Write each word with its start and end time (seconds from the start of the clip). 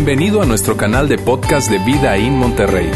Bienvenido 0.00 0.40
a 0.40 0.46
nuestro 0.46 0.76
canal 0.76 1.08
de 1.08 1.18
podcast 1.18 1.68
de 1.68 1.78
Vida 1.80 2.16
en 2.16 2.36
Monterrey. 2.36 2.88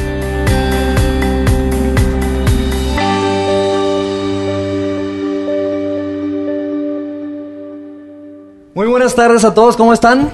Muy 8.73 8.87
buenas 8.87 9.17
tardes 9.17 9.45
a 9.45 9.53
todos, 9.53 9.77
¿cómo 9.77 9.93
están? 9.93 10.31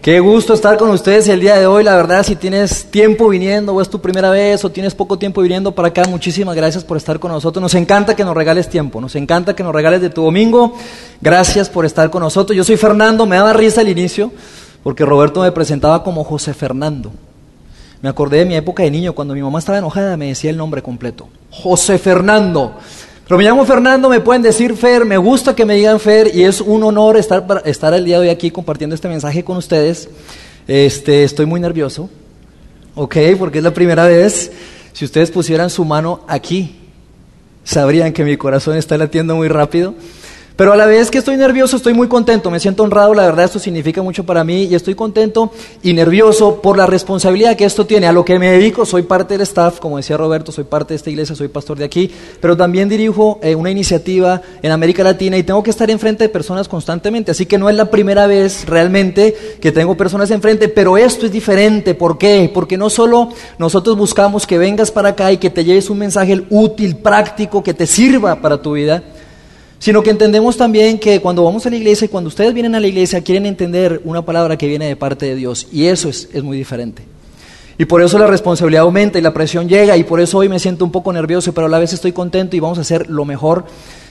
Qué 0.00 0.20
gusto 0.20 0.54
estar 0.54 0.78
con 0.78 0.90
ustedes 0.90 1.26
el 1.26 1.40
día 1.40 1.56
de 1.56 1.66
hoy. 1.66 1.82
La 1.82 1.96
verdad, 1.96 2.22
si 2.22 2.36
tienes 2.36 2.84
tiempo 2.84 3.28
viniendo 3.28 3.74
o 3.74 3.82
es 3.82 3.90
tu 3.90 4.00
primera 4.00 4.30
vez 4.30 4.64
o 4.64 4.70
tienes 4.70 4.94
poco 4.94 5.18
tiempo 5.18 5.42
viniendo 5.42 5.74
para 5.74 5.88
acá, 5.88 6.04
muchísimas 6.08 6.54
gracias 6.54 6.84
por 6.84 6.96
estar 6.96 7.18
con 7.18 7.32
nosotros. 7.32 7.60
Nos 7.60 7.74
encanta 7.74 8.14
que 8.14 8.24
nos 8.24 8.36
regales 8.36 8.68
tiempo, 8.68 9.00
nos 9.00 9.16
encanta 9.16 9.56
que 9.56 9.64
nos 9.64 9.74
regales 9.74 10.00
de 10.00 10.10
tu 10.10 10.22
domingo. 10.22 10.76
Gracias 11.20 11.68
por 11.68 11.84
estar 11.84 12.10
con 12.10 12.22
nosotros. 12.22 12.56
Yo 12.56 12.62
soy 12.62 12.76
Fernando, 12.76 13.26
me 13.26 13.34
daba 13.34 13.52
risa 13.52 13.80
al 13.80 13.88
inicio 13.88 14.30
porque 14.82 15.04
Roberto 15.04 15.42
me 15.42 15.52
presentaba 15.52 16.02
como 16.02 16.24
José 16.24 16.54
Fernando. 16.54 17.12
Me 18.00 18.08
acordé 18.08 18.38
de 18.38 18.46
mi 18.46 18.56
época 18.56 18.82
de 18.82 18.90
niño, 18.90 19.12
cuando 19.12 19.34
mi 19.34 19.42
mamá 19.42 19.60
estaba 19.60 19.78
enojada 19.78 20.16
me 20.16 20.26
decía 20.26 20.50
el 20.50 20.56
nombre 20.56 20.82
completo. 20.82 21.28
José 21.50 21.98
Fernando. 21.98 22.74
Pero 23.24 23.38
me 23.38 23.44
llamo 23.44 23.64
Fernando, 23.64 24.08
me 24.08 24.20
pueden 24.20 24.42
decir 24.42 24.76
Fer, 24.76 25.04
me 25.04 25.16
gusta 25.16 25.54
que 25.54 25.64
me 25.64 25.76
digan 25.76 26.00
Fer 26.00 26.34
y 26.34 26.42
es 26.42 26.60
un 26.60 26.82
honor 26.82 27.16
estar, 27.16 27.62
estar 27.64 27.94
el 27.94 28.04
día 28.04 28.16
de 28.16 28.26
hoy 28.26 28.28
aquí 28.28 28.50
compartiendo 28.50 28.94
este 28.94 29.08
mensaje 29.08 29.44
con 29.44 29.56
ustedes. 29.56 30.08
Este, 30.66 31.22
estoy 31.22 31.46
muy 31.46 31.60
nervioso, 31.60 32.10
¿ok? 32.94 33.16
Porque 33.38 33.58
es 33.58 33.64
la 33.64 33.72
primera 33.72 34.04
vez. 34.04 34.50
Si 34.92 35.04
ustedes 35.04 35.30
pusieran 35.30 35.70
su 35.70 35.84
mano 35.84 36.20
aquí, 36.26 36.76
sabrían 37.64 38.12
que 38.12 38.24
mi 38.24 38.36
corazón 38.36 38.76
está 38.76 38.98
latiendo 38.98 39.36
muy 39.36 39.48
rápido. 39.48 39.94
Pero 40.56 40.72
a 40.72 40.76
la 40.76 40.86
vez 40.86 41.10
que 41.10 41.18
estoy 41.18 41.36
nervioso, 41.36 41.76
estoy 41.76 41.94
muy 41.94 42.08
contento, 42.08 42.50
me 42.50 42.60
siento 42.60 42.82
honrado, 42.82 43.14
la 43.14 43.24
verdad 43.24 43.46
esto 43.46 43.58
significa 43.58 44.02
mucho 44.02 44.24
para 44.24 44.44
mí 44.44 44.64
y 44.64 44.74
estoy 44.74 44.94
contento 44.94 45.50
y 45.82 45.94
nervioso 45.94 46.60
por 46.60 46.76
la 46.76 46.86
responsabilidad 46.86 47.56
que 47.56 47.64
esto 47.64 47.86
tiene. 47.86 48.06
A 48.06 48.12
lo 48.12 48.24
que 48.24 48.38
me 48.38 48.50
dedico, 48.50 48.84
soy 48.84 49.02
parte 49.02 49.34
del 49.34 49.42
staff, 49.42 49.80
como 49.80 49.96
decía 49.96 50.16
Roberto, 50.16 50.52
soy 50.52 50.64
parte 50.64 50.92
de 50.92 50.96
esta 50.96 51.10
iglesia, 51.10 51.34
soy 51.34 51.48
pastor 51.48 51.78
de 51.78 51.84
aquí, 51.84 52.10
pero 52.40 52.56
también 52.56 52.88
dirijo 52.88 53.40
eh, 53.42 53.54
una 53.54 53.70
iniciativa 53.70 54.42
en 54.62 54.70
América 54.70 55.02
Latina 55.02 55.38
y 55.38 55.42
tengo 55.42 55.62
que 55.62 55.70
estar 55.70 55.90
enfrente 55.90 56.24
de 56.24 56.28
personas 56.28 56.68
constantemente, 56.68 57.30
así 57.30 57.46
que 57.46 57.58
no 57.58 57.70
es 57.70 57.76
la 57.76 57.90
primera 57.90 58.26
vez 58.26 58.66
realmente 58.66 59.34
que 59.60 59.72
tengo 59.72 59.96
personas 59.96 60.30
enfrente, 60.30 60.68
pero 60.68 60.98
esto 60.98 61.26
es 61.26 61.32
diferente. 61.32 61.94
¿Por 61.94 62.18
qué? 62.18 62.50
Porque 62.52 62.76
no 62.76 62.90
solo 62.90 63.30
nosotros 63.58 63.96
buscamos 63.96 64.46
que 64.46 64.58
vengas 64.58 64.90
para 64.90 65.10
acá 65.10 65.32
y 65.32 65.38
que 65.38 65.50
te 65.50 65.64
lleves 65.64 65.90
un 65.90 65.98
mensaje 65.98 66.42
útil, 66.50 66.96
práctico, 66.96 67.62
que 67.62 67.74
te 67.74 67.86
sirva 67.86 68.36
para 68.36 68.60
tu 68.60 68.72
vida, 68.72 69.02
sino 69.82 70.04
que 70.04 70.10
entendemos 70.10 70.56
también 70.56 70.96
que 70.96 71.20
cuando 71.20 71.42
vamos 71.42 71.66
a 71.66 71.70
la 71.70 71.74
iglesia 71.74 72.04
y 72.04 72.08
cuando 72.08 72.28
ustedes 72.28 72.54
vienen 72.54 72.76
a 72.76 72.78
la 72.78 72.86
iglesia 72.86 73.20
quieren 73.20 73.46
entender 73.46 74.00
una 74.04 74.24
palabra 74.24 74.56
que 74.56 74.68
viene 74.68 74.86
de 74.86 74.94
parte 74.94 75.26
de 75.26 75.34
Dios 75.34 75.66
y 75.72 75.86
eso 75.86 76.08
es, 76.08 76.28
es 76.32 76.44
muy 76.44 76.56
diferente. 76.56 77.02
Y 77.78 77.84
por 77.86 78.00
eso 78.00 78.16
la 78.16 78.28
responsabilidad 78.28 78.84
aumenta 78.84 79.18
y 79.18 79.22
la 79.22 79.34
presión 79.34 79.68
llega 79.68 79.96
y 79.96 80.04
por 80.04 80.20
eso 80.20 80.38
hoy 80.38 80.48
me 80.48 80.60
siento 80.60 80.84
un 80.84 80.92
poco 80.92 81.12
nervioso, 81.12 81.52
pero 81.52 81.66
a 81.66 81.68
la 81.68 81.80
vez 81.80 81.92
estoy 81.92 82.12
contento 82.12 82.54
y 82.54 82.60
vamos 82.60 82.78
a 82.78 82.82
hacer 82.82 83.10
lo 83.10 83.24
mejor 83.24 83.64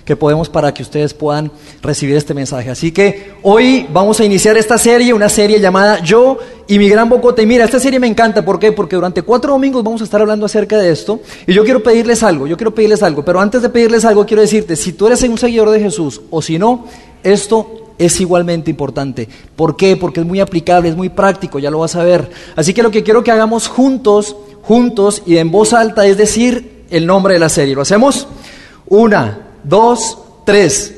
que 0.05 0.15
podemos 0.15 0.49
para 0.49 0.73
que 0.73 0.83
ustedes 0.83 1.13
puedan 1.13 1.51
recibir 1.81 2.15
este 2.15 2.33
mensaje. 2.33 2.69
Así 2.69 2.91
que 2.91 3.33
hoy 3.43 3.87
vamos 3.91 4.19
a 4.19 4.25
iniciar 4.25 4.57
esta 4.57 4.77
serie, 4.77 5.13
una 5.13 5.29
serie 5.29 5.59
llamada 5.59 6.01
Yo 6.03 6.37
y 6.67 6.79
mi 6.79 6.89
gran 6.89 7.09
bocote. 7.09 7.43
Y 7.43 7.45
mira, 7.45 7.65
esta 7.65 7.79
serie 7.79 7.99
me 7.99 8.07
encanta, 8.07 8.43
¿por 8.43 8.59
qué? 8.59 8.71
Porque 8.71 8.95
durante 8.95 9.21
cuatro 9.21 9.53
domingos 9.53 9.83
vamos 9.83 10.01
a 10.01 10.03
estar 10.03 10.21
hablando 10.21 10.45
acerca 10.45 10.77
de 10.77 10.91
esto. 10.91 11.19
Y 11.45 11.53
yo 11.53 11.63
quiero 11.63 11.83
pedirles 11.83 12.23
algo, 12.23 12.47
yo 12.47 12.57
quiero 12.57 12.73
pedirles 12.73 13.03
algo, 13.03 13.23
pero 13.23 13.39
antes 13.39 13.61
de 13.61 13.69
pedirles 13.69 14.05
algo 14.05 14.25
quiero 14.25 14.41
decirte, 14.41 14.75
si 14.75 14.93
tú 14.93 15.07
eres 15.07 15.21
un 15.23 15.37
seguidor 15.37 15.69
de 15.69 15.79
Jesús 15.79 16.21
o 16.29 16.41
si 16.41 16.57
no, 16.57 16.85
esto 17.23 17.93
es 17.97 18.19
igualmente 18.19 18.71
importante. 18.71 19.27
¿Por 19.55 19.75
qué? 19.75 19.95
Porque 19.95 20.21
es 20.21 20.25
muy 20.25 20.39
aplicable, 20.39 20.89
es 20.89 20.95
muy 20.95 21.09
práctico, 21.09 21.59
ya 21.59 21.69
lo 21.69 21.79
vas 21.79 21.95
a 21.95 22.03
ver. 22.03 22.29
Así 22.55 22.73
que 22.73 22.83
lo 22.83 22.89
que 22.89 23.03
quiero 23.03 23.23
que 23.23 23.31
hagamos 23.31 23.67
juntos, 23.67 24.35
juntos 24.63 25.21
y 25.25 25.37
en 25.37 25.51
voz 25.51 25.73
alta 25.73 26.05
es 26.07 26.17
decir 26.17 26.85
el 26.89 27.05
nombre 27.05 27.35
de 27.35 27.39
la 27.39 27.49
serie. 27.49 27.75
¿Lo 27.75 27.81
hacemos? 27.81 28.27
Una, 28.87 29.50
dos, 29.63 30.17
tres. 30.45 30.95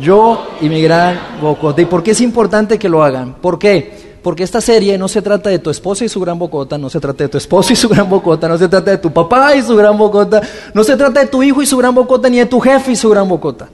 Yo 0.00 0.44
y 0.60 0.68
mi 0.68 0.82
gran 0.82 1.18
bocota. 1.40 1.80
¿Y 1.80 1.84
por 1.84 2.02
qué 2.02 2.10
es 2.12 2.20
importante 2.20 2.78
que 2.78 2.88
lo 2.88 3.02
hagan? 3.04 3.34
¿Por 3.34 3.58
qué? 3.58 4.18
Porque 4.22 4.42
esta 4.42 4.60
serie 4.60 4.96
no 4.96 5.06
se 5.06 5.22
trata 5.22 5.50
de 5.50 5.58
tu 5.58 5.70
esposa 5.70 6.04
y 6.04 6.08
su 6.08 6.18
gran 6.18 6.38
bocota, 6.38 6.78
no 6.78 6.88
se 6.88 6.98
trata 6.98 7.24
de 7.24 7.28
tu 7.28 7.38
esposo 7.38 7.72
y 7.74 7.76
su 7.76 7.88
gran 7.88 8.08
bocota, 8.08 8.48
no 8.48 8.56
se 8.56 8.68
trata 8.68 8.90
de 8.90 8.98
tu 8.98 9.12
papá 9.12 9.54
y 9.54 9.62
su 9.62 9.76
gran 9.76 9.98
bocota, 9.98 10.40
no 10.72 10.82
se 10.82 10.96
trata 10.96 11.20
de 11.20 11.26
tu 11.26 11.42
hijo 11.42 11.62
y 11.62 11.66
su 11.66 11.76
gran 11.76 11.94
bocota, 11.94 12.30
ni 12.30 12.38
de 12.38 12.46
tu 12.46 12.58
jefe 12.58 12.92
y 12.92 12.96
su 12.96 13.10
gran 13.10 13.28
bocota. 13.28 13.68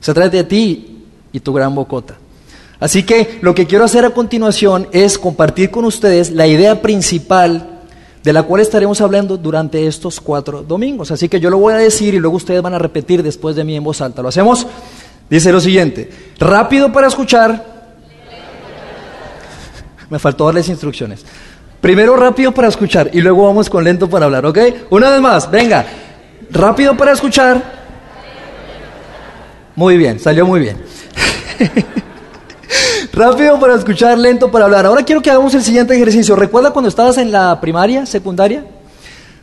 Se 0.00 0.14
trata 0.14 0.30
de 0.30 0.44
ti 0.44 1.04
y 1.32 1.40
tu 1.40 1.52
gran 1.52 1.74
bocota. 1.74 2.16
Así 2.78 3.02
que 3.02 3.38
lo 3.42 3.54
que 3.54 3.66
quiero 3.66 3.84
hacer 3.84 4.04
a 4.04 4.10
continuación 4.10 4.88
es 4.92 5.18
compartir 5.18 5.70
con 5.70 5.84
ustedes 5.84 6.30
la 6.30 6.46
idea 6.46 6.80
principal 6.80 7.69
de 8.22 8.32
la 8.32 8.42
cual 8.42 8.60
estaremos 8.60 9.00
hablando 9.00 9.36
durante 9.36 9.86
estos 9.86 10.20
cuatro 10.20 10.62
domingos. 10.62 11.10
Así 11.10 11.28
que 11.28 11.40
yo 11.40 11.50
lo 11.50 11.58
voy 11.58 11.74
a 11.74 11.78
decir 11.78 12.14
y 12.14 12.18
luego 12.18 12.36
ustedes 12.36 12.62
van 12.62 12.74
a 12.74 12.78
repetir 12.78 13.22
después 13.22 13.56
de 13.56 13.64
mí 13.64 13.76
en 13.76 13.84
voz 13.84 14.00
alta. 14.00 14.22
¿Lo 14.22 14.28
hacemos? 14.28 14.66
Dice 15.28 15.52
lo 15.52 15.60
siguiente, 15.60 16.10
rápido 16.38 16.92
para 16.92 17.06
escuchar. 17.06 17.64
Me 20.10 20.18
faltó 20.18 20.46
darles 20.46 20.68
instrucciones. 20.68 21.24
Primero 21.80 22.16
rápido 22.16 22.52
para 22.52 22.68
escuchar 22.68 23.10
y 23.12 23.20
luego 23.20 23.46
vamos 23.46 23.70
con 23.70 23.84
lento 23.84 24.10
para 24.10 24.26
hablar, 24.26 24.44
¿ok? 24.44 24.58
Una 24.90 25.10
vez 25.10 25.20
más, 25.20 25.50
venga. 25.50 25.86
Rápido 26.50 26.96
para 26.96 27.12
escuchar. 27.12 27.80
Muy 29.76 29.96
bien, 29.96 30.18
salió 30.18 30.46
muy 30.46 30.60
bien. 30.60 30.76
Rápido 33.12 33.58
para 33.58 33.74
escuchar, 33.74 34.16
lento 34.18 34.50
para 34.50 34.66
hablar. 34.66 34.86
Ahora 34.86 35.02
quiero 35.04 35.20
que 35.20 35.30
hagamos 35.30 35.52
el 35.54 35.62
siguiente 35.62 35.94
ejercicio. 35.94 36.36
¿Recuerda 36.36 36.70
cuando 36.70 36.88
estabas 36.88 37.18
en 37.18 37.32
la 37.32 37.60
primaria, 37.60 38.06
secundaria? 38.06 38.64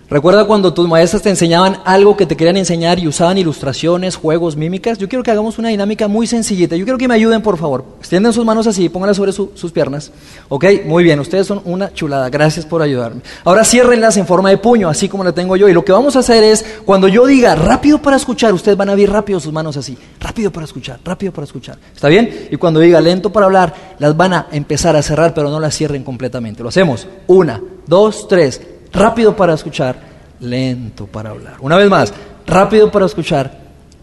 ¿Recuerda 0.09 0.45
cuando 0.45 0.73
tus 0.73 0.87
maestras 0.87 1.21
te 1.21 1.29
enseñaban 1.29 1.81
algo 1.83 2.15
que 2.15 2.25
te 2.25 2.37
querían 2.37 2.55
enseñar 2.55 2.97
y 2.97 3.09
usaban 3.09 3.37
ilustraciones, 3.37 4.15
juegos, 4.15 4.55
mímicas? 4.55 4.97
Yo 4.97 5.09
quiero 5.09 5.21
que 5.21 5.31
hagamos 5.31 5.59
una 5.59 5.67
dinámica 5.67 6.07
muy 6.07 6.27
sencillita. 6.27 6.77
Yo 6.77 6.85
quiero 6.85 6.97
que 6.97 7.09
me 7.09 7.15
ayuden, 7.15 7.41
por 7.41 7.57
favor. 7.57 7.83
Extienden 7.99 8.31
sus 8.31 8.45
manos 8.45 8.67
así, 8.67 8.87
pónganlas 8.87 9.17
sobre 9.17 9.33
sus 9.33 9.71
piernas. 9.73 10.13
¿Ok? 10.47 10.63
Muy 10.85 11.03
bien, 11.03 11.19
ustedes 11.19 11.45
son 11.45 11.61
una 11.65 11.91
chulada. 11.93 12.29
Gracias 12.29 12.65
por 12.65 12.81
ayudarme. 12.81 13.19
Ahora 13.43 13.65
ciérrenlas 13.65 14.15
en 14.15 14.25
forma 14.25 14.49
de 14.49 14.57
puño, 14.57 14.87
así 14.87 15.09
como 15.09 15.25
la 15.25 15.33
tengo 15.33 15.57
yo. 15.57 15.67
Y 15.67 15.73
lo 15.73 15.83
que 15.83 15.91
vamos 15.91 16.15
a 16.15 16.19
hacer 16.19 16.41
es, 16.41 16.63
cuando 16.85 17.09
yo 17.09 17.25
diga 17.25 17.55
rápido 17.55 18.01
para 18.01 18.15
escuchar, 18.15 18.53
ustedes 18.53 18.77
van 18.77 18.87
a 18.87 18.93
abrir 18.93 19.11
rápido 19.11 19.41
sus 19.41 19.51
manos 19.51 19.75
así. 19.75 19.97
Rápido 20.21 20.53
para 20.53 20.63
escuchar, 20.63 21.01
rápido 21.03 21.33
para 21.33 21.43
escuchar. 21.43 21.77
¿Está 21.93 22.07
bien? 22.07 22.47
Y 22.49 22.55
cuando 22.55 22.79
diga 22.79 23.01
lento 23.01 23.29
para 23.29 23.47
hablar, 23.47 23.75
las 23.99 24.15
van 24.15 24.31
a 24.31 24.47
empezar 24.53 24.95
a 24.95 25.01
cerrar, 25.01 25.33
pero 25.33 25.49
no 25.49 25.59
las 25.59 25.75
cierren 25.75 26.05
completamente. 26.05 26.63
Lo 26.63 26.69
hacemos. 26.69 27.09
Una, 27.27 27.61
dos, 27.87 28.29
tres 28.29 28.61
rápido 28.91 29.35
para 29.35 29.53
escuchar, 29.53 29.99
lento 30.39 31.07
para 31.07 31.31
hablar. 31.31 31.57
Una 31.61 31.77
vez 31.77 31.89
más, 31.89 32.13
rápido 32.45 32.91
para 32.91 33.05
escuchar, 33.05 33.59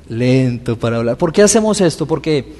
lento 0.08 0.78
para 0.78 0.98
hablar. 0.98 1.16
¿Por 1.16 1.32
qué 1.32 1.42
hacemos 1.42 1.80
esto? 1.80 2.06
Porque 2.06 2.54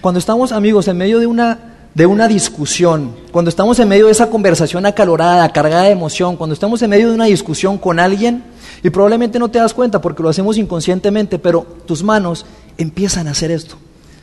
cuando 0.00 0.18
estamos 0.18 0.52
amigos 0.52 0.88
en 0.88 0.96
medio 0.96 1.18
de 1.18 1.26
una 1.26 1.74
de 1.94 2.06
una 2.06 2.28
discusión, 2.28 3.12
cuando 3.32 3.48
estamos 3.48 3.78
en 3.80 3.88
medio 3.88 4.06
de 4.06 4.12
esa 4.12 4.30
conversación 4.30 4.86
acalorada, 4.86 5.48
cargada 5.52 5.82
de 5.82 5.90
emoción, 5.90 6.36
cuando 6.36 6.54
estamos 6.54 6.80
en 6.82 6.90
medio 6.90 7.08
de 7.08 7.14
una 7.14 7.24
discusión 7.24 7.76
con 7.76 7.98
alguien, 7.98 8.44
y 8.84 8.90
probablemente 8.90 9.38
no 9.40 9.48
te 9.48 9.58
das 9.58 9.74
cuenta 9.74 10.00
porque 10.00 10.22
lo 10.22 10.28
hacemos 10.28 10.58
inconscientemente, 10.58 11.40
pero 11.40 11.66
tus 11.86 12.04
manos 12.04 12.46
empiezan 12.76 13.26
a 13.26 13.32
hacer 13.32 13.50
esto, 13.50 13.76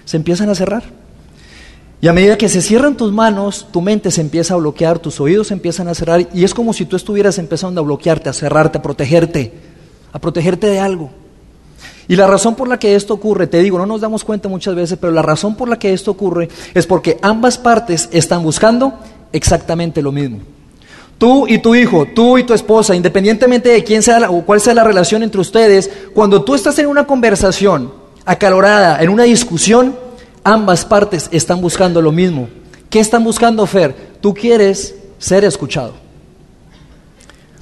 se 0.05 0.15
empiezan 0.15 0.49
a 0.49 0.55
cerrar. 0.55 0.83
Y 2.05 2.07
a 2.07 2.13
medida 2.13 2.37
que 2.37 2.49
se 2.49 2.61
cierran 2.61 2.95
tus 2.95 3.11
manos, 3.11 3.65
tu 3.71 3.81
mente 3.81 4.11
se 4.11 4.21
empieza 4.21 4.53
a 4.53 4.57
bloquear, 4.57 4.99
tus 4.99 5.19
oídos 5.19 5.47
se 5.47 5.55
empiezan 5.55 5.87
a 5.87 5.95
cerrar 5.95 6.27
y 6.35 6.43
es 6.43 6.53
como 6.53 6.71
si 6.71 6.85
tú 6.85 6.95
estuvieras 6.95 7.39
empezando 7.39 7.81
a 7.81 7.83
bloquearte, 7.83 8.29
a 8.29 8.33
cerrarte, 8.33 8.77
a 8.77 8.81
protegerte, 8.83 9.51
a 10.13 10.19
protegerte 10.19 10.67
de 10.67 10.79
algo. 10.79 11.09
Y 12.07 12.15
la 12.15 12.27
razón 12.27 12.53
por 12.53 12.67
la 12.67 12.77
que 12.77 12.93
esto 12.93 13.15
ocurre, 13.15 13.47
te 13.47 13.57
digo, 13.57 13.79
no 13.79 13.87
nos 13.87 14.01
damos 14.01 14.23
cuenta 14.23 14.47
muchas 14.47 14.75
veces, 14.75 14.99
pero 15.01 15.13
la 15.13 15.23
razón 15.23 15.55
por 15.55 15.67
la 15.67 15.79
que 15.79 15.93
esto 15.93 16.11
ocurre 16.11 16.47
es 16.75 16.85
porque 16.85 17.17
ambas 17.23 17.57
partes 17.57 18.07
están 18.11 18.43
buscando 18.43 18.93
exactamente 19.31 20.03
lo 20.03 20.11
mismo. 20.11 20.41
Tú 21.17 21.47
y 21.47 21.57
tu 21.57 21.73
hijo, 21.73 22.05
tú 22.13 22.37
y 22.37 22.43
tu 22.43 22.53
esposa, 22.53 22.93
independientemente 22.93 23.69
de 23.69 23.83
quién 23.83 24.03
sea 24.03 24.29
o 24.29 24.43
cuál 24.45 24.61
sea 24.61 24.75
la 24.75 24.83
relación 24.83 25.23
entre 25.23 25.41
ustedes, 25.41 25.89
cuando 26.13 26.43
tú 26.43 26.53
estás 26.53 26.77
en 26.77 26.85
una 26.85 27.07
conversación 27.07 27.91
acalorada, 28.25 29.01
en 29.01 29.09
una 29.09 29.23
discusión, 29.23 30.04
ambas 30.45 30.85
partes 30.85 31.27
están 31.31 31.59
buscando 31.59 32.01
lo 32.01 32.13
mismo. 32.13 32.47
¿Qué 32.89 33.01
están 33.01 33.23
buscando, 33.23 33.65
Fer? 33.65 34.13
Tú 34.21 34.33
quieres 34.33 34.95
ser 35.17 35.43
escuchado. 35.43 35.93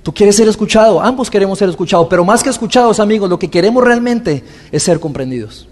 Tú 0.03 0.13
quieres 0.13 0.35
ser 0.35 0.50
escuchado, 0.50 1.01
ambos 1.01 1.31
queremos 1.31 1.57
ser 1.57 1.69
escuchados, 1.69 2.07
pero 2.09 2.25
más 2.25 2.44
que 2.44 2.50
escuchados, 2.50 3.00
amigos, 3.00 3.30
lo 3.30 3.39
que 3.39 3.50
queremos 3.50 3.81
realmente 3.81 4.44
es 4.69 4.83
ser 4.83 5.00
comprendidos. 5.00 5.65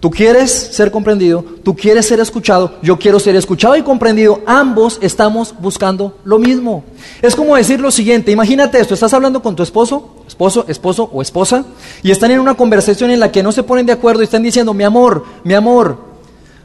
Tú 0.00 0.10
quieres 0.10 0.50
ser 0.50 0.90
comprendido, 0.90 1.44
tú 1.62 1.76
quieres 1.76 2.06
ser 2.06 2.18
escuchado, 2.18 2.74
yo 2.82 2.98
quiero 2.98 3.20
ser 3.20 3.36
escuchado 3.36 3.76
y 3.76 3.82
comprendido. 3.82 4.42
Ambos 4.44 4.98
estamos 5.00 5.54
buscando 5.60 6.18
lo 6.24 6.40
mismo. 6.40 6.84
Es 7.22 7.36
como 7.36 7.54
decir 7.54 7.80
lo 7.80 7.92
siguiente, 7.92 8.32
imagínate 8.32 8.80
esto, 8.80 8.92
estás 8.92 9.14
hablando 9.14 9.40
con 9.40 9.54
tu 9.54 9.62
esposo, 9.62 10.16
esposo, 10.26 10.64
esposo 10.66 11.08
o 11.12 11.22
esposa, 11.22 11.64
y 12.02 12.10
están 12.10 12.32
en 12.32 12.40
una 12.40 12.54
conversación 12.54 13.12
en 13.12 13.20
la 13.20 13.30
que 13.30 13.44
no 13.44 13.52
se 13.52 13.62
ponen 13.62 13.86
de 13.86 13.92
acuerdo 13.92 14.20
y 14.20 14.24
están 14.24 14.42
diciendo, 14.42 14.74
mi 14.74 14.82
amor, 14.82 15.24
mi 15.44 15.54
amor, 15.54 16.13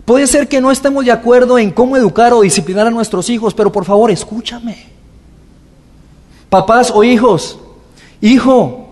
Puede 0.09 0.25
ser 0.25 0.47
que 0.47 0.59
no 0.59 0.71
estemos 0.71 1.05
de 1.05 1.11
acuerdo 1.11 1.59
en 1.59 1.69
cómo 1.69 1.95
educar 1.95 2.33
o 2.33 2.41
disciplinar 2.41 2.87
a 2.87 2.89
nuestros 2.89 3.29
hijos, 3.29 3.53
pero 3.53 3.71
por 3.71 3.85
favor, 3.85 4.09
escúchame. 4.09 4.87
Papás 6.49 6.91
o 6.91 7.03
hijos, 7.03 7.59
hijo, 8.19 8.87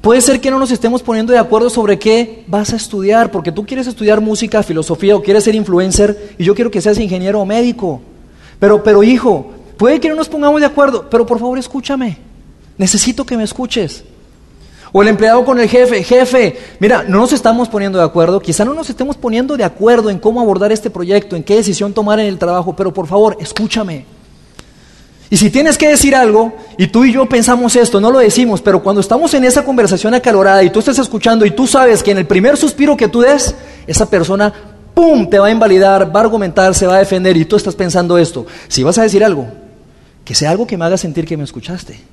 Puede 0.00 0.22
ser 0.22 0.40
que 0.40 0.50
no 0.50 0.58
nos 0.58 0.70
estemos 0.70 1.02
poniendo 1.02 1.32
de 1.32 1.38
acuerdo 1.38 1.68
sobre 1.68 1.98
qué 1.98 2.42
vas 2.46 2.72
a 2.72 2.76
estudiar, 2.76 3.30
porque 3.30 3.52
tú 3.52 3.66
quieres 3.66 3.86
estudiar 3.86 4.22
música, 4.22 4.62
filosofía 4.62 5.14
o 5.14 5.22
quieres 5.22 5.44
ser 5.44 5.54
influencer 5.54 6.34
y 6.38 6.44
yo 6.44 6.54
quiero 6.54 6.70
que 6.70 6.80
seas 6.80 6.98
ingeniero 6.98 7.38
o 7.38 7.44
médico. 7.44 8.00
Pero, 8.58 8.82
pero 8.82 9.02
hijo, 9.02 9.52
puede 9.76 10.00
que 10.00 10.08
no 10.08 10.14
nos 10.14 10.30
pongamos 10.30 10.58
de 10.58 10.66
acuerdo, 10.66 11.06
pero 11.10 11.26
por 11.26 11.38
favor 11.38 11.58
escúchame. 11.58 12.16
Necesito 12.78 13.26
que 13.26 13.36
me 13.36 13.44
escuches. 13.44 14.04
O 14.92 15.00
el 15.00 15.08
empleado 15.08 15.42
con 15.44 15.58
el 15.58 15.68
jefe, 15.68 16.04
jefe, 16.04 16.58
mira, 16.78 17.02
no 17.02 17.18
nos 17.18 17.32
estamos 17.32 17.68
poniendo 17.68 17.98
de 17.98 18.04
acuerdo, 18.04 18.40
quizá 18.40 18.64
no 18.64 18.74
nos 18.74 18.90
estemos 18.90 19.16
poniendo 19.16 19.56
de 19.56 19.64
acuerdo 19.64 20.10
en 20.10 20.18
cómo 20.18 20.40
abordar 20.40 20.70
este 20.70 20.90
proyecto, 20.90 21.34
en 21.34 21.42
qué 21.42 21.56
decisión 21.56 21.94
tomar 21.94 22.20
en 22.20 22.26
el 22.26 22.38
trabajo, 22.38 22.76
pero 22.76 22.92
por 22.92 23.06
favor, 23.06 23.36
escúchame. 23.40 24.04
Y 25.30 25.38
si 25.38 25.48
tienes 25.48 25.78
que 25.78 25.88
decir 25.88 26.14
algo, 26.14 26.52
y 26.76 26.88
tú 26.88 27.06
y 27.06 27.12
yo 27.14 27.26
pensamos 27.26 27.74
esto, 27.74 28.02
no 28.02 28.10
lo 28.10 28.18
decimos, 28.18 28.60
pero 28.60 28.82
cuando 28.82 29.00
estamos 29.00 29.32
en 29.32 29.44
esa 29.44 29.64
conversación 29.64 30.12
acalorada 30.12 30.62
y 30.62 30.68
tú 30.68 30.80
estás 30.80 30.98
escuchando 30.98 31.46
y 31.46 31.52
tú 31.52 31.66
sabes 31.66 32.02
que 32.02 32.10
en 32.10 32.18
el 32.18 32.26
primer 32.26 32.58
suspiro 32.58 32.94
que 32.94 33.08
tú 33.08 33.22
des, 33.22 33.54
esa 33.86 34.10
persona, 34.10 34.52
¡pum!, 34.92 35.30
te 35.30 35.38
va 35.38 35.46
a 35.46 35.50
invalidar, 35.50 36.14
va 36.14 36.20
a 36.20 36.24
argumentar, 36.24 36.74
se 36.74 36.86
va 36.86 36.96
a 36.96 36.98
defender 36.98 37.34
y 37.38 37.46
tú 37.46 37.56
estás 37.56 37.74
pensando 37.74 38.18
esto. 38.18 38.44
Si 38.68 38.82
vas 38.82 38.98
a 38.98 39.04
decir 39.04 39.24
algo, 39.24 39.46
que 40.22 40.34
sea 40.34 40.50
algo 40.50 40.66
que 40.66 40.76
me 40.76 40.84
haga 40.84 40.98
sentir 40.98 41.24
que 41.24 41.38
me 41.38 41.44
escuchaste. 41.44 42.11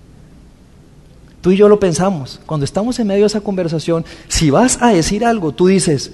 Tú 1.41 1.51
y 1.51 1.57
yo 1.57 1.69
lo 1.69 1.79
pensamos. 1.79 2.39
Cuando 2.45 2.65
estamos 2.65 2.99
en 2.99 3.07
medio 3.07 3.21
de 3.21 3.27
esa 3.27 3.41
conversación, 3.41 4.05
si 4.27 4.49
vas 4.49 4.77
a 4.81 4.89
decir 4.89 5.23
algo, 5.23 5.53
tú 5.53 5.67
dices, 5.67 6.11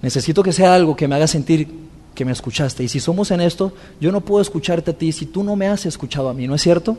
necesito 0.00 0.42
que 0.42 0.52
sea 0.52 0.74
algo 0.74 0.96
que 0.96 1.06
me 1.06 1.14
haga 1.14 1.26
sentir 1.26 1.68
que 2.14 2.24
me 2.24 2.32
escuchaste. 2.32 2.82
Y 2.82 2.88
si 2.88 3.00
somos 3.00 3.30
en 3.30 3.40
esto, 3.40 3.72
yo 4.00 4.10
no 4.12 4.20
puedo 4.20 4.42
escucharte 4.42 4.90
a 4.90 4.94
ti 4.94 5.12
si 5.12 5.26
tú 5.26 5.44
no 5.44 5.56
me 5.56 5.68
has 5.68 5.86
escuchado 5.86 6.28
a 6.28 6.34
mí, 6.34 6.46
¿no 6.46 6.54
es 6.54 6.62
cierto? 6.62 6.98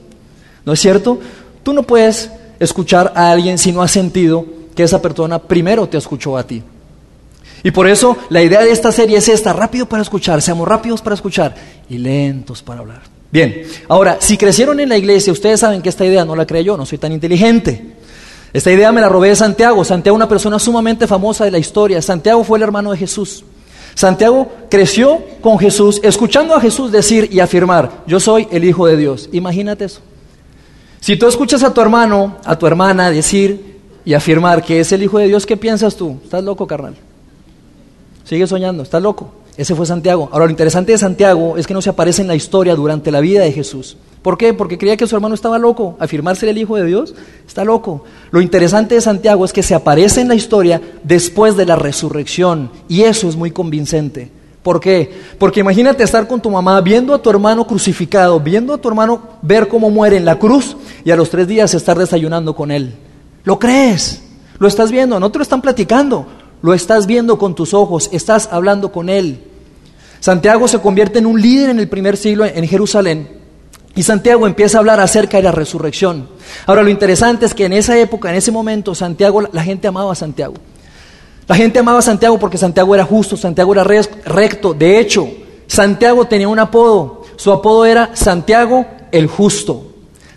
¿No 0.66 0.74
es 0.74 0.80
cierto? 0.80 1.20
Tú 1.64 1.74
no 1.74 1.84
puedes 1.84 2.32
escuchar 2.60 3.12
a 3.16 3.32
alguien 3.32 3.58
si 3.58 3.72
no 3.72 3.82
has 3.82 3.92
sentido 3.92 4.46
que 4.76 4.84
esa 4.84 5.02
persona 5.02 5.40
primero 5.40 5.88
te 5.88 5.98
escuchó 5.98 6.38
a 6.38 6.48
ti. 6.48 6.64
Y 7.64 7.72
por 7.72 7.88
eso 7.88 8.18
la 8.30 8.42
idea 8.42 8.62
de 8.62 8.72
esta 8.72 8.92
serie 8.92 9.18
es 9.18 9.30
esta, 9.30 9.54
rápido 9.54 9.88
para 9.88 10.02
escuchar, 10.02 10.42
seamos 10.42 10.68
rápidos 10.68 11.02
para 11.02 11.16
escuchar 11.16 11.56
y 11.90 11.98
lentos 11.98 12.62
para 12.62 12.82
hablar. 12.82 13.13
Bien, 13.34 13.64
ahora, 13.88 14.18
si 14.20 14.38
crecieron 14.38 14.80
en 14.80 14.90
la 14.90 14.96
iglesia, 14.96 15.34
ustedes 15.34 15.60
saben 15.60 15.82
que 15.82 15.90
esta 15.90 16.06
idea 16.06 16.24
no 16.24 16.36
la 16.36 16.46
creé 16.46 16.64
yo, 16.64 16.78
no 16.78 16.86
soy 16.86 17.00
tan 17.00 17.12
inteligente. 17.12 17.84
Esta 18.54 18.72
idea 18.72 18.92
me 18.92 19.02
la 19.02 19.10
robé 19.10 19.30
de 19.30 19.36
Santiago. 19.36 19.84
Santiago, 19.84 20.16
una 20.16 20.30
persona 20.30 20.60
sumamente 20.60 21.08
famosa 21.08 21.44
de 21.44 21.50
la 21.50 21.58
historia. 21.58 22.00
Santiago 22.00 22.44
fue 22.44 22.60
el 22.60 22.62
hermano 22.62 22.92
de 22.92 22.98
Jesús. 23.00 23.44
Santiago 23.96 24.52
creció 24.70 25.20
con 25.42 25.58
Jesús, 25.58 26.00
escuchando 26.04 26.54
a 26.54 26.62
Jesús 26.62 26.92
decir 26.92 27.28
y 27.32 27.40
afirmar, 27.40 28.04
yo 28.06 28.20
soy 28.20 28.48
el 28.52 28.66
Hijo 28.66 28.86
de 28.86 28.98
Dios. 28.98 29.28
Imagínate 29.32 29.86
eso. 29.86 30.02
Si 31.00 31.18
tú 31.18 31.28
escuchas 31.28 31.64
a 31.64 31.74
tu 31.74 31.82
hermano, 31.82 32.38
a 32.46 32.56
tu 32.56 32.68
hermana 32.68 33.10
decir 33.10 33.80
y 34.06 34.14
afirmar 34.14 34.62
que 34.64 34.80
es 34.80 34.92
el 34.92 35.02
Hijo 35.02 35.18
de 35.18 35.26
Dios, 35.26 35.48
¿qué 35.48 35.58
piensas 35.58 35.96
tú? 35.96 36.20
¿Estás 36.24 36.44
loco, 36.44 36.68
carnal? 36.68 36.94
Sigue 38.26 38.46
soñando, 38.46 38.84
estás 38.84 39.02
loco. 39.02 39.43
Ese 39.56 39.76
fue 39.76 39.86
Santiago. 39.86 40.30
Ahora, 40.32 40.46
lo 40.46 40.52
interesante 40.52 40.92
de 40.92 40.98
Santiago 40.98 41.58
es 41.58 41.68
que 41.68 41.74
no 41.74 41.82
se 41.82 41.90
aparece 41.90 42.22
en 42.22 42.28
la 42.28 42.36
historia 42.36 42.76
durante 42.76 43.12
la 43.12 43.20
vida 43.20 43.42
de 43.42 43.52
Jesús. 43.52 43.98
¿Por 44.24 44.38
qué? 44.38 44.54
Porque 44.54 44.78
creía 44.78 44.98
que 44.98 45.06
su 45.06 45.16
hermano 45.16 45.36
estaba 45.36 45.60
loco. 45.60 45.96
Afirmarse 46.00 46.50
el 46.50 46.58
Hijo 46.58 46.78
de 46.78 46.86
Dios 46.86 47.14
está 47.46 47.64
loco. 47.64 48.04
Lo 48.32 48.42
interesante 48.42 48.96
de 48.96 49.02
Santiago 49.02 49.46
es 49.46 49.54
que 49.54 49.62
se 49.62 49.76
aparece 49.76 50.22
en 50.22 50.30
la 50.30 50.36
historia 50.36 50.82
después 51.04 51.56
de 51.56 51.66
la 51.66 51.76
resurrección. 51.76 52.72
Y 52.88 53.04
eso 53.04 53.28
es 53.28 53.36
muy 53.36 53.52
convincente. 53.52 54.32
¿Por 54.64 54.80
qué? 54.80 55.12
Porque 55.38 55.60
imagínate 55.60 56.04
estar 56.04 56.26
con 56.26 56.42
tu 56.42 56.50
mamá 56.50 56.80
viendo 56.80 57.14
a 57.14 57.22
tu 57.22 57.30
hermano 57.30 57.68
crucificado, 57.68 58.40
viendo 58.40 58.74
a 58.74 58.78
tu 58.78 58.88
hermano 58.88 59.22
ver 59.42 59.68
cómo 59.68 59.90
muere 59.90 60.16
en 60.16 60.24
la 60.24 60.40
cruz 60.40 60.78
y 61.04 61.12
a 61.12 61.18
los 61.18 61.30
tres 61.30 61.48
días 61.48 61.74
estar 61.74 61.98
desayunando 62.00 62.56
con 62.56 62.72
él. 62.72 62.96
¿Lo 63.44 63.60
crees? 63.60 64.24
¿Lo 64.58 64.70
estás 64.70 64.90
viendo? 64.90 65.20
No 65.20 65.30
te 65.30 65.40
lo 65.40 65.44
están 65.44 65.62
platicando. 65.62 66.26
Lo 66.64 66.74
estás 66.74 67.06
viendo 67.06 67.38
con 67.38 67.54
tus 67.54 67.76
ojos, 67.76 68.10
estás 68.12 68.50
hablando 68.52 68.92
con 68.92 69.10
él. 69.10 69.44
Santiago 70.20 70.68
se 70.68 70.80
convierte 70.80 71.20
en 71.20 71.28
un 71.28 71.40
líder 71.40 71.70
en 71.70 71.80
el 71.80 71.90
primer 71.90 72.18
siglo 72.18 72.46
en 72.46 72.68
Jerusalén 72.68 73.44
y 73.96 74.04
Santiago 74.04 74.48
empieza 74.48 74.78
a 74.78 74.80
hablar 74.80 75.00
acerca 75.00 75.38
de 75.38 75.44
la 75.44 75.52
resurrección. 75.52 76.28
Ahora 76.66 76.82
lo 76.82 76.90
interesante 76.90 77.46
es 77.46 77.54
que 77.54 77.66
en 77.66 77.74
esa 77.74 77.98
época, 78.00 78.30
en 78.30 78.36
ese 78.36 78.52
momento, 78.52 78.96
Santiago, 78.96 79.42
la 79.42 79.64
gente 79.64 79.88
amaba 79.88 80.14
a 80.14 80.16
Santiago. 80.16 80.56
La 81.48 81.56
gente 81.56 81.80
amaba 81.80 82.00
a 82.00 82.02
Santiago 82.02 82.40
porque 82.40 82.58
Santiago 82.58 82.96
era 82.96 83.04
justo, 83.04 83.38
Santiago 83.38 83.74
era 83.74 83.84
recto. 83.84 84.74
De 84.74 85.00
hecho, 85.00 85.30
Santiago 85.68 86.26
tenía 86.26 86.48
un 86.48 86.60
apodo. 86.60 87.24
Su 87.36 87.52
apodo 87.52 87.86
era 87.86 88.12
Santiago 88.14 88.86
el 89.12 89.28
Justo. 89.28 89.88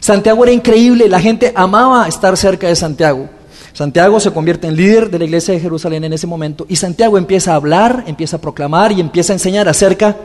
Santiago 0.01 0.45
era 0.45 0.53
increíble, 0.53 1.09
la 1.09 1.21
gente 1.21 1.53
amaba 1.55 2.07
estar 2.09 2.37
cerca 2.37 2.69
de 2.69 2.77
Santiago. 2.77 3.29
Santiago 3.77 4.19
se 4.21 4.31
convierte 4.31 4.69
en 4.69 4.75
líder 4.75 5.11
de 5.11 5.19
la 5.19 5.27
iglesia 5.27 5.53
de 5.53 5.61
Jerusalén 5.61 6.03
en 6.03 6.15
ese 6.15 6.27
momento 6.27 6.65
y 6.67 6.77
Santiago 6.77 7.19
empieza 7.19 7.53
a 7.53 7.57
hablar, 7.57 8.05
empieza 8.07 8.39
a 8.39 8.41
proclamar 8.41 8.91
y 8.93 9.03
empieza 9.03 9.35
a 9.35 9.37
enseñar 9.37 9.69
acerca 9.69 10.17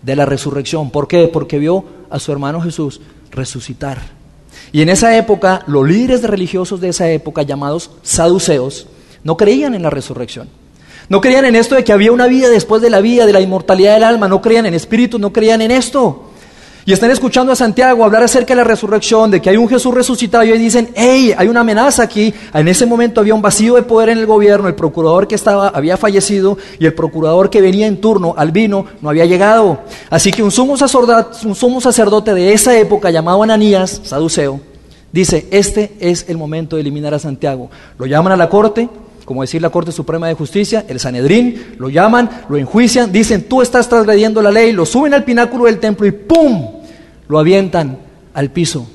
de 0.00 0.16
la 0.16 0.24
resurrección. 0.24 0.88
¿Por 0.88 1.06
qué? 1.06 1.28
Porque 1.28 1.58
vio 1.58 1.84
a 2.08 2.18
su 2.18 2.32
hermano 2.32 2.58
Jesús 2.62 3.02
resucitar. 3.30 4.00
Y 4.72 4.80
en 4.80 4.88
esa 4.88 5.14
época, 5.14 5.62
los 5.66 5.86
líderes 5.86 6.22
religiosos 6.22 6.80
de 6.80 6.88
esa 6.88 7.10
época, 7.10 7.42
llamados 7.42 7.90
saduceos, 8.02 8.86
no 9.24 9.36
creían 9.36 9.74
en 9.74 9.82
la 9.82 9.90
resurrección. 9.90 10.48
No 11.10 11.20
creían 11.20 11.44
en 11.44 11.54
esto 11.54 11.74
de 11.74 11.84
que 11.84 11.92
había 11.92 12.12
una 12.12 12.28
vida 12.28 12.48
después 12.48 12.80
de 12.80 12.88
la 12.88 13.02
vida, 13.02 13.26
de 13.26 13.34
la 13.34 13.42
inmortalidad 13.42 13.92
del 13.92 14.04
alma. 14.04 14.26
No 14.26 14.40
creían 14.40 14.64
en 14.64 14.72
espíritu, 14.72 15.18
no 15.18 15.34
creían 15.34 15.60
en 15.60 15.70
esto. 15.70 16.25
Y 16.88 16.92
están 16.92 17.10
escuchando 17.10 17.50
a 17.50 17.56
Santiago 17.56 18.04
hablar 18.04 18.22
acerca 18.22 18.54
de 18.54 18.58
la 18.58 18.64
resurrección, 18.64 19.28
de 19.28 19.42
que 19.42 19.50
hay 19.50 19.56
un 19.56 19.68
Jesús 19.68 19.92
resucitado 19.92 20.44
y 20.44 20.56
dicen, 20.56 20.90
hey, 20.94 21.34
hay 21.36 21.48
una 21.48 21.62
amenaza 21.62 22.04
aquí. 22.04 22.32
En 22.54 22.68
ese 22.68 22.86
momento 22.86 23.20
había 23.20 23.34
un 23.34 23.42
vacío 23.42 23.74
de 23.74 23.82
poder 23.82 24.10
en 24.10 24.18
el 24.18 24.26
gobierno, 24.26 24.68
el 24.68 24.76
procurador 24.76 25.26
que 25.26 25.34
estaba 25.34 25.66
había 25.70 25.96
fallecido 25.96 26.56
y 26.78 26.86
el 26.86 26.94
procurador 26.94 27.50
que 27.50 27.60
venía 27.60 27.88
en 27.88 28.00
turno, 28.00 28.36
al 28.38 28.52
vino 28.52 28.86
no 29.02 29.08
había 29.08 29.24
llegado. 29.24 29.80
Así 30.10 30.30
que 30.30 30.44
un 30.44 30.52
sumo, 30.52 30.76
sacerdote, 30.76 31.44
un 31.44 31.56
sumo 31.56 31.80
sacerdote 31.80 32.32
de 32.34 32.52
esa 32.52 32.78
época 32.78 33.10
llamado 33.10 33.42
Ananías, 33.42 34.02
saduceo, 34.04 34.60
dice, 35.10 35.48
este 35.50 35.96
es 35.98 36.26
el 36.28 36.38
momento 36.38 36.76
de 36.76 36.82
eliminar 36.82 37.12
a 37.14 37.18
Santiago. 37.18 37.68
Lo 37.98 38.06
llaman 38.06 38.30
a 38.30 38.36
la 38.36 38.48
corte, 38.48 38.88
como 39.24 39.40
decir 39.42 39.60
la 39.60 39.70
Corte 39.70 39.90
Suprema 39.90 40.28
de 40.28 40.34
Justicia, 40.34 40.84
el 40.86 41.00
Sanedrín, 41.00 41.74
lo 41.78 41.88
llaman, 41.88 42.30
lo 42.48 42.56
enjuician, 42.56 43.10
dicen, 43.10 43.42
tú 43.48 43.60
estás 43.60 43.88
transgrediendo 43.88 44.40
la 44.40 44.52
ley, 44.52 44.70
lo 44.70 44.86
suben 44.86 45.14
al 45.14 45.24
pináculo 45.24 45.64
del 45.64 45.80
templo 45.80 46.06
y 46.06 46.12
¡pum! 46.12 46.75
Lo 47.28 47.38
avientan 47.38 47.98
al 48.34 48.50
piso. 48.50 48.86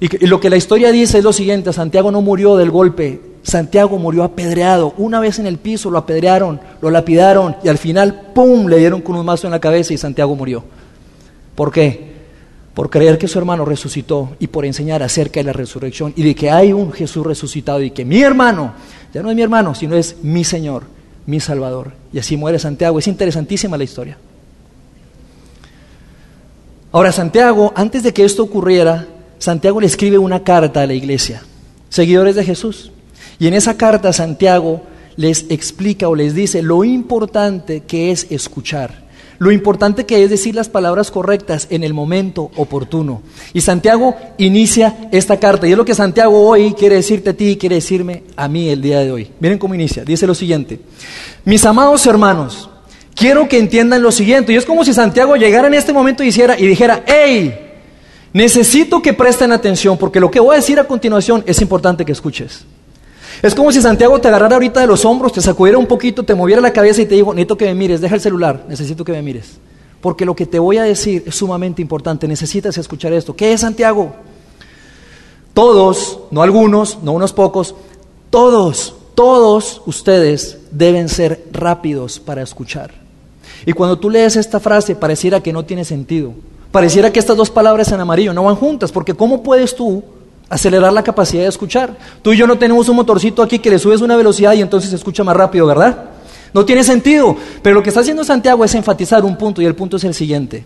Y, 0.00 0.26
lo 0.26 0.40
que 0.40 0.50
la 0.50 0.56
historia 0.56 0.92
dice 0.92 1.18
es 1.18 1.24
lo 1.24 1.32
siguiente, 1.32 1.72
Santiago 1.72 2.10
no 2.10 2.20
murió 2.20 2.56
del 2.56 2.70
golpe, 2.70 3.20
Santiago 3.42 3.98
murió 3.98 4.24
apedreado, 4.24 4.94
una 4.98 5.20
vez 5.20 5.38
en 5.38 5.46
el 5.46 5.58
piso 5.58 5.90
lo 5.90 5.98
apedrearon, 5.98 6.60
lo 6.80 6.90
lapidaron 6.90 7.56
y 7.62 7.68
al 7.68 7.78
final, 7.78 8.32
¡pum!, 8.34 8.66
le 8.66 8.78
dieron 8.78 9.02
con 9.02 9.16
un 9.16 9.24
mazo 9.24 9.46
en 9.46 9.52
la 9.52 9.60
cabeza 9.60 9.94
y 9.94 9.98
Santiago 9.98 10.34
murió. 10.34 10.64
¿Por 11.54 11.70
qué? 11.70 12.14
Por 12.74 12.90
creer 12.90 13.18
que 13.18 13.28
su 13.28 13.38
hermano 13.38 13.64
resucitó 13.64 14.30
y 14.40 14.48
por 14.48 14.64
enseñar 14.64 15.02
acerca 15.02 15.40
de 15.40 15.44
la 15.44 15.52
resurrección 15.52 16.12
y 16.16 16.24
de 16.24 16.34
que 16.34 16.50
hay 16.50 16.72
un 16.72 16.92
Jesús 16.92 17.24
resucitado 17.24 17.80
y 17.80 17.92
que 17.92 18.04
mi 18.04 18.20
hermano, 18.20 18.74
ya 19.12 19.22
no 19.22 19.30
es 19.30 19.36
mi 19.36 19.42
hermano, 19.42 19.76
sino 19.76 19.94
es 19.94 20.16
mi 20.22 20.42
Señor, 20.42 20.82
mi 21.26 21.38
Salvador. 21.38 21.92
Y 22.12 22.18
así 22.18 22.36
muere 22.36 22.58
Santiago. 22.58 22.98
Es 22.98 23.06
interesantísima 23.06 23.76
la 23.76 23.84
historia. 23.84 24.18
Ahora, 26.94 27.10
Santiago, 27.10 27.72
antes 27.74 28.04
de 28.04 28.14
que 28.14 28.24
esto 28.24 28.44
ocurriera, 28.44 29.08
Santiago 29.40 29.80
le 29.80 29.88
escribe 29.88 30.16
una 30.16 30.44
carta 30.44 30.80
a 30.80 30.86
la 30.86 30.94
iglesia, 30.94 31.42
seguidores 31.88 32.36
de 32.36 32.44
Jesús. 32.44 32.92
Y 33.40 33.48
en 33.48 33.54
esa 33.54 33.76
carta 33.76 34.12
Santiago 34.12 34.80
les 35.16 35.46
explica 35.48 36.08
o 36.08 36.14
les 36.14 36.36
dice 36.36 36.62
lo 36.62 36.84
importante 36.84 37.80
que 37.80 38.12
es 38.12 38.28
escuchar, 38.30 39.06
lo 39.38 39.50
importante 39.50 40.06
que 40.06 40.22
es 40.22 40.30
decir 40.30 40.54
las 40.54 40.68
palabras 40.68 41.10
correctas 41.10 41.66
en 41.70 41.82
el 41.82 41.94
momento 41.94 42.52
oportuno. 42.54 43.22
Y 43.52 43.62
Santiago 43.62 44.14
inicia 44.38 45.08
esta 45.10 45.40
carta, 45.40 45.66
y 45.66 45.72
es 45.72 45.76
lo 45.76 45.84
que 45.84 45.96
Santiago 45.96 46.48
hoy 46.48 46.74
quiere 46.74 46.94
decirte 46.94 47.30
a 47.30 47.34
ti 47.34 47.56
quiere 47.56 47.74
decirme 47.74 48.22
a 48.36 48.46
mí 48.46 48.68
el 48.68 48.80
día 48.80 49.00
de 49.00 49.10
hoy. 49.10 49.32
Miren 49.40 49.58
cómo 49.58 49.74
inicia, 49.74 50.04
dice 50.04 50.28
lo 50.28 50.34
siguiente, 50.36 50.78
mis 51.44 51.64
amados 51.64 52.06
hermanos, 52.06 52.70
quiero 53.14 53.48
que 53.48 53.58
entiendan 53.58 54.02
lo 54.02 54.12
siguiente. 54.12 54.52
Y 54.52 54.56
es 54.56 54.64
como 54.64 54.84
si 54.84 54.92
Santiago 54.92 55.36
llegara 55.36 55.68
en 55.68 55.74
este 55.74 55.92
momento 55.92 56.22
y, 56.22 56.28
y 56.28 56.66
dijera, 56.66 57.04
hey, 57.06 57.72
necesito 58.32 59.00
que 59.00 59.12
presten 59.12 59.52
atención 59.52 59.96
porque 59.96 60.20
lo 60.20 60.30
que 60.30 60.40
voy 60.40 60.54
a 60.54 60.60
decir 60.60 60.78
a 60.78 60.84
continuación 60.84 61.42
es 61.46 61.60
importante 61.62 62.04
que 62.04 62.12
escuches. 62.12 62.64
Es 63.42 63.54
como 63.54 63.72
si 63.72 63.82
Santiago 63.82 64.20
te 64.20 64.28
agarrara 64.28 64.56
ahorita 64.56 64.80
de 64.80 64.86
los 64.86 65.04
hombros, 65.04 65.32
te 65.32 65.40
sacudiera 65.40 65.78
un 65.78 65.86
poquito, 65.86 66.22
te 66.22 66.34
moviera 66.34 66.60
la 66.60 66.72
cabeza 66.72 67.02
y 67.02 67.06
te 67.06 67.14
dijo, 67.14 67.34
necesito 67.34 67.56
que 67.56 67.66
me 67.66 67.74
mires, 67.74 68.00
deja 68.00 68.14
el 68.14 68.20
celular, 68.20 68.64
necesito 68.68 69.04
que 69.04 69.12
me 69.12 69.22
mires. 69.22 69.58
Porque 70.00 70.24
lo 70.24 70.36
que 70.36 70.46
te 70.46 70.58
voy 70.58 70.78
a 70.78 70.82
decir 70.82 71.24
es 71.26 71.34
sumamente 71.34 71.82
importante, 71.82 72.28
necesitas 72.28 72.78
escuchar 72.78 73.12
esto. 73.12 73.34
¿Qué 73.34 73.52
es 73.52 73.60
Santiago? 73.60 74.14
Todos, 75.52 76.20
no 76.30 76.42
algunos, 76.42 77.02
no 77.02 77.12
unos 77.12 77.32
pocos, 77.32 77.74
todos, 78.30 78.94
todos 79.14 79.82
ustedes 79.86 80.58
deben 80.70 81.08
ser 81.08 81.44
rápidos 81.52 82.18
para 82.20 82.42
escuchar. 82.42 83.03
Y 83.66 83.72
cuando 83.72 83.98
tú 83.98 84.10
lees 84.10 84.36
esta 84.36 84.60
frase, 84.60 84.94
pareciera 84.94 85.40
que 85.40 85.52
no 85.52 85.64
tiene 85.64 85.84
sentido. 85.84 86.32
Pareciera 86.70 87.12
que 87.12 87.20
estas 87.20 87.36
dos 87.36 87.50
palabras 87.50 87.92
en 87.92 88.00
amarillo 88.00 88.32
no 88.34 88.44
van 88.44 88.56
juntas, 88.56 88.90
porque 88.90 89.14
¿cómo 89.14 89.42
puedes 89.42 89.74
tú 89.76 90.02
acelerar 90.48 90.92
la 90.92 91.04
capacidad 91.04 91.42
de 91.42 91.48
escuchar? 91.48 91.96
Tú 92.22 92.32
y 92.32 92.36
yo 92.36 92.46
no 92.46 92.58
tenemos 92.58 92.88
un 92.88 92.96
motorcito 92.96 93.42
aquí 93.42 93.58
que 93.58 93.70
le 93.70 93.78
subes 93.78 94.00
una 94.00 94.16
velocidad 94.16 94.54
y 94.54 94.60
entonces 94.60 94.90
se 94.90 94.96
escucha 94.96 95.22
más 95.24 95.36
rápido, 95.36 95.66
¿verdad? 95.66 96.10
No 96.52 96.64
tiene 96.64 96.84
sentido. 96.84 97.36
Pero 97.62 97.74
lo 97.74 97.82
que 97.82 97.90
está 97.90 98.00
haciendo 98.00 98.24
Santiago 98.24 98.64
es 98.64 98.74
enfatizar 98.74 99.24
un 99.24 99.36
punto 99.36 99.62
y 99.62 99.66
el 99.66 99.74
punto 99.74 99.96
es 99.96 100.04
el 100.04 100.14
siguiente. 100.14 100.64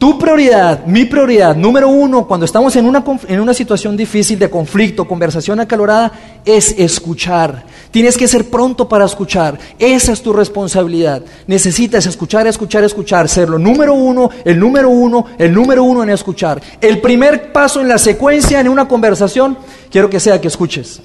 Tu 0.00 0.18
prioridad, 0.18 0.86
mi 0.86 1.04
prioridad, 1.04 1.54
número 1.54 1.86
uno, 1.90 2.26
cuando 2.26 2.46
estamos 2.46 2.74
en 2.74 2.86
una, 2.86 3.04
en 3.28 3.38
una 3.38 3.52
situación 3.52 3.98
difícil 3.98 4.38
de 4.38 4.48
conflicto, 4.48 5.06
conversación 5.06 5.60
acalorada, 5.60 6.10
es 6.42 6.74
escuchar. 6.78 7.64
Tienes 7.90 8.16
que 8.16 8.26
ser 8.26 8.48
pronto 8.48 8.88
para 8.88 9.04
escuchar. 9.04 9.58
Esa 9.78 10.12
es 10.12 10.22
tu 10.22 10.32
responsabilidad. 10.32 11.22
Necesitas 11.46 12.06
escuchar, 12.06 12.46
escuchar, 12.46 12.82
escuchar. 12.82 13.28
Ser 13.28 13.50
lo 13.50 13.58
número 13.58 13.92
uno, 13.92 14.30
el 14.42 14.58
número 14.58 14.88
uno, 14.88 15.26
el 15.36 15.52
número 15.52 15.84
uno 15.84 16.02
en 16.02 16.08
escuchar. 16.08 16.62
El 16.80 17.02
primer 17.02 17.52
paso 17.52 17.82
en 17.82 17.88
la 17.88 17.98
secuencia 17.98 18.58
en 18.58 18.70
una 18.70 18.88
conversación, 18.88 19.58
quiero 19.90 20.08
que 20.08 20.18
sea 20.18 20.40
que 20.40 20.48
escuches. 20.48 21.02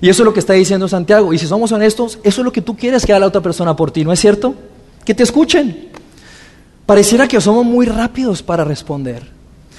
Y 0.00 0.08
eso 0.08 0.22
es 0.22 0.24
lo 0.24 0.32
que 0.32 0.40
está 0.40 0.54
diciendo 0.54 0.88
Santiago. 0.88 1.34
Y 1.34 1.38
si 1.38 1.46
somos 1.46 1.70
honestos, 1.72 2.20
eso 2.22 2.40
es 2.40 2.44
lo 2.46 2.52
que 2.52 2.62
tú 2.62 2.74
quieres 2.74 3.04
que 3.04 3.12
haga 3.12 3.20
la 3.20 3.26
otra 3.26 3.42
persona 3.42 3.76
por 3.76 3.90
ti, 3.90 4.02
¿no 4.02 4.14
es 4.14 4.20
cierto? 4.20 4.54
Que 5.04 5.12
te 5.12 5.24
escuchen. 5.24 5.94
Pareciera 6.86 7.26
que 7.26 7.40
somos 7.40 7.66
muy 7.66 7.84
rápidos 7.84 8.42
para 8.42 8.64
responder. 8.64 9.28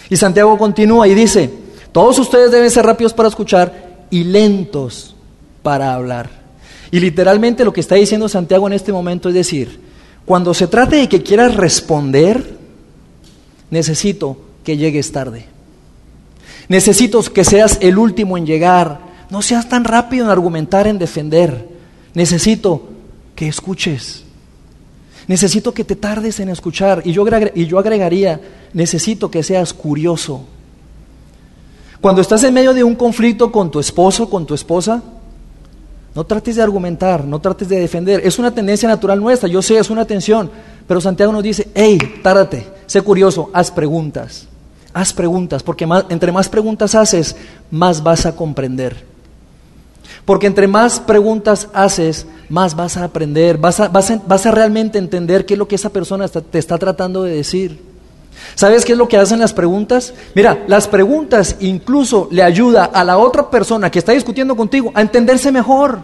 Y 0.10 0.18
Santiago 0.18 0.58
continúa 0.58 1.08
y 1.08 1.16
dice, 1.16 1.50
todos 1.92 2.20
ustedes 2.20 2.52
deben 2.52 2.70
ser 2.70 2.86
rápidos 2.86 3.14
para 3.14 3.30
escuchar 3.30 4.06
y 4.10 4.26
lentos 4.26 5.16
para 5.64 5.94
hablar. 5.94 6.30
Y 6.92 7.00
literalmente 7.00 7.66
lo 7.66 7.74
que 7.74 7.82
está 7.82 7.96
diciendo 7.96 8.30
Santiago 8.30 8.68
en 8.68 8.74
este 8.74 8.94
momento 8.94 9.30
es 9.30 9.36
decir, 9.36 9.80
cuando 10.26 10.54
se 10.54 10.68
trate 10.68 10.98
de 10.98 11.10
que 11.10 11.24
quieras 11.24 11.56
responder, 11.56 12.58
necesito 13.70 14.38
que 14.64 14.78
llegues 14.78 15.12
tarde. 15.12 15.46
Necesito 16.68 17.22
que 17.24 17.46
seas 17.46 17.78
el 17.82 17.98
último 17.98 18.38
en 18.38 18.46
llegar. 18.46 19.00
No 19.30 19.42
seas 19.42 19.70
tan 19.70 19.86
rápido 19.86 20.26
en 20.26 20.32
argumentar, 20.32 20.88
en 20.88 21.00
defender. 21.00 21.70
Necesito 22.14 22.90
que 23.36 23.48
escuches. 23.48 24.24
Necesito 25.28 25.74
que 25.74 25.84
te 25.84 25.96
tardes 25.96 26.40
en 26.40 26.50
escuchar. 26.50 27.02
Y 27.06 27.12
yo, 27.12 27.26
y 27.54 27.66
yo 27.66 27.80
agregaría, 27.80 28.40
necesito 28.74 29.30
que 29.30 29.44
seas 29.44 29.74
curioso. 29.74 30.46
Cuando 32.00 32.22
estás 32.22 32.44
en 32.44 32.54
medio 32.54 32.74
de 32.74 32.84
un 32.84 32.96
conflicto 32.96 33.52
con 33.52 33.70
tu 33.70 33.80
esposo, 33.80 34.30
con 34.30 34.46
tu 34.46 34.54
esposa, 34.54 35.04
no 36.16 36.24
trates 36.24 36.56
de 36.56 36.64
argumentar, 36.64 37.26
no 37.26 37.40
trates 37.40 37.68
de 37.68 37.80
defender. 37.80 38.22
Es 38.24 38.40
una 38.40 38.52
tendencia 38.52 38.88
natural 38.88 39.20
nuestra, 39.20 39.50
yo 39.50 39.62
sé, 39.62 39.78
es 39.78 39.90
una 39.90 40.06
tensión. 40.06 40.50
Pero 40.88 41.02
Santiago 41.02 41.32
nos 41.34 41.44
dice, 41.44 41.70
hey, 41.76 41.98
tárdate, 42.24 42.66
sé 42.86 43.02
curioso, 43.02 43.50
haz 43.54 43.70
preguntas. 43.70 44.48
Haz 44.94 45.14
preguntas, 45.14 45.62
porque 45.62 45.88
entre 46.10 46.32
más 46.32 46.50
preguntas 46.50 46.96
haces, 46.96 47.36
más 47.70 48.02
vas 48.02 48.26
a 48.26 48.36
comprender. 48.36 49.06
Porque 50.28 50.46
entre 50.46 50.68
más 50.68 51.00
preguntas 51.00 51.70
haces, 51.72 52.28
más 52.50 52.76
vas 52.76 52.98
a 52.98 53.06
aprender, 53.06 53.58
vas 53.58 53.80
a, 53.80 53.88
vas 53.88 54.46
a 54.46 54.52
realmente 54.52 54.98
entender 54.98 55.46
qué 55.46 55.54
es 55.54 55.58
lo 55.58 55.70
que 55.70 55.76
esa 55.76 55.90
persona 55.90 56.28
te 56.28 56.60
está 56.60 56.78
tratando 56.78 57.24
de 57.24 57.34
decir. 57.34 57.80
¿Sabes 58.54 58.84
qué 58.84 58.92
es 58.92 58.98
lo 58.98 59.08
que 59.08 59.16
hacen 59.16 59.40
las 59.40 59.54
preguntas? 59.54 60.14
Mira, 60.36 60.66
las 60.68 60.90
preguntas 60.90 61.56
incluso 61.62 62.28
le 62.30 62.44
ayuda 62.44 62.84
a 62.84 63.06
la 63.06 63.18
otra 63.18 63.50
persona 63.50 63.90
que 63.90 64.00
está 64.00 64.12
discutiendo 64.12 64.58
contigo 64.58 64.92
a 64.96 65.02
entenderse 65.02 65.50
mejor. 65.50 66.02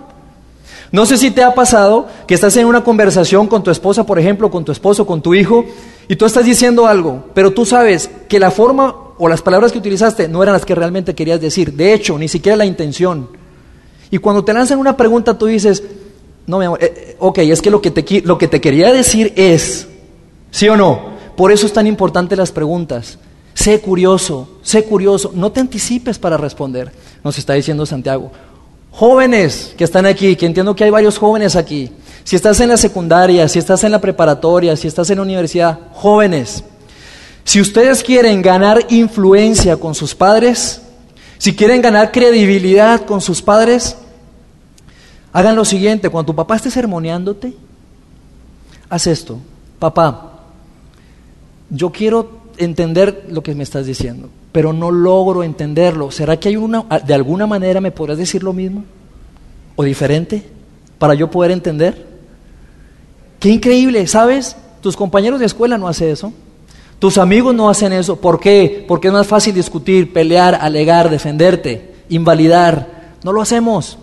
No 0.89 1.05
sé 1.05 1.17
si 1.17 1.29
te 1.31 1.43
ha 1.43 1.53
pasado 1.53 2.07
que 2.25 2.35
estás 2.35 2.55
en 2.55 2.65
una 2.65 2.81
conversación 2.81 3.47
con 3.47 3.61
tu 3.61 3.71
esposa, 3.71 4.05
por 4.05 4.19
ejemplo, 4.19 4.49
con 4.49 4.63
tu 4.63 4.71
esposo, 4.71 5.05
con 5.05 5.21
tu 5.21 5.35
hijo, 5.35 5.65
y 6.07 6.15
tú 6.15 6.25
estás 6.25 6.45
diciendo 6.45 6.87
algo, 6.87 7.25
pero 7.33 7.51
tú 7.51 7.65
sabes 7.65 8.09
que 8.29 8.39
la 8.39 8.51
forma 8.51 8.95
o 9.17 9.27
las 9.27 9.41
palabras 9.41 9.73
que 9.73 9.79
utilizaste 9.79 10.29
no 10.29 10.41
eran 10.41 10.53
las 10.53 10.63
que 10.63 10.75
realmente 10.75 11.13
querías 11.13 11.41
decir. 11.41 11.73
De 11.73 11.93
hecho, 11.93 12.17
ni 12.17 12.29
siquiera 12.29 12.55
la 12.55 12.65
intención. 12.65 13.42
Y 14.13 14.19
cuando 14.19 14.45
te 14.45 14.53
lanzan 14.53 14.77
una 14.77 14.95
pregunta, 14.95 15.35
tú 15.35 15.47
dices, 15.47 15.81
no, 16.45 16.59
mi 16.59 16.65
amor, 16.65 16.77
eh, 16.83 16.93
eh, 16.95 17.15
ok, 17.17 17.39
es 17.39 17.63
que 17.63 17.71
lo 17.71 17.81
que, 17.81 17.89
te, 17.89 18.21
lo 18.21 18.37
que 18.37 18.47
te 18.47 18.61
quería 18.61 18.93
decir 18.93 19.33
es, 19.35 19.87
¿sí 20.51 20.69
o 20.69 20.77
no? 20.77 21.13
Por 21.35 21.51
eso 21.51 21.65
es 21.65 21.73
tan 21.73 21.87
importante 21.87 22.35
las 22.35 22.51
preguntas. 22.51 23.17
Sé 23.55 23.81
curioso, 23.81 24.59
sé 24.61 24.83
curioso, 24.83 25.31
no 25.33 25.51
te 25.51 25.61
anticipes 25.61 26.19
para 26.19 26.37
responder, 26.37 26.91
nos 27.23 27.39
está 27.39 27.53
diciendo 27.55 27.87
Santiago. 27.87 28.31
Jóvenes 28.91 29.73
que 29.75 29.83
están 29.83 30.05
aquí, 30.05 30.35
que 30.35 30.45
entiendo 30.45 30.75
que 30.75 30.83
hay 30.83 30.91
varios 30.91 31.17
jóvenes 31.17 31.55
aquí, 31.55 31.89
si 32.23 32.35
estás 32.35 32.59
en 32.59 32.69
la 32.69 32.77
secundaria, 32.77 33.47
si 33.47 33.57
estás 33.57 33.83
en 33.83 33.93
la 33.93 33.99
preparatoria, 33.99 34.75
si 34.75 34.87
estás 34.87 35.09
en 35.09 35.15
la 35.15 35.23
universidad, 35.23 35.79
jóvenes, 35.91 36.63
si 37.45 37.59
ustedes 37.59 38.03
quieren 38.03 38.43
ganar 38.43 38.85
influencia 38.89 39.77
con 39.77 39.95
sus 39.95 40.13
padres, 40.13 40.81
si 41.39 41.55
quieren 41.55 41.81
ganar 41.81 42.11
credibilidad 42.11 43.01
con 43.05 43.19
sus 43.19 43.41
padres, 43.41 43.97
hagan 45.33 45.55
lo 45.55 45.65
siguiente, 45.65 46.09
cuando 46.09 46.31
tu 46.31 46.35
papá 46.35 46.55
esté 46.55 46.71
sermoneándote, 46.71 47.53
haz 48.89 49.07
esto, 49.07 49.39
papá, 49.79 50.33
yo 51.69 51.91
quiero 51.91 52.43
entender 52.57 53.25
lo 53.29 53.41
que 53.41 53.55
me 53.55 53.63
estás 53.63 53.85
diciendo, 53.87 54.29
pero 54.51 54.71
no 54.71 54.91
logro 54.91 55.43
entenderlo. 55.43 56.11
¿Será 56.11 56.37
que 56.37 56.49
hay 56.49 56.55
una, 56.55 56.83
de 57.05 57.13
alguna 57.13 57.47
manera 57.47 57.81
me 57.81 57.91
podrás 57.91 58.17
decir 58.17 58.43
lo 58.43 58.53
mismo? 58.53 58.83
¿O 59.75 59.83
diferente? 59.83 60.43
Para 60.99 61.15
yo 61.15 61.31
poder 61.31 61.51
entender. 61.51 62.05
Qué 63.39 63.49
increíble, 63.49 64.05
¿sabes? 64.07 64.55
Tus 64.81 64.95
compañeros 64.95 65.39
de 65.39 65.47
escuela 65.47 65.77
no 65.77 65.87
hacen 65.87 66.09
eso. 66.09 66.31
Tus 66.99 67.17
amigos 67.17 67.53
no 67.53 67.69
hacen 67.69 67.91
eso. 67.91 68.15
¿Por 68.17 68.39
qué? 68.39 68.85
Porque 68.87 69.07
es 69.07 69.13
más 69.13 69.27
fácil 69.27 69.53
discutir, 69.53 70.13
pelear, 70.13 70.55
alegar, 70.55 71.09
defenderte, 71.09 71.95
invalidar. 72.07 73.15
No 73.23 73.33
lo 73.33 73.41
hacemos. 73.41 73.97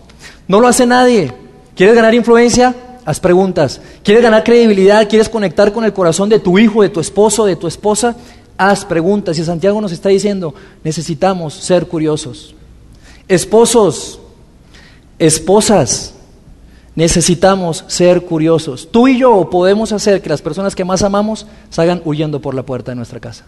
No 0.47 0.59
lo 0.59 0.67
hace 0.67 0.85
nadie. 0.85 1.33
¿Quieres 1.75 1.95
ganar 1.95 2.13
influencia? 2.13 2.75
haz 3.05 3.19
preguntas. 3.19 3.81
¿Quieres 4.03 4.23
ganar 4.23 4.43
credibilidad? 4.43 5.07
¿Quieres 5.07 5.29
conectar 5.29 5.71
con 5.73 5.83
el 5.83 5.93
corazón 5.93 6.29
de 6.29 6.39
tu 6.39 6.57
hijo, 6.59 6.81
de 6.81 6.89
tu 6.89 6.99
esposo, 6.99 7.45
de 7.45 7.55
tu 7.55 7.67
esposa? 7.67 8.15
Haz 8.57 8.85
preguntas. 8.85 9.37
Y 9.37 9.43
Santiago 9.43 9.81
nos 9.81 9.91
está 9.91 10.09
diciendo, 10.09 10.53
necesitamos 10.83 11.53
ser 11.53 11.87
curiosos. 11.87 12.55
Esposos, 13.27 14.19
esposas, 15.17 16.13
necesitamos 16.95 17.85
ser 17.87 18.25
curiosos. 18.25 18.89
Tú 18.91 19.07
y 19.07 19.19
yo 19.19 19.49
podemos 19.49 19.91
hacer 19.91 20.21
que 20.21 20.29
las 20.29 20.41
personas 20.41 20.75
que 20.75 20.85
más 20.85 21.01
amamos 21.01 21.47
salgan 21.69 22.01
huyendo 22.05 22.41
por 22.41 22.53
la 22.53 22.63
puerta 22.63 22.91
de 22.91 22.95
nuestra 22.95 23.19
casa. 23.19 23.45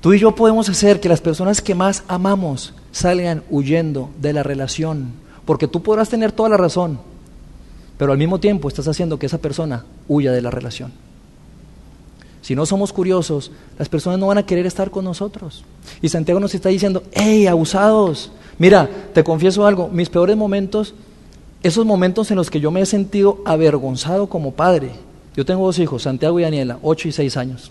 Tú 0.00 0.14
y 0.14 0.18
yo 0.18 0.34
podemos 0.34 0.68
hacer 0.68 0.98
que 0.98 1.10
las 1.10 1.20
personas 1.20 1.60
que 1.60 1.74
más 1.74 2.04
amamos 2.08 2.72
salgan 2.90 3.42
huyendo 3.50 4.10
de 4.20 4.32
la 4.32 4.42
relación. 4.42 5.12
Porque 5.44 5.68
tú 5.68 5.82
podrás 5.82 6.08
tener 6.08 6.32
toda 6.32 6.48
la 6.48 6.56
razón, 6.56 6.98
pero 7.98 8.12
al 8.12 8.18
mismo 8.18 8.40
tiempo 8.40 8.68
estás 8.68 8.88
haciendo 8.88 9.18
que 9.18 9.26
esa 9.26 9.38
persona 9.38 9.84
huya 10.08 10.32
de 10.32 10.40
la 10.40 10.50
relación. 10.50 10.92
Si 12.40 12.54
no 12.54 12.64
somos 12.64 12.92
curiosos, 12.92 13.52
las 13.78 13.88
personas 13.90 14.18
no 14.18 14.28
van 14.28 14.38
a 14.38 14.46
querer 14.46 14.64
estar 14.64 14.90
con 14.90 15.04
nosotros. 15.04 15.64
Y 16.00 16.08
Santiago 16.08 16.40
nos 16.40 16.54
está 16.54 16.70
diciendo, 16.70 17.02
hey, 17.12 17.46
abusados, 17.46 18.32
mira, 18.58 18.88
te 19.12 19.22
confieso 19.22 19.66
algo, 19.66 19.88
mis 19.88 20.08
peores 20.08 20.36
momentos, 20.36 20.94
esos 21.62 21.84
momentos 21.84 22.30
en 22.30 22.38
los 22.38 22.48
que 22.48 22.60
yo 22.60 22.70
me 22.70 22.80
he 22.80 22.86
sentido 22.86 23.42
avergonzado 23.44 24.28
como 24.28 24.52
padre. 24.52 24.92
Yo 25.36 25.44
tengo 25.44 25.66
dos 25.66 25.78
hijos, 25.78 26.04
Santiago 26.04 26.40
y 26.40 26.44
Daniela, 26.44 26.78
8 26.82 27.08
y 27.08 27.12
6 27.12 27.36
años. 27.36 27.70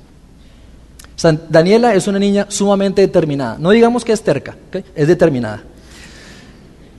Daniela 1.49 1.93
es 1.93 2.07
una 2.07 2.19
niña 2.19 2.45
sumamente 2.49 3.01
determinada. 3.01 3.57
No 3.59 3.71
digamos 3.71 4.05
que 4.05 4.13
es 4.13 4.21
terca, 4.21 4.55
es 4.95 5.07
determinada. 5.07 5.63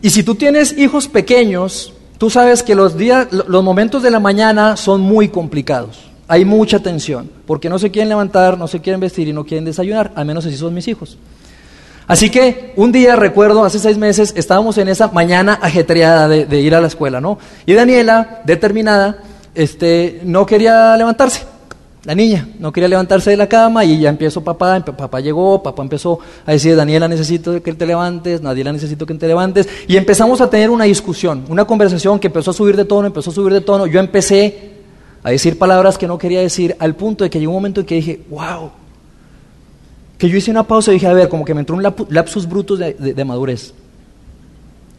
Y 0.03 0.11
si 0.11 0.23
tú 0.23 0.35
tienes 0.35 0.77
hijos 0.77 1.09
pequeños, 1.09 1.93
Tú 2.21 2.29
sabes 2.29 2.63
que 2.63 2.75
los 2.75 2.99
días, 2.99 3.29
los 3.33 3.65
momentos 3.65 4.03
de 4.03 4.11
la 4.11 4.21
mañana 4.21 4.77
son 4.77 5.01
muy 5.01 5.29
complicados. 5.29 6.11
Hay 6.29 6.45
mucha 6.45 6.79
tensión, 6.79 7.31
porque 7.47 7.71
no 7.71 7.79
se 7.79 7.91
quieren 7.91 8.11
levantar, 8.11 8.59
no 8.59 8.69
se 8.69 8.81
quieren 8.81 9.01
vestir 9.01 9.27
y 9.29 9.33
no 9.33 9.47
quieren 9.47 9.65
desayunar, 9.65 10.13
al 10.15 10.27
menos 10.27 10.45
así 10.45 10.59
son 10.59 10.75
mis 10.75 10.87
hijos. 10.87 11.17
Así 12.07 12.29
que 12.29 12.75
un 12.77 12.93
día 12.93 13.17
recuerdo, 13.17 13.65
hace 13.65 13.79
seis 13.79 13.97
meses, 13.97 14.35
estábamos 14.37 14.77
en 14.77 14.89
esa 14.89 15.09
mañana 15.09 15.61
ajetreada 15.63 16.29
de, 16.29 16.61
ir 16.61 16.75
a 16.75 16.83
la 16.83 16.89
escuela, 16.89 17.23
¿no? 17.23 17.39
Y 17.65 17.73
Daniela, 17.73 18.43
determinada, 18.45 19.23
este, 19.55 20.21
no 20.23 20.45
quería 20.45 20.95
levantarse. 20.99 21.47
La 22.05 22.15
niña 22.15 22.49
no 22.59 22.73
quería 22.73 22.89
levantarse 22.89 23.31
de 23.31 23.37
la 23.37 23.47
cama 23.47 23.85
y 23.85 24.01
ya 24.01 24.09
empezó 24.09 24.43
papá, 24.43 24.83
papá 24.83 25.21
llegó, 25.21 25.63
papá 25.63 25.83
empezó 25.83 26.19
a 26.47 26.53
decir, 26.53 26.75
Daniela 26.75 27.07
necesito 27.09 27.63
que 27.63 27.75
te 27.75 27.85
levantes, 27.85 28.41
Daniela 28.41 28.73
necesito 28.73 29.05
que 29.05 29.13
te 29.15 29.29
levantes. 29.29 29.69
Y 29.87 29.99
empezamos 29.99 30.41
a 30.41 30.49
tener 30.49 30.71
una 30.71 30.85
discusión, 30.85 31.45
una 31.49 31.67
conversación 31.67 32.19
que 32.19 32.29
empezó 32.29 32.53
a 32.53 32.55
subir 32.55 32.75
de 32.77 32.87
tono, 32.87 33.07
empezó 33.07 33.31
a 33.31 33.35
subir 33.35 33.53
de 33.53 33.61
tono. 33.61 33.87
Yo 33.87 34.01
empecé 34.01 34.71
a 35.23 35.31
decir 35.31 35.59
palabras 35.59 35.99
que 35.99 36.07
no 36.07 36.17
quería 36.17 36.41
decir 36.41 36.75
al 36.79 36.97
punto 36.97 37.25
de 37.25 37.29
que 37.29 37.39
llegó 37.39 37.53
un 37.53 37.59
momento 37.59 37.81
en 37.81 37.87
que 37.87 37.97
dije, 37.97 38.21
wow. 38.31 38.71
Que 40.17 40.31
yo 40.31 40.39
hice 40.39 40.51
una 40.51 40.63
pausa 40.63 40.91
y 40.93 40.95
dije, 40.95 41.07
a 41.07 41.13
ver, 41.13 41.29
como 41.29 41.45
que 41.45 41.53
me 41.53 41.61
entró 41.61 41.77
un 41.77 41.83
lapsus 41.83 42.49
brutus 42.49 42.79
de, 42.79 42.95
de 42.95 43.25
madurez. 43.27 43.75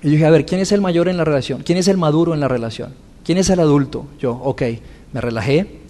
Y 0.04 0.10
dije, 0.12 0.26
a 0.26 0.30
ver, 0.30 0.46
¿quién 0.46 0.62
es 0.62 0.72
el 0.72 0.82
mayor 0.82 1.08
en 1.08 1.18
la 1.18 1.26
relación? 1.26 1.64
¿Quién 1.64 1.80
es 1.80 1.88
el 1.88 1.98
maduro 1.98 2.36
en 2.36 2.40
la 2.40 2.48
relación? 2.48 2.94
¿Quién 3.24 3.40
es 3.40 3.50
el 3.50 3.60
adulto? 3.60 4.06
Yo, 4.20 4.34
ok, 4.34 4.62
me 5.14 5.22
relajé, 5.22 5.81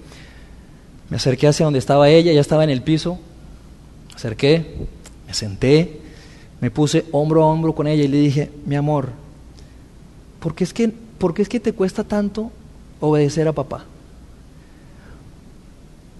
me 1.11 1.17
acerqué 1.17 1.45
hacia 1.45 1.65
donde 1.65 1.77
estaba 1.77 2.09
ella, 2.09 2.31
ya 2.31 2.39
estaba 2.39 2.63
en 2.63 2.69
el 2.69 2.81
piso, 2.81 3.19
me 4.07 4.15
acerqué, 4.15 4.77
me 5.27 5.33
senté, 5.33 5.99
me 6.61 6.71
puse 6.71 7.05
hombro 7.11 7.43
a 7.43 7.47
hombro 7.47 7.75
con 7.75 7.85
ella 7.85 8.05
y 8.05 8.07
le 8.07 8.17
dije, 8.17 8.49
mi 8.65 8.77
amor, 8.77 9.09
¿por 10.39 10.55
qué 10.55 10.63
es 10.63 10.73
que, 10.73 10.87
por 10.87 11.33
qué 11.33 11.41
es 11.41 11.49
que 11.49 11.59
te 11.59 11.73
cuesta 11.73 12.05
tanto 12.05 12.49
obedecer 13.01 13.45
a 13.49 13.51
papá? 13.51 13.83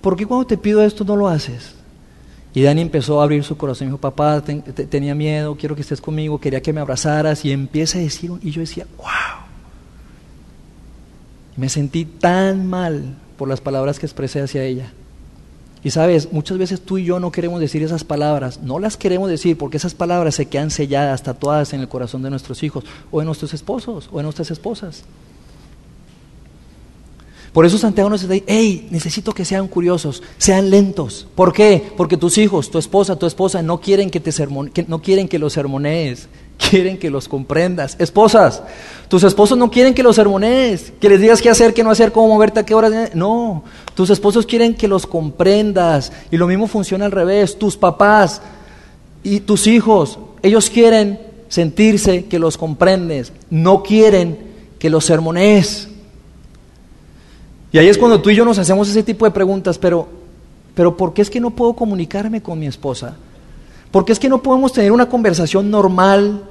¿Por 0.01 0.17
qué 0.17 0.25
cuando 0.25 0.45
te 0.45 0.57
pido 0.57 0.83
esto 0.83 1.05
no 1.05 1.15
lo 1.15 1.29
haces? 1.29 1.73
Y 2.53 2.61
Dani 2.61 2.81
empezó 2.81 3.21
a 3.21 3.23
abrir 3.23 3.45
su 3.45 3.55
corazón 3.55 3.87
y 3.87 3.91
dijo, 3.91 3.97
papá, 3.97 4.41
tenía 4.41 5.15
miedo, 5.15 5.55
quiero 5.55 5.73
que 5.73 5.83
estés 5.83 6.01
conmigo, 6.01 6.37
quería 6.37 6.61
que 6.61 6.73
me 6.73 6.81
abrazaras. 6.81 7.45
Y 7.45 7.53
empieza 7.53 7.97
a 7.97 8.01
decir, 8.01 8.29
y 8.41 8.51
yo 8.51 8.59
decía, 8.59 8.85
wow. 8.97 9.07
Me 11.55 11.69
sentí 11.69 12.03
tan 12.03 12.67
mal 12.67 13.15
por 13.41 13.49
las 13.49 13.59
palabras 13.59 13.97
que 13.97 14.05
expresé 14.05 14.39
hacia 14.39 14.63
ella. 14.65 14.93
Y 15.83 15.89
sabes, 15.89 16.31
muchas 16.31 16.59
veces 16.59 16.79
tú 16.79 16.99
y 16.99 17.05
yo 17.05 17.19
no 17.19 17.31
queremos 17.31 17.59
decir 17.59 17.81
esas 17.81 18.03
palabras, 18.03 18.59
no 18.61 18.77
las 18.77 18.97
queremos 18.97 19.31
decir 19.31 19.57
porque 19.57 19.77
esas 19.77 19.95
palabras 19.95 20.35
se 20.35 20.45
quedan 20.45 20.69
selladas, 20.69 21.23
tatuadas 21.23 21.73
en 21.73 21.79
el 21.79 21.87
corazón 21.87 22.21
de 22.21 22.29
nuestros 22.29 22.61
hijos, 22.61 22.83
o 23.09 23.17
de 23.17 23.25
nuestros 23.25 23.55
esposos, 23.55 24.09
o 24.11 24.17
de 24.17 24.23
nuestras 24.25 24.51
esposas. 24.51 25.05
Por 27.53 27.65
eso 27.65 27.77
Santiago 27.77 28.09
nos 28.09 28.21
dice, 28.21 28.43
hey, 28.47 28.87
necesito 28.91 29.33
que 29.33 29.43
sean 29.43 29.67
curiosos, 29.67 30.23
sean 30.37 30.69
lentos. 30.69 31.27
¿Por 31.35 31.51
qué? 31.51 31.91
Porque 31.97 32.15
tus 32.15 32.37
hijos, 32.37 32.71
tu 32.71 32.77
esposa, 32.77 33.17
tu 33.17 33.25
esposa 33.25 33.61
no 33.61 33.81
quieren 33.81 34.09
que, 34.09 34.21
te 34.21 34.31
que 34.73 34.85
no 34.87 35.01
quieren 35.01 35.27
que 35.27 35.37
los 35.37 35.51
sermonees, 35.51 36.29
quieren 36.69 36.97
que 36.97 37.09
los 37.09 37.27
comprendas. 37.27 37.97
Esposas, 37.99 38.63
tus 39.09 39.23
esposos 39.23 39.57
no 39.57 39.69
quieren 39.69 39.93
que 39.93 40.01
los 40.01 40.15
sermonees, 40.15 40.93
que 41.01 41.09
les 41.09 41.19
digas 41.19 41.41
qué 41.41 41.49
hacer, 41.49 41.73
qué 41.73 41.83
no 41.83 41.91
hacer, 41.91 42.13
cómo 42.13 42.29
moverte, 42.29 42.61
a 42.61 42.65
qué 42.65 42.73
horas. 42.73 43.13
No, 43.15 43.65
tus 43.95 44.09
esposos 44.09 44.45
quieren 44.45 44.73
que 44.73 44.87
los 44.87 45.05
comprendas. 45.05 46.13
Y 46.31 46.37
lo 46.37 46.47
mismo 46.47 46.67
funciona 46.67 47.03
al 47.03 47.11
revés. 47.11 47.59
Tus 47.59 47.75
papás 47.75 48.41
y 49.23 49.41
tus 49.41 49.67
hijos, 49.67 50.19
ellos 50.41 50.69
quieren 50.69 51.19
sentirse 51.49 52.25
que 52.25 52.39
los 52.39 52.57
comprendes, 52.57 53.33
no 53.49 53.83
quieren 53.83 54.39
que 54.79 54.89
los 54.89 55.03
sermonees. 55.03 55.89
Y 57.71 57.77
ahí 57.77 57.87
es 57.87 57.97
cuando 57.97 58.21
tú 58.21 58.29
y 58.29 58.35
yo 58.35 58.43
nos 58.43 58.57
hacemos 58.57 58.89
ese 58.89 59.03
tipo 59.03 59.25
de 59.25 59.31
preguntas, 59.31 59.77
pero, 59.77 60.07
pero 60.75 60.97
¿por 60.97 61.13
qué 61.13 61.21
es 61.21 61.29
que 61.29 61.39
no 61.39 61.51
puedo 61.51 61.73
comunicarme 61.73 62.41
con 62.41 62.59
mi 62.59 62.67
esposa? 62.67 63.15
¿Por 63.91 64.03
qué 64.03 64.11
es 64.11 64.19
que 64.19 64.29
no 64.29 64.41
podemos 64.41 64.73
tener 64.73 64.91
una 64.91 65.07
conversación 65.07 65.71
normal, 65.71 66.43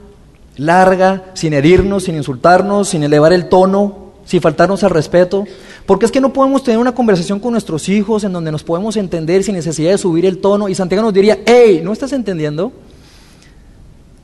larga, 0.57 1.27
sin 1.35 1.53
herirnos, 1.53 2.05
sin 2.05 2.17
insultarnos, 2.17 2.89
sin 2.89 3.03
elevar 3.03 3.33
el 3.35 3.49
tono, 3.49 4.13
sin 4.25 4.41
faltarnos 4.41 4.83
al 4.83 4.91
respeto? 4.91 5.45
¿Por 5.85 5.99
qué 5.99 6.07
es 6.07 6.13
que 6.13 6.21
no 6.23 6.33
podemos 6.33 6.63
tener 6.63 6.79
una 6.79 6.95
conversación 6.95 7.39
con 7.39 7.53
nuestros 7.53 7.89
hijos 7.91 8.25
en 8.25 8.33
donde 8.33 8.53
nos 8.53 8.65
podemos 8.65 8.97
entender 8.97 9.45
sin 9.45 9.55
necesidad 9.55 9.91
de 9.91 9.99
subir 9.99 10.25
el 10.25 10.39
tono? 10.39 10.71
Y 10.71 10.75
Santiago 10.75 11.03
nos 11.03 11.13
diría, 11.13 11.41
hey, 11.45 11.83
¿no 11.85 11.93
estás 11.93 12.13
entendiendo? 12.15 12.73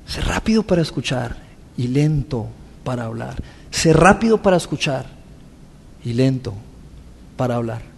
Sé 0.06 0.22
rápido 0.22 0.62
para 0.62 0.80
escuchar 0.80 1.36
y 1.76 1.88
lento 1.88 2.46
para 2.84 3.04
hablar. 3.04 3.42
Sé 3.70 3.92
rápido 3.92 4.40
para 4.40 4.56
escuchar 4.56 5.06
y 6.04 6.14
lento 6.14 6.54
para 7.36 7.56
hablar. 7.56 7.96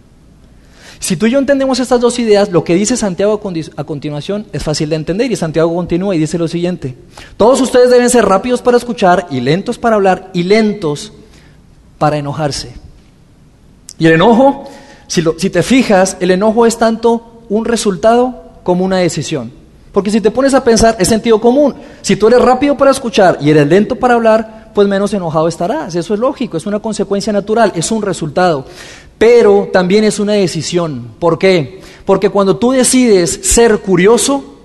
Si 0.99 1.15
tú 1.15 1.25
y 1.25 1.31
yo 1.31 1.39
entendemos 1.39 1.79
estas 1.79 2.01
dos 2.01 2.19
ideas, 2.19 2.51
lo 2.51 2.63
que 2.63 2.75
dice 2.75 2.97
Santiago 2.97 3.41
a 3.77 3.83
continuación 3.85 4.45
es 4.51 4.63
fácil 4.63 4.89
de 4.89 4.97
entender 4.97 5.31
y 5.31 5.35
Santiago 5.37 5.73
continúa 5.73 6.15
y 6.15 6.19
dice 6.19 6.37
lo 6.37 6.47
siguiente. 6.47 6.95
Todos 7.37 7.61
ustedes 7.61 7.89
deben 7.89 8.09
ser 8.09 8.25
rápidos 8.25 8.61
para 8.61 8.77
escuchar 8.77 9.27
y 9.31 9.39
lentos 9.39 9.77
para 9.77 9.95
hablar 9.95 10.29
y 10.33 10.43
lentos 10.43 11.13
para 11.97 12.17
enojarse. 12.17 12.73
Y 13.97 14.07
el 14.07 14.13
enojo, 14.13 14.65
si, 15.07 15.23
si 15.37 15.49
te 15.49 15.63
fijas, 15.63 16.17
el 16.19 16.31
enojo 16.31 16.65
es 16.65 16.77
tanto 16.77 17.43
un 17.47 17.63
resultado 17.63 18.43
como 18.63 18.83
una 18.83 18.97
decisión. 18.97 19.51
Porque 19.93 20.11
si 20.11 20.21
te 20.21 20.31
pones 20.31 20.53
a 20.53 20.63
pensar, 20.63 20.97
es 20.99 21.07
sentido 21.07 21.39
común. 21.39 21.75
Si 22.01 22.17
tú 22.17 22.27
eres 22.27 22.41
rápido 22.41 22.77
para 22.77 22.91
escuchar 22.91 23.37
y 23.41 23.49
eres 23.49 23.67
lento 23.67 23.95
para 23.95 24.13
hablar, 24.13 24.71
pues 24.73 24.87
menos 24.87 25.13
enojado 25.13 25.47
estarás. 25.47 25.95
Eso 25.95 26.13
es 26.13 26.19
lógico, 26.19 26.57
es 26.57 26.65
una 26.65 26.79
consecuencia 26.79 27.33
natural, 27.33 27.71
es 27.75 27.91
un 27.91 28.01
resultado 28.01 28.65
pero 29.19 29.69
también 29.71 30.05
es 30.05 30.19
una 30.19 30.33
decisión. 30.33 31.11
¿Por 31.19 31.37
qué? 31.37 31.81
Porque 32.05 32.31
cuando 32.31 32.57
tú 32.57 32.71
decides 32.71 33.39
ser 33.43 33.79
curioso, 33.79 34.55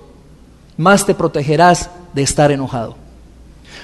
más 0.77 1.05
te 1.05 1.13
protegerás 1.13 1.91
de 2.13 2.23
estar 2.23 2.51
enojado. 2.51 2.95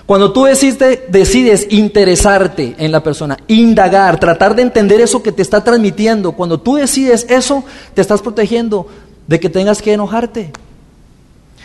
Cuando 0.05 0.33
tú 0.33 0.45
decides, 0.45 0.79
decides, 1.09 1.67
interesarte 1.69 2.75
en 2.79 2.91
la 2.91 3.03
persona, 3.03 3.37
indagar, 3.47 4.19
tratar 4.19 4.55
de 4.55 4.63
entender 4.63 4.99
eso 4.99 5.21
que 5.21 5.31
te 5.31 5.41
está 5.41 5.63
transmitiendo, 5.63 6.31
cuando 6.31 6.59
tú 6.59 6.75
decides 6.75 7.25
eso, 7.29 7.63
te 7.93 8.01
estás 8.01 8.21
protegiendo 8.21 8.87
de 9.27 9.39
que 9.39 9.49
tengas 9.49 9.81
que 9.81 9.93
enojarte. 9.93 10.51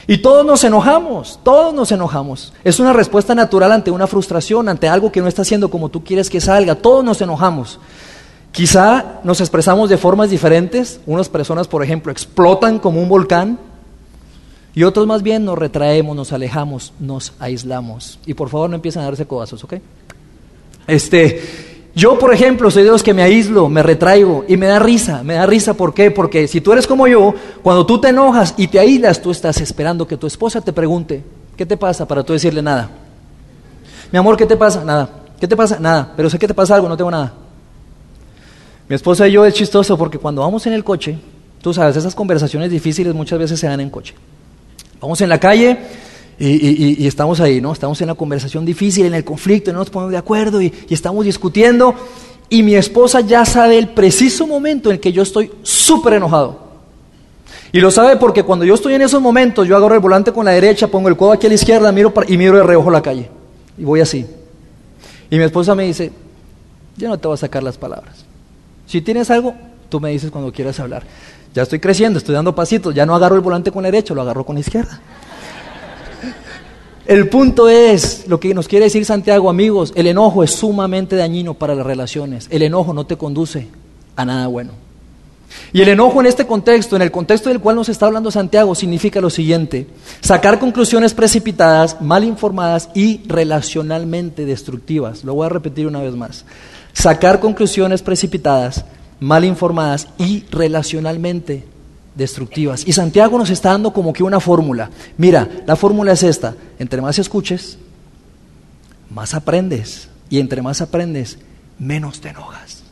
Y 0.09 0.19
todos 0.19 0.45
nos 0.45 0.63
enojamos, 0.65 1.41
todos 1.43 1.75
nos 1.75 1.91
enojamos. 1.91 2.53
Es 2.63 2.79
una 2.79 2.93
respuesta 2.93 3.35
natural 3.35 3.73
ante 3.73 3.91
una 3.91 4.07
frustración, 4.07 4.69
ante 4.69 4.89
algo 4.89 5.11
que 5.11 5.21
no 5.21 5.29
está 5.29 5.43
haciendo 5.43 5.71
como 5.71 5.89
tú 5.89 6.05
quieres 6.05 6.31
que 6.31 6.41
salga. 6.41 6.77
Todos 6.77 7.05
nos 7.05 7.21
enojamos. 7.21 7.81
Quizá 8.57 9.21
nos 9.23 9.43
expresamos 9.43 9.91
de 9.91 9.99
formas 9.99 10.31
diferentes. 10.31 10.99
Unas 11.05 11.29
personas, 11.29 11.69
por 11.69 11.85
ejemplo, 11.85 12.11
explotan 12.11 12.79
como 12.79 13.03
un 13.03 13.07
volcán 13.07 13.59
y 14.75 14.83
otros 14.83 15.07
más 15.07 15.23
bien 15.23 15.45
nos 15.45 15.59
retraemos, 15.59 16.17
nos 16.17 16.33
alejamos, 16.33 16.95
nos 16.99 17.35
aislamos. 17.39 18.19
Y 18.25 18.33
por 18.33 18.49
favor 18.49 18.71
no 18.71 18.77
empiecen 18.77 19.03
a 19.03 19.05
darse 19.05 19.27
codazos, 19.27 19.63
¿ok? 19.63 19.75
Este, 20.87 21.43
yo, 21.95 22.19
por 22.19 22.33
ejemplo, 22.33 22.71
soy 22.71 22.85
de 22.85 22.93
los 22.93 23.03
que 23.03 23.13
me 23.13 23.23
aíslo, 23.23 23.69
me 23.69 23.83
retraigo 23.83 24.47
y 24.49 24.57
me 24.57 24.69
da 24.69 24.79
risa. 24.79 25.23
Me 25.23 25.35
da 25.35 25.45
risa, 25.45 25.75
¿por 25.75 25.93
qué? 25.93 26.11
Porque 26.11 26.49
si 26.49 26.63
tú 26.63 26.73
eres 26.73 26.87
como 26.87 27.07
yo, 27.07 27.35
cuando 27.63 27.85
tú 27.85 28.01
te 28.01 28.09
enojas 28.09 28.55
y 28.57 28.69
te 28.69 28.79
aíslas, 28.79 29.21
tú 29.21 29.33
estás 29.33 29.61
esperando 29.61 30.07
que 30.07 30.17
tu 30.17 30.27
esposa 30.27 30.63
te 30.63 30.73
pregunte, 30.73 31.23
¿qué 31.59 31.67
te 31.67 31.77
pasa? 31.77 32.09
Para 32.09 32.23
tú 32.23 32.33
decirle 32.33 32.63
nada. 32.63 32.89
Mi 34.11 34.19
amor, 34.19 34.35
¿qué 34.39 34.47
te 34.47 34.57
pasa? 34.57 34.83
Nada. 34.83 35.11
¿Qué 35.39 35.47
te 35.47 35.55
pasa? 35.55 35.79
Nada. 35.79 36.15
Pero 36.17 36.31
sé 36.31 36.39
que 36.39 36.49
te 36.49 36.55
pasa 36.55 36.75
algo, 36.75 36.89
no 36.89 36.97
tengo 36.97 37.11
nada. 37.11 37.35
Mi 38.89 38.95
esposa 38.95 39.27
y 39.27 39.33
yo 39.33 39.45
es 39.45 39.55
chistoso 39.55 39.99
porque 39.99 40.19
cuando 40.19 40.43
vamos 40.43 40.67
en 40.67 40.73
el 40.73 40.85
coche, 40.85 41.19
tú 41.61 41.75
sabes, 41.75 41.97
esas 41.97 42.15
conversaciones 42.15 42.71
difíciles 42.71 43.15
muchas 43.15 43.39
veces 43.39 43.59
se 43.59 43.67
dan 43.67 43.81
en 43.81 43.91
coche. 43.91 44.15
Vamos 45.01 45.21
en 45.21 45.29
la 45.29 45.41
calle 45.41 45.79
y, 46.39 47.07
estamos 47.07 47.41
ahí, 47.41 47.61
¿no? 47.61 47.73
Estamos 47.73 48.01
en 48.01 48.09
la 48.09 48.15
conversación 48.15 48.65
difícil, 48.65 49.07
en 49.07 49.15
el 49.15 49.25
conflicto, 49.25 49.73
no 49.73 49.81
nos 49.81 49.91
ponemos 49.91 50.13
de 50.13 50.19
acuerdo 50.19 50.63
y, 50.63 50.73
estamos 50.89 51.25
discutiendo. 51.25 51.95
Y 52.49 52.63
mi 52.63 52.77
esposa 52.77 53.23
ya 53.23 53.45
sabe 53.45 53.77
el 53.77 53.89
preciso 53.89 54.47
momento 54.47 54.91
en 54.91 54.97
el 54.97 55.01
que 55.01 55.13
yo 55.13 55.23
estoy 55.23 55.51
súper 55.63 56.15
enojado. 56.15 56.65
Y 57.73 57.81
lo 57.81 57.91
sabe 57.91 58.17
porque 58.17 58.45
cuando 58.45 58.65
yo 58.65 58.75
estoy 58.75 58.95
en 58.95 59.03
esos 59.03 59.21
momentos, 59.21 59.67
yo 59.67 59.77
agarro 59.77 59.95
el 59.95 60.01
volante 60.01 60.33
con 60.33 60.45
la 60.45 60.53
derecha, 60.53 60.87
pongo 60.87 61.09
el 61.09 61.17
codo 61.17 61.33
aquí 61.33 61.47
a 61.47 61.49
la 61.49 61.57
izquierda, 61.57 61.91
miro 61.91 62.15
y 62.29 62.37
miro 62.37 62.57
de 62.57 62.63
reojo 62.63 62.91
la 62.91 63.03
calle. 63.03 63.29
Y 63.77 63.83
voy 63.83 64.01
así. 64.01 64.25
Y 65.29 65.39
mi 65.39 65.45
esposa 65.45 65.75
me 65.75 65.85
dice, 65.85 66.13
yo 66.97 67.09
no 67.09 67.19
te 67.19 67.27
voy 67.27 67.35
a 67.35 67.39
sacar 67.39 67.65
las 67.65 67.77
palabras. 67.77 68.26
Si 68.87 69.03
tienes 69.03 69.31
algo, 69.31 69.55
tú 69.89 70.01
me 70.01 70.11
dices 70.11 70.31
cuando 70.31 70.53
quieras 70.53 70.79
hablar. 70.81 71.03
Ya 71.55 71.63
estoy 71.63 71.81
creciendo, 71.81 72.19
estoy 72.19 72.35
dando 72.35 72.55
pasitos, 72.55 72.95
ya 72.95 73.07
no 73.07 73.15
agarro 73.15 73.35
el 73.35 73.41
volante 73.41 73.73
con 73.73 73.83
la 73.83 73.91
derecha, 73.91 74.15
lo 74.15 74.23
agarro 74.23 74.45
con 74.45 74.55
la 74.57 74.61
izquierda. 74.61 75.01
El 77.07 77.29
punto 77.29 77.69
es, 77.69 78.27
lo 78.27 78.41
que 78.41 78.53
nos 78.53 78.67
quiere 78.67 78.87
decir 78.87 79.05
Santiago, 79.05 79.49
amigos, 79.49 79.93
el 79.95 80.09
enojo 80.09 80.43
es 80.43 80.51
sumamente 80.51 81.15
dañino 81.15 81.55
para 81.55 81.75
las 81.75 81.87
relaciones. 81.87 82.49
El 82.51 82.63
enojo 82.63 82.93
no 82.93 83.07
te 83.07 83.17
conduce 83.17 83.69
a 84.17 84.25
nada 84.25 84.49
bueno. 84.49 84.73
Y 85.73 85.81
el 85.83 85.89
enojo 85.89 86.21
en 86.21 86.27
este 86.27 86.47
contexto, 86.47 86.97
en 86.97 87.03
el 87.03 87.13
contexto 87.13 87.49
del 87.49 87.61
cual 87.61 87.77
nos 87.77 87.89
está 87.89 88.07
hablando 88.07 88.31
Santiago, 88.31 88.75
significa 88.75 89.21
lo 89.21 89.31
siguiente, 89.31 89.87
sacar 90.21 90.59
conclusiones 90.59 91.15
precipitadas, 91.15 92.01
mal 92.01 92.25
informadas 92.25 92.91
y 92.93 93.23
relacionalmente 93.27 94.45
destructivas. 94.45 95.25
Lo 95.25 95.35
voy 95.35 95.47
a 95.47 95.51
repetir 95.51 95.87
una 95.87 96.03
vez 96.03 96.15
más 96.15 96.45
sacar 96.97 97.41
conclusiones 97.41 98.01
precipitadas, 98.01 98.87
mal 99.21 99.45
informadas 99.45 100.09
y 100.17 100.45
relacionalmente 100.51 101.67
destructivas. 102.15 102.89
Y 102.89 102.93
Santiago 102.95 103.37
nos 103.37 103.51
está 103.51 103.73
dando 103.73 103.93
como 103.93 104.15
que 104.15 104.23
una 104.23 104.41
fórmula. 104.41 104.91
Mira, 105.19 105.47
la 105.67 105.77
fórmula 105.77 106.13
es 106.13 106.23
esta. 106.23 106.55
Entre 106.79 107.03
más 107.03 107.19
escuches, 107.19 107.77
más 109.11 109.35
aprendes. 109.35 110.09
Y 110.31 110.39
entre 110.39 110.63
más 110.63 110.81
aprendes, 110.81 111.39
menos 111.79 112.23
te 112.23 112.31
enojas. 112.31 112.83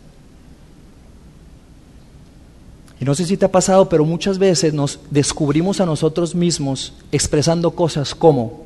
Y 3.01 3.07
no 3.07 3.15
sé 3.15 3.25
si 3.25 3.39
te 3.39 3.47
ha 3.47 3.51
pasado, 3.51 3.89
pero 3.89 4.05
muchas 4.05 4.37
veces 4.37 4.75
nos 4.75 5.01
descubrimos 5.11 5.81
a 5.81 5.87
nosotros 5.87 6.35
mismos 6.35 6.93
expresando 7.11 7.71
cosas 7.71 8.15
como, 8.15 8.65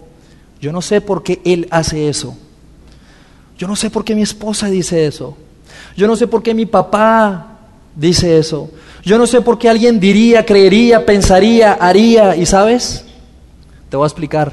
yo 0.60 0.72
no 0.72 0.82
sé 0.82 1.00
por 1.00 1.22
qué 1.22 1.40
él 1.44 1.68
hace 1.70 2.08
eso 2.08 2.36
yo 3.58 3.66
no 3.66 3.74
sé 3.74 3.90
por 3.90 4.04
qué 4.04 4.14
mi 4.14 4.22
esposa 4.22 4.70
dice 4.70 5.06
eso. 5.06 5.36
Yo 5.96 6.06
no 6.06 6.14
sé 6.14 6.28
por 6.28 6.42
qué 6.42 6.54
mi 6.54 6.64
papá 6.64 7.58
dice 7.94 8.38
eso. 8.38 8.70
Yo 9.04 9.18
no 9.18 9.26
sé 9.26 9.40
por 9.40 9.58
qué 9.58 9.68
alguien 9.68 9.98
diría, 9.98 10.46
creería, 10.46 11.04
pensaría, 11.04 11.72
haría. 11.74 12.36
¿Y 12.36 12.46
sabes? 12.46 13.04
Te 13.90 13.96
voy 13.96 14.04
a 14.04 14.06
explicar. 14.06 14.52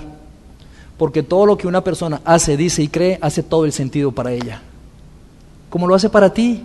Porque 0.98 1.22
todo 1.22 1.46
lo 1.46 1.58
que 1.58 1.68
una 1.68 1.84
persona 1.84 2.22
hace, 2.26 2.58
dice 2.58 2.82
y 2.82 2.88
cree, 2.88 3.20
hace 3.22 3.44
todo 3.44 3.66
el 3.66 3.72
sentido 3.72 4.12
para 4.12 4.32
ella. 4.32 4.62
como 5.70 5.88
lo 5.88 5.94
hace 5.94 6.10
para 6.10 6.34
ti. 6.34 6.64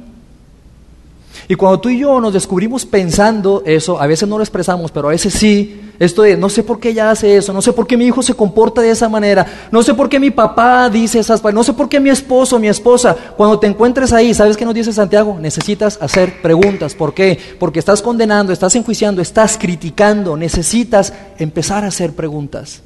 Y 1.49 1.57
cuando 1.57 1.81
tú 1.81 1.89
y 1.89 1.99
yo 1.99 2.21
nos 2.21 2.33
descubrimos 2.33 2.87
pensando 2.87 3.63
eso, 3.67 4.01
a 4.01 4.07
veces 4.07 4.29
no 4.29 4.39
lo 4.39 4.45
expresamos, 4.45 4.91
pero 4.93 5.09
a 5.09 5.11
veces 5.11 5.35
sí, 5.35 5.90
esto 6.01 6.23
de 6.23 6.35
no 6.35 6.49
sé 6.49 6.63
por 6.63 6.81
qué 6.81 6.89
ella 6.89 7.11
hace 7.11 7.37
eso, 7.37 7.53
no 7.53 7.61
sé 7.61 7.75
por 7.75 7.87
qué 7.87 7.95
mi 7.95 8.07
hijo 8.07 8.23
se 8.23 8.33
comporta 8.33 8.81
de 8.81 8.91
esa 8.91 9.07
manera, 9.07 9.69
no 9.71 9.83
sé 9.83 9.93
por 9.93 10.09
qué 10.09 10.19
mi 10.19 10.31
papá 10.31 10.89
dice 10.89 11.19
esas 11.19 11.43
palabras, 11.43 11.61
no 11.61 11.63
sé 11.63 11.75
por 11.75 11.91
qué 11.91 12.01
mi 12.01 12.09
esposo, 12.09 12.59
mi 12.59 12.69
esposa, 12.69 13.15
cuando 13.37 13.59
te 13.59 13.67
encuentres 13.67 14.11
ahí, 14.15 14.33
¿sabes 14.33 14.57
qué 14.57 14.65
nos 14.65 14.73
dice 14.73 14.95
Santiago? 14.95 15.37
Necesitas 15.39 15.99
hacer 16.01 16.41
preguntas. 16.41 16.95
¿Por 16.95 17.13
qué? 17.13 17.39
Porque 17.59 17.79
estás 17.79 18.01
condenando, 18.01 18.51
estás 18.51 18.75
enjuiciando, 18.77 19.21
estás 19.21 19.59
criticando, 19.59 20.39
necesitas 20.39 21.13
empezar 21.39 21.85
a 21.85 21.89
hacer 21.89 22.13
preguntas. 22.15 22.81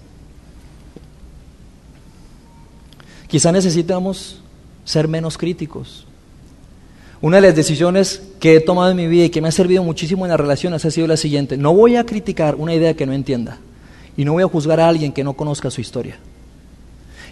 Quizá 3.29 3.53
necesitamos 3.53 4.42
ser 4.85 5.07
menos 5.07 5.38
críticos. 5.38 6.05
Una 7.25 7.39
de 7.39 7.47
las 7.47 7.57
decisiones 7.57 8.21
que 8.39 8.57
he 8.57 8.61
tomado 8.61 8.91
en 8.91 8.99
mi 8.99 9.07
vida 9.07 9.25
y 9.25 9.31
que 9.31 9.41
me 9.41 9.49
ha 9.49 9.51
servido 9.51 9.83
muchísimo 9.83 10.27
en 10.27 10.31
las 10.31 10.39
relaciones 10.39 10.85
ha 10.85 10.91
sido 10.91 11.07
la 11.07 11.17
siguiente. 11.17 11.57
No 11.57 11.73
voy 11.73 11.97
a 11.97 12.05
criticar 12.05 12.55
una 12.57 12.75
idea 12.75 12.93
que 12.93 13.07
no 13.07 13.15
entienda 13.15 13.57
y 14.15 14.27
no 14.27 14.35
voy 14.35 14.43
a 14.43 14.47
juzgar 14.47 14.79
a 14.79 14.89
alguien 14.89 15.11
que 15.11 15.25
no 15.25 15.33
conozca 15.33 15.71
su 15.71 15.81
historia. 15.81 16.19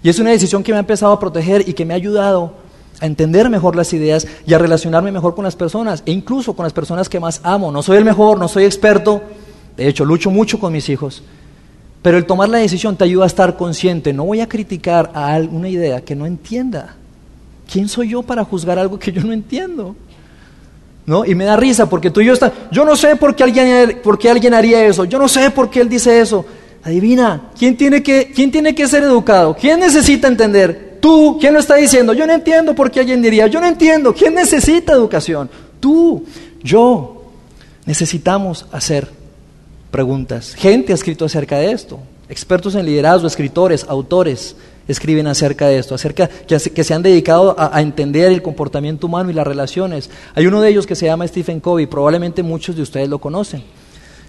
Y 0.02 0.08
es 0.08 0.18
una 0.18 0.30
decisión 0.30 0.62
que 0.62 0.72
me 0.72 0.78
ha 0.78 0.80
empezado 0.80 1.12
a 1.12 1.20
proteger 1.20 1.68
y 1.68 1.74
que 1.74 1.84
me 1.84 1.92
ha 1.92 1.98
ayudado 1.98 2.54
a 3.00 3.04
entender 3.04 3.50
mejor 3.50 3.76
las 3.76 3.92
ideas 3.92 4.26
y 4.46 4.54
a 4.54 4.58
relacionarme 4.58 5.12
mejor 5.12 5.34
con 5.34 5.44
las 5.44 5.56
personas 5.56 6.02
e 6.06 6.12
incluso 6.12 6.54
con 6.54 6.64
las 6.64 6.72
personas 6.72 7.10
que 7.10 7.20
más 7.20 7.42
amo. 7.42 7.70
No 7.70 7.82
soy 7.82 7.98
el 7.98 8.06
mejor, 8.06 8.38
no 8.38 8.48
soy 8.48 8.64
experto, 8.64 9.20
de 9.76 9.88
hecho 9.88 10.06
lucho 10.06 10.30
mucho 10.30 10.58
con 10.58 10.72
mis 10.72 10.88
hijos, 10.88 11.22
pero 12.00 12.16
el 12.16 12.24
tomar 12.24 12.48
la 12.48 12.56
decisión 12.56 12.96
te 12.96 13.04
ayuda 13.04 13.24
a 13.24 13.26
estar 13.26 13.58
consciente. 13.58 14.14
No 14.14 14.24
voy 14.24 14.40
a 14.40 14.48
criticar 14.48 15.10
a 15.12 15.34
alguna 15.34 15.68
idea 15.68 16.00
que 16.00 16.16
no 16.16 16.24
entienda. 16.24 16.96
¿Quién 17.72 17.88
soy 17.88 18.10
yo 18.10 18.22
para 18.22 18.44
juzgar 18.44 18.78
algo 18.78 18.98
que 18.98 19.10
yo 19.10 19.22
no 19.22 19.32
entiendo? 19.32 19.96
¿No? 21.06 21.24
Y 21.24 21.34
me 21.34 21.44
da 21.44 21.56
risa 21.56 21.88
porque 21.88 22.10
tú 22.10 22.20
y 22.20 22.26
yo 22.26 22.34
estamos, 22.34 22.54
yo 22.70 22.84
no 22.84 22.94
sé 22.96 23.16
por 23.16 23.34
qué, 23.34 23.44
alguien, 23.44 24.00
por 24.02 24.18
qué 24.18 24.30
alguien 24.30 24.52
haría 24.52 24.84
eso, 24.84 25.04
yo 25.04 25.18
no 25.18 25.26
sé 25.26 25.50
por 25.50 25.70
qué 25.70 25.80
él 25.80 25.88
dice 25.88 26.20
eso. 26.20 26.44
Adivina, 26.84 27.50
¿quién 27.58 27.76
tiene, 27.76 28.02
que, 28.02 28.30
¿quién 28.34 28.50
tiene 28.50 28.74
que 28.74 28.86
ser 28.86 29.04
educado? 29.04 29.56
¿Quién 29.58 29.80
necesita 29.80 30.28
entender? 30.28 30.98
Tú, 31.00 31.38
¿quién 31.40 31.54
lo 31.54 31.60
está 31.60 31.76
diciendo? 31.76 32.12
Yo 32.12 32.26
no 32.26 32.32
entiendo 32.32 32.74
por 32.74 32.90
qué 32.90 33.00
alguien 33.00 33.22
diría, 33.22 33.46
yo 33.46 33.60
no 33.60 33.66
entiendo, 33.66 34.12
¿quién 34.12 34.34
necesita 34.34 34.92
educación? 34.92 35.48
Tú, 35.80 36.24
yo, 36.62 37.24
necesitamos 37.86 38.66
hacer 38.70 39.08
preguntas. 39.90 40.54
Gente 40.54 40.92
ha 40.92 40.94
escrito 40.94 41.24
acerca 41.24 41.58
de 41.58 41.72
esto, 41.72 42.00
expertos 42.28 42.74
en 42.74 42.84
liderazgo, 42.84 43.26
escritores, 43.26 43.86
autores, 43.88 44.56
escriben 44.88 45.26
acerca 45.26 45.68
de 45.68 45.78
esto, 45.78 45.94
acerca 45.94 46.28
que, 46.28 46.58
que 46.58 46.84
se 46.84 46.94
han 46.94 47.02
dedicado 47.02 47.54
a, 47.58 47.80
entender 47.80 48.32
el 48.32 48.42
comportamiento 48.42 49.06
humano 49.06 49.30
y 49.30 49.34
las 49.34 49.46
relaciones. 49.46 50.10
Hay 50.34 50.46
uno 50.46 50.60
de 50.60 50.70
ellos 50.70 50.86
que 50.86 50.94
se 50.94 51.06
llama 51.06 51.26
Stephen 51.26 51.60
Covey, 51.60 51.86
probablemente 51.86 52.42
muchos 52.42 52.76
de 52.76 52.82
ustedes 52.82 53.08
lo 53.08 53.18
conocen. 53.18 53.62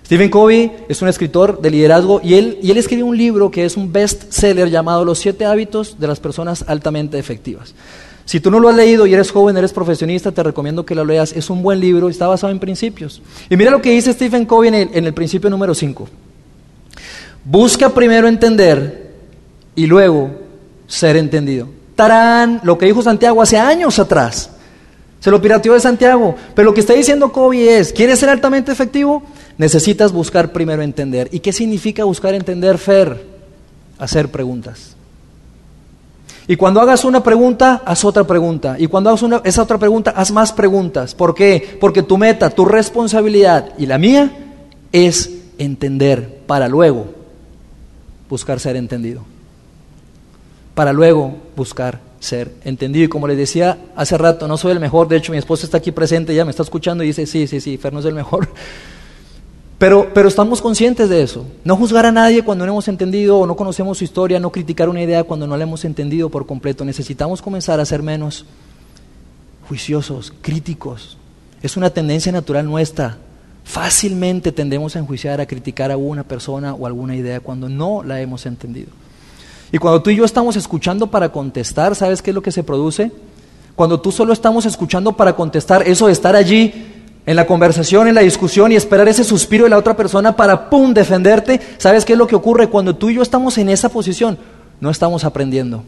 Stephen 0.05 0.29
Covey 0.29 0.71
es 0.89 1.01
un 1.01 1.07
escritor 1.07 1.61
de 1.61 1.71
liderazgo 1.71 2.19
y 2.23 2.33
él, 2.33 2.59
y 2.61 2.71
él 2.71 2.77
escribe 2.77 3.03
un 3.03 3.17
libro 3.17 3.49
que 3.49 3.65
es 3.65 3.77
un 3.77 3.91
best-seller 3.91 4.69
llamado 4.69 5.05
Los 5.05 5.19
siete 5.19 5.45
hábitos 5.45 5.97
de 5.97 6.07
las 6.07 6.19
personas 6.19 6.65
altamente 6.67 7.17
efectivas. 7.17 7.73
Si 8.25 8.39
tú 8.39 8.51
no 8.51 8.59
lo 8.59 8.69
has 8.69 8.75
leído 8.75 9.05
y 9.05 9.13
eres 9.13 9.31
joven, 9.31 9.57
eres 9.57 9.73
profesionista, 9.73 10.31
te 10.31 10.43
recomiendo 10.43 10.85
que 10.85 10.95
lo 10.95 11.03
leas. 11.03 11.33
Es 11.33 11.49
un 11.49 11.61
buen 11.61 11.79
libro 11.79 12.09
está 12.09 12.27
basado 12.27 12.51
en 12.51 12.59
principios. 12.59 13.21
Y 13.49 13.57
mira 13.57 13.71
lo 13.71 13.81
que 13.81 13.91
dice 13.91 14.13
Stephen 14.13 14.45
Covey 14.45 14.69
en 14.69 14.75
el, 14.75 14.89
en 14.93 15.05
el 15.05 15.13
principio 15.13 15.49
número 15.49 15.73
5. 15.73 16.07
Busca 17.45 17.89
primero 17.89 18.27
entender 18.27 19.13
y 19.75 19.87
luego 19.87 20.42
ser 20.93 21.17
entendido. 21.17 21.67
Tarán, 21.95 22.62
lo 22.63 22.77
que 22.77 22.86
dijo 22.86 23.01
Santiago 23.01 23.41
hace 23.41 23.58
años 23.58 23.97
atrás. 23.97 24.51
Se 25.19 25.32
lo 25.32 25.41
pirateó 25.41 25.73
de 25.73 25.79
Santiago. 25.79 26.36
Pero 26.53 26.67
lo 26.67 26.73
que 26.73 26.82
está 26.82 26.93
diciendo 26.93 27.32
Kobe 27.32 27.79
es, 27.79 27.91
¿quieres 27.91 28.19
ser 28.19 28.29
altamente 28.29 28.71
efectivo? 28.71 29.23
Necesitas 29.58 30.12
buscar 30.12 30.51
primero 30.51 30.84
entender. 30.84 31.29
¿Y 31.32 31.39
qué 31.39 31.51
significa 31.51 32.03
buscar 32.03 32.36
entender, 32.36 32.77
Fer? 32.77 33.25
Hacer 33.97 34.29
preguntas. 34.29 34.95
Y 36.47 36.58
cuando 36.58 36.82
hagas 36.82 37.06
una 37.06 37.23
pregunta, 37.23 37.82
haz 37.86 38.06
otra 38.06 38.25
pregunta. 38.25 38.75
Y 38.77 38.88
cuando 38.88 39.10
hagas 39.10 39.23
una, 39.23 39.41
esa 39.45 39.63
otra 39.63 39.77
pregunta, 39.77 40.13
haz 40.15 40.32
más 40.32 40.51
preguntas. 40.51 41.15
¿Por 41.15 41.34
qué? 41.34 41.77
Porque 41.79 42.03
tu 42.03 42.17
meta, 42.17 42.49
tu 42.49 42.65
responsabilidad 42.65 43.69
y 43.79 43.86
la 43.86 43.97
mía 43.97 44.32
es 44.91 45.32
entender 45.58 46.41
para 46.45 46.67
luego 46.67 47.08
buscar 48.29 48.60
ser 48.60 48.75
entendido 48.75 49.33
para 50.75 50.93
luego 50.93 51.36
buscar 51.55 51.99
ser 52.19 52.51
entendido. 52.63 53.05
Y 53.05 53.09
como 53.09 53.27
les 53.27 53.38
decía 53.38 53.77
hace 53.95 54.17
rato, 54.17 54.47
no 54.47 54.57
soy 54.57 54.71
el 54.71 54.79
mejor, 54.79 55.07
de 55.07 55.17
hecho 55.17 55.31
mi 55.31 55.38
esposa 55.38 55.65
está 55.65 55.77
aquí 55.77 55.91
presente, 55.91 56.33
ya 56.33 56.45
me 56.45 56.51
está 56.51 56.63
escuchando 56.63 57.03
y 57.03 57.07
dice, 57.07 57.25
sí, 57.25 57.47
sí, 57.47 57.59
sí, 57.59 57.77
Fer 57.77 57.93
no 57.93 57.99
es 57.99 58.05
el 58.05 58.15
mejor. 58.15 58.49
Pero, 59.79 60.12
pero 60.13 60.29
estamos 60.29 60.62
conscientes 60.62 61.09
de 61.09 61.23
eso. 61.23 61.45
No 61.65 61.75
juzgar 61.75 62.05
a 62.05 62.12
nadie 62.12 62.41
cuando 62.41 62.65
no 62.65 62.71
hemos 62.71 62.88
entendido 62.88 63.39
o 63.39 63.45
no 63.45 63.57
conocemos 63.57 63.97
su 63.97 64.05
historia, 64.05 64.39
no 64.39 64.49
criticar 64.49 64.88
una 64.88 65.01
idea 65.01 65.25
cuando 65.25 65.45
no 65.45 65.57
la 65.57 65.63
hemos 65.63 65.83
entendido 65.83 66.29
por 66.29 66.45
completo. 66.45 66.86
Necesitamos 66.86 67.41
comenzar 67.41 67.81
a 67.81 67.86
ser 67.86 68.01
menos 68.01 68.45
juiciosos, 69.67 70.31
críticos. 70.41 71.17
Es 71.62 71.75
una 71.75 71.89
tendencia 71.89 72.31
natural 72.31 72.65
nuestra. 72.65 73.17
Fácilmente 73.65 74.53
tendemos 74.53 74.95
a 74.95 74.99
enjuiciar, 74.99 75.41
a 75.41 75.47
criticar 75.47 75.91
a 75.91 75.97
una 75.97 76.23
persona 76.23 76.73
o 76.73 76.88
alguna 76.88 77.17
idea 77.17 77.41
cuando 77.41 77.67
no 77.67 78.03
la 78.03 78.21
hemos 78.21 78.45
entendido. 78.45 79.02
Y 79.73 79.79
cuando 79.79 80.03
tú 80.03 80.12
y 80.12 80.15
yo 80.15 80.23
estamos 80.23 80.55
escuchando 80.55 81.07
para 81.07 81.31
contestar, 81.31 81.95
¿sabes 81.95 82.21
qué 82.21 82.29
es 82.29 82.36
lo 82.36 82.43
que 82.43 82.51
se 82.51 82.62
produce? 82.62 83.12
Cuando 83.75 83.99
tú 83.99 84.12
solo 84.12 84.31
estamos 84.31 84.67
escuchando 84.67 85.13
para 85.13 85.36
contestar, 85.36 85.88
eso 85.88 86.05
de 86.05 86.13
estar 86.13 86.36
allí 86.36 86.71
en 87.25 87.36
la 87.36 87.47
conversación, 87.47 88.07
en 88.07 88.13
la 88.13 88.21
discusión 88.21 88.71
y 88.71 88.75
esperar 88.75 89.07
ese 89.07 89.23
suspiro 89.23 89.63
de 89.63 89.71
la 89.71 89.79
otra 89.79 89.97
persona 89.97 90.36
para, 90.36 90.69
¡pum!, 90.69 90.93
defenderte, 90.93 91.59
¿sabes 91.79 92.05
qué 92.05 92.13
es 92.13 92.19
lo 92.19 92.27
que 92.27 92.36
ocurre? 92.36 92.69
Cuando 92.69 92.95
tú 92.95 93.09
y 93.09 93.15
yo 93.15 93.23
estamos 93.23 93.57
en 93.57 93.67
esa 93.67 93.89
posición, 93.89 94.38
no 94.79 94.91
estamos 94.91 95.23
aprendiendo. 95.23 95.83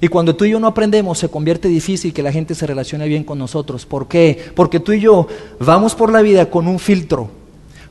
Y 0.00 0.06
cuando 0.06 0.36
tú 0.36 0.44
y 0.44 0.50
yo 0.50 0.60
no 0.60 0.68
aprendemos, 0.68 1.18
se 1.18 1.28
convierte 1.28 1.66
difícil 1.66 2.12
que 2.12 2.22
la 2.22 2.30
gente 2.30 2.54
se 2.54 2.64
relacione 2.64 3.08
bien 3.08 3.24
con 3.24 3.40
nosotros. 3.40 3.86
¿Por 3.86 4.06
qué? 4.06 4.52
Porque 4.54 4.78
tú 4.78 4.92
y 4.92 5.00
yo 5.00 5.26
vamos 5.58 5.96
por 5.96 6.12
la 6.12 6.22
vida 6.22 6.48
con 6.48 6.68
un 6.68 6.78
filtro 6.78 7.28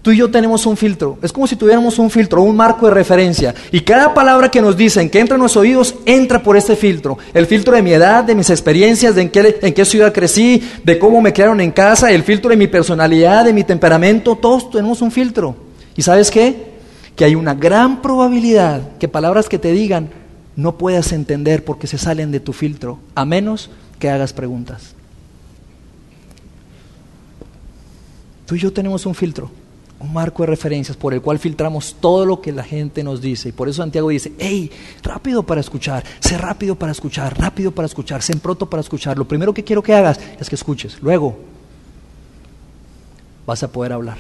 Tú 0.04 0.12
y 0.12 0.18
yo 0.18 0.30
tenemos 0.30 0.66
un 0.66 0.76
filtro. 0.76 1.18
Es 1.22 1.32
como 1.32 1.48
si 1.48 1.56
tuviéramos 1.56 1.98
un 1.98 2.10
filtro, 2.10 2.42
un 2.42 2.58
marco 2.58 2.88
de 2.88 2.94
referencia. 2.94 3.56
Y 3.72 3.80
cada 3.80 4.14
palabra 4.14 4.52
que 4.52 4.62
nos 4.62 4.76
dicen 4.76 5.10
que 5.10 5.22
entra 5.22 5.36
en 5.36 5.40
nuestros 5.40 5.62
oídos 5.62 5.96
entra 6.06 6.44
por 6.44 6.58
este 6.58 6.76
filtro. 6.76 7.18
El 7.34 7.46
filtro 7.46 7.74
de 7.74 7.82
mi 7.82 7.94
edad, 7.94 8.26
de 8.26 8.36
mis 8.36 8.50
experiencias, 8.50 9.16
de 9.16 9.22
en 9.22 9.74
qué, 9.74 9.86
ciudad 9.86 10.12
crecí, 10.12 10.62
de 10.84 11.00
cómo 11.00 11.22
me 11.22 11.32
criaron 11.32 11.62
en 11.62 11.72
casa, 11.72 12.12
el 12.12 12.24
filtro 12.24 12.50
de 12.50 12.58
mi 12.58 12.68
personalidad, 12.68 13.46
de 13.46 13.54
mi 13.54 13.64
temperamento. 13.64 14.36
Todos 14.36 14.70
tenemos 14.70 15.02
un 15.02 15.10
filtro. 15.10 15.56
¿Y 15.96 16.02
sabes 16.02 16.30
qué? 16.30 16.74
Que 17.16 17.24
hay 17.24 17.36
una 17.36 17.54
gran 17.54 18.02
probabilidad 18.02 18.98
que 18.98 19.08
palabras 19.08 19.48
que 19.48 19.58
te 19.58 19.72
digan 19.72 20.10
no 20.58 20.78
puedas 20.78 21.14
entender 21.14 21.64
porque 21.64 21.88
se 21.88 21.98
salen 21.98 22.30
de 22.30 22.42
tu 22.42 22.52
filtro, 22.52 23.00
a 23.16 23.24
menos 23.24 23.70
que 24.00 24.10
hagas 24.10 24.34
preguntas. 24.34 24.96
Tú 28.46 28.56
y 28.56 28.60
yo 28.60 28.74
tenemos 28.74 29.06
un 29.06 29.16
filtro 29.16 29.63
un 30.04 30.14
marco 30.14 30.44
de 30.44 30.48
referencias 30.48 30.98
por 30.98 31.14
el 31.14 31.22
cual 31.22 31.40
filtramos 31.40 31.96
todo 32.00 32.26
lo 32.26 32.42
que 32.42 32.52
la 32.52 32.64
gente 32.64 33.04
nos 33.04 33.22
dice. 33.22 33.50
Y 33.50 33.52
por 33.54 33.70
eso 33.70 33.82
Santiago 33.82 34.10
dice, 34.10 34.34
hey, 34.38 34.70
rápido 35.02 35.44
para 35.44 35.62
escuchar, 35.62 36.04
sé 36.20 36.38
rápido 36.38 36.76
para 36.76 36.92
escuchar, 36.92 37.40
rápido 37.40 37.72
para 37.72 37.86
escuchar, 37.86 38.22
sé 38.22 38.36
pronto 38.36 38.70
para 38.70 38.82
escuchar. 38.82 39.18
Lo 39.18 39.26
primero 39.26 39.54
que 39.54 39.64
quiero 39.64 39.82
que 39.82 39.94
hagas 39.94 40.20
es 40.40 40.50
que 40.50 40.56
escuches. 40.56 41.02
Luego 41.02 41.38
vas 43.46 43.64
a 43.64 43.72
poder 43.72 43.94
hablar. 43.94 44.18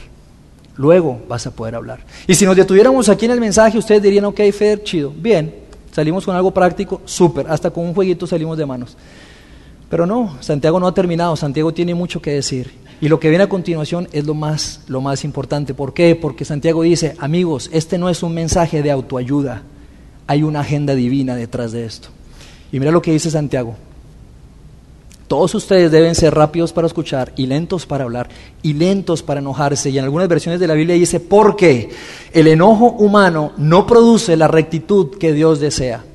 Luego 0.78 1.22
vas 1.28 1.46
a 1.48 1.52
poder 1.52 1.76
hablar. 1.76 2.00
Y 2.28 2.34
si 2.34 2.46
nos 2.46 2.56
detuviéramos 2.56 3.10
aquí 3.10 3.26
en 3.26 3.32
el 3.32 3.41
mensaje, 3.41 3.78
ustedes 3.78 4.02
dirían, 4.02 4.26
ok, 4.26 4.39
Fer, 4.52 4.84
chido, 4.84 5.13
bien, 5.15 5.54
salimos 5.91 6.26
con 6.26 6.36
algo 6.36 6.52
práctico, 6.52 7.02
súper, 7.06 7.46
hasta 7.48 7.69
con 7.69 7.86
un 7.86 7.93
jueguito 7.93 8.26
salimos 8.26 8.58
de 8.58 8.65
manos. 8.65 8.96
Pero 9.89 10.06
no, 10.08 10.38
Santiago 10.39 10.80
no 10.80 10.88
ha 10.88 10.93
terminado, 10.93 11.36
Santiago 11.36 11.74
tiene 11.74 11.93
mucho 11.93 12.22
que 12.22 12.32
decir. 12.32 12.83
Y 13.04 13.10
lo 13.10 13.20
que 13.20 13.28
viene 13.28 13.44
a 13.44 13.50
continuación 13.50 14.08
es 14.13 14.26
lo 14.26 14.34
más, 14.34 14.80
lo 14.88 15.02
más 15.02 15.26
importante. 15.26 15.74
¿Por 15.74 15.94
qué? 15.94 16.16
Porque 16.16 16.46
Santiago 16.46 16.84
dice, 16.84 17.18
amigos, 17.20 17.70
este 17.74 17.98
no 17.98 18.08
es 18.08 18.24
un 18.24 18.34
mensaje 18.34 18.82
de 18.82 18.92
autoayuda, 18.92 19.63
hay 20.26 20.42
una 20.42 20.62
agenda 20.62 20.96
divina 20.96 21.36
detrás 21.36 21.74
de 21.74 21.84
esto. 21.84 22.08
Y 22.72 22.80
mira 22.80 22.94
lo 22.94 23.02
que 23.02 23.12
dice 23.12 23.30
Santiago. 23.30 23.76
Todos 25.28 25.54
ustedes 25.54 25.92
deben 25.92 26.16
ser 26.16 26.34
rápidos 26.34 26.72
para 26.72 26.88
escuchar 26.88 27.34
y 27.36 27.46
lentos 27.46 27.86
para 27.86 28.06
hablar 28.06 28.30
y 28.62 28.72
lentos 28.72 29.22
para 29.22 29.42
enojarse. 29.42 29.89
Y 29.89 29.98
en 29.98 30.06
algunas 30.06 30.30
versiones 30.30 30.62
de 30.62 30.68
la 30.68 30.74
Biblia 30.74 30.96
dice, 30.96 31.20
porque 31.20 31.89
el 32.32 32.48
enojo 32.48 32.92
humano 32.92 33.52
no 33.58 33.86
produce 33.86 34.38
la 34.38 34.48
rectitud 34.48 35.18
que 35.18 35.34
Dios 35.34 35.60
desea. 35.60 36.06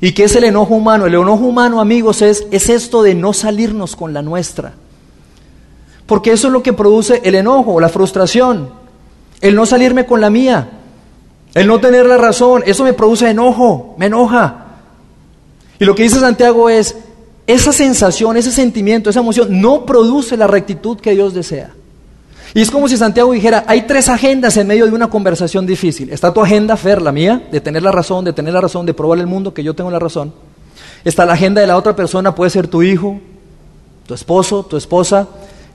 ¿Y 0.00 0.12
qué 0.12 0.22
es 0.22 0.36
el 0.36 0.44
enojo 0.44 0.76
humano? 0.76 1.06
El 1.06 1.14
enojo 1.14 1.46
humano, 1.46 1.80
amigos, 1.80 2.22
es, 2.22 2.46
es 2.52 2.68
esto 2.68 3.02
de 3.02 3.16
no 3.16 3.32
salirnos 3.32 3.96
con 3.96 4.12
la 4.14 4.22
nuestra. 4.22 4.74
Porque 6.08 6.32
eso 6.32 6.46
es 6.46 6.52
lo 6.54 6.62
que 6.62 6.72
produce 6.72 7.20
el 7.22 7.34
enojo, 7.34 7.78
la 7.78 7.90
frustración, 7.90 8.70
el 9.42 9.54
no 9.54 9.66
salirme 9.66 10.06
con 10.06 10.22
la 10.22 10.30
mía, 10.30 10.70
el 11.52 11.66
no 11.66 11.78
tener 11.80 12.06
la 12.06 12.16
razón. 12.16 12.62
Eso 12.64 12.82
me 12.82 12.94
produce 12.94 13.28
enojo, 13.28 13.94
me 13.98 14.06
enoja. 14.06 14.68
Y 15.78 15.84
lo 15.84 15.94
que 15.94 16.04
dice 16.04 16.18
Santiago 16.18 16.70
es, 16.70 16.96
esa 17.46 17.74
sensación, 17.74 18.38
ese 18.38 18.50
sentimiento, 18.50 19.10
esa 19.10 19.20
emoción 19.20 19.60
no 19.60 19.84
produce 19.84 20.38
la 20.38 20.46
rectitud 20.46 20.98
que 20.98 21.10
Dios 21.10 21.34
desea. 21.34 21.74
Y 22.54 22.62
es 22.62 22.70
como 22.70 22.88
si 22.88 22.96
Santiago 22.96 23.32
dijera, 23.32 23.64
hay 23.66 23.82
tres 23.82 24.08
agendas 24.08 24.56
en 24.56 24.66
medio 24.66 24.86
de 24.86 24.92
una 24.92 25.10
conversación 25.10 25.66
difícil. 25.66 26.08
Está 26.08 26.32
tu 26.32 26.40
agenda, 26.40 26.78
Fer, 26.78 27.02
la 27.02 27.12
mía, 27.12 27.46
de 27.52 27.60
tener 27.60 27.82
la 27.82 27.92
razón, 27.92 28.24
de 28.24 28.32
tener 28.32 28.54
la 28.54 28.62
razón, 28.62 28.86
de 28.86 28.94
probar 28.94 29.18
el 29.18 29.26
mundo 29.26 29.52
que 29.52 29.62
yo 29.62 29.74
tengo 29.74 29.90
la 29.90 29.98
razón. 29.98 30.32
Está 31.04 31.26
la 31.26 31.34
agenda 31.34 31.60
de 31.60 31.66
la 31.66 31.76
otra 31.76 31.94
persona, 31.94 32.34
puede 32.34 32.48
ser 32.48 32.66
tu 32.66 32.82
hijo, 32.82 33.20
tu 34.06 34.14
esposo, 34.14 34.62
tu 34.62 34.78
esposa. 34.78 35.28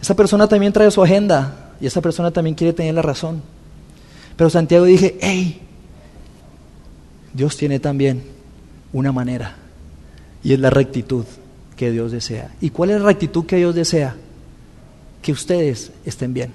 Esa 0.03 0.17
persona 0.17 0.49
también 0.49 0.73
trae 0.73 0.91
su 0.91 1.01
agenda 1.01 1.75
y 1.79 1.87
esa 1.87 2.01
persona 2.01 2.29
también 2.29 2.57
quiere 2.57 2.73
tener 2.73 2.93
la 2.93 3.01
razón. 3.01 3.41
Pero 4.35 4.49
Santiago 4.49 4.83
dije, 4.83 5.17
hey, 5.21 5.61
Dios 7.33 7.55
tiene 7.55 7.79
también 7.79 8.21
una 8.91 9.13
manera 9.13 9.55
y 10.43 10.51
es 10.51 10.59
la 10.59 10.69
rectitud 10.69 11.23
que 11.77 11.89
Dios 11.89 12.11
desea. 12.11 12.51
¿Y 12.59 12.71
cuál 12.71 12.89
es 12.89 12.99
la 12.99 13.05
rectitud 13.05 13.45
que 13.45 13.55
Dios 13.55 13.75
desea? 13.75 14.13
Que 15.21 15.31
ustedes 15.31 15.93
estén 16.03 16.33
bien. 16.33 16.51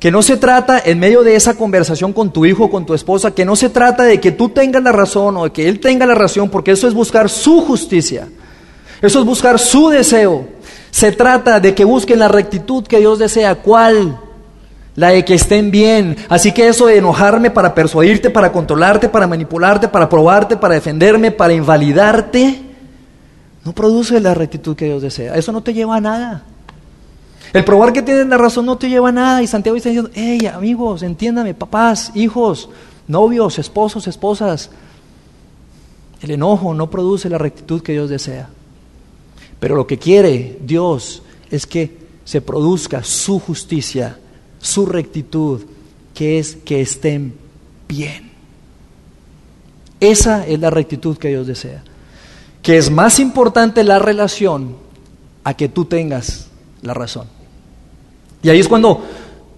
Que 0.00 0.10
no 0.10 0.22
se 0.22 0.38
trata 0.38 0.80
en 0.82 0.98
medio 0.98 1.22
de 1.24 1.36
esa 1.36 1.58
conversación 1.58 2.14
con 2.14 2.32
tu 2.32 2.46
hijo 2.46 2.70
con 2.70 2.86
tu 2.86 2.94
esposa, 2.94 3.34
que 3.34 3.44
no 3.44 3.54
se 3.54 3.68
trata 3.68 4.04
de 4.04 4.18
que 4.18 4.32
tú 4.32 4.48
tengas 4.48 4.82
la 4.82 4.92
razón 4.92 5.36
o 5.36 5.44
de 5.44 5.52
que 5.52 5.68
él 5.68 5.78
tenga 5.78 6.06
la 6.06 6.14
razón, 6.14 6.48
porque 6.48 6.70
eso 6.70 6.88
es 6.88 6.94
buscar 6.94 7.28
su 7.28 7.60
justicia. 7.60 8.28
Eso 9.02 9.20
es 9.20 9.26
buscar 9.26 9.58
su 9.58 9.90
deseo. 9.90 10.55
Se 10.96 11.12
trata 11.12 11.60
de 11.60 11.74
que 11.74 11.84
busquen 11.84 12.18
la 12.18 12.26
rectitud 12.26 12.82
que 12.86 13.00
Dios 13.00 13.18
desea. 13.18 13.56
¿Cuál? 13.56 14.18
La 14.94 15.10
de 15.10 15.26
que 15.26 15.34
estén 15.34 15.70
bien. 15.70 16.16
Así 16.30 16.52
que 16.52 16.68
eso 16.68 16.86
de 16.86 16.96
enojarme 16.96 17.50
para 17.50 17.74
persuadirte, 17.74 18.30
para 18.30 18.50
controlarte, 18.50 19.10
para 19.10 19.26
manipularte, 19.26 19.88
para 19.88 20.08
probarte, 20.08 20.56
para 20.56 20.72
defenderme, 20.72 21.32
para 21.32 21.52
invalidarte, 21.52 22.62
no 23.62 23.72
produce 23.74 24.18
la 24.20 24.32
rectitud 24.32 24.74
que 24.74 24.86
Dios 24.86 25.02
desea. 25.02 25.34
Eso 25.34 25.52
no 25.52 25.60
te 25.60 25.74
lleva 25.74 25.96
a 25.96 26.00
nada. 26.00 26.44
El 27.52 27.62
probar 27.62 27.92
que 27.92 28.00
tienes 28.00 28.26
la 28.26 28.38
razón 28.38 28.64
no 28.64 28.78
te 28.78 28.88
lleva 28.88 29.10
a 29.10 29.12
nada. 29.12 29.42
Y 29.42 29.46
Santiago 29.46 29.76
está 29.76 29.90
diciendo, 29.90 30.10
hey 30.14 30.46
amigos, 30.46 31.02
entiéndame, 31.02 31.52
papás, 31.52 32.10
hijos, 32.14 32.70
novios, 33.06 33.58
esposos, 33.58 34.06
esposas. 34.06 34.70
El 36.22 36.30
enojo 36.30 36.72
no 36.72 36.88
produce 36.88 37.28
la 37.28 37.36
rectitud 37.36 37.82
que 37.82 37.92
Dios 37.92 38.08
desea. 38.08 38.48
Pero 39.60 39.74
lo 39.74 39.86
que 39.86 39.98
quiere 39.98 40.58
Dios 40.64 41.22
es 41.50 41.66
que 41.66 41.96
se 42.24 42.40
produzca 42.40 43.02
su 43.04 43.38
justicia, 43.38 44.18
su 44.60 44.86
rectitud, 44.86 45.62
que 46.14 46.38
es 46.38 46.56
que 46.56 46.80
estén 46.80 47.34
bien. 47.88 48.30
Esa 50.00 50.46
es 50.46 50.58
la 50.58 50.70
rectitud 50.70 51.16
que 51.16 51.28
Dios 51.28 51.46
desea. 51.46 51.82
Que 52.62 52.76
es 52.76 52.90
más 52.90 53.18
importante 53.18 53.84
la 53.84 53.98
relación 53.98 54.76
a 55.44 55.54
que 55.54 55.68
tú 55.68 55.84
tengas 55.84 56.48
la 56.82 56.94
razón. 56.94 57.26
Y 58.42 58.48
ahí 58.48 58.58
es 58.58 58.68
cuando 58.68 59.04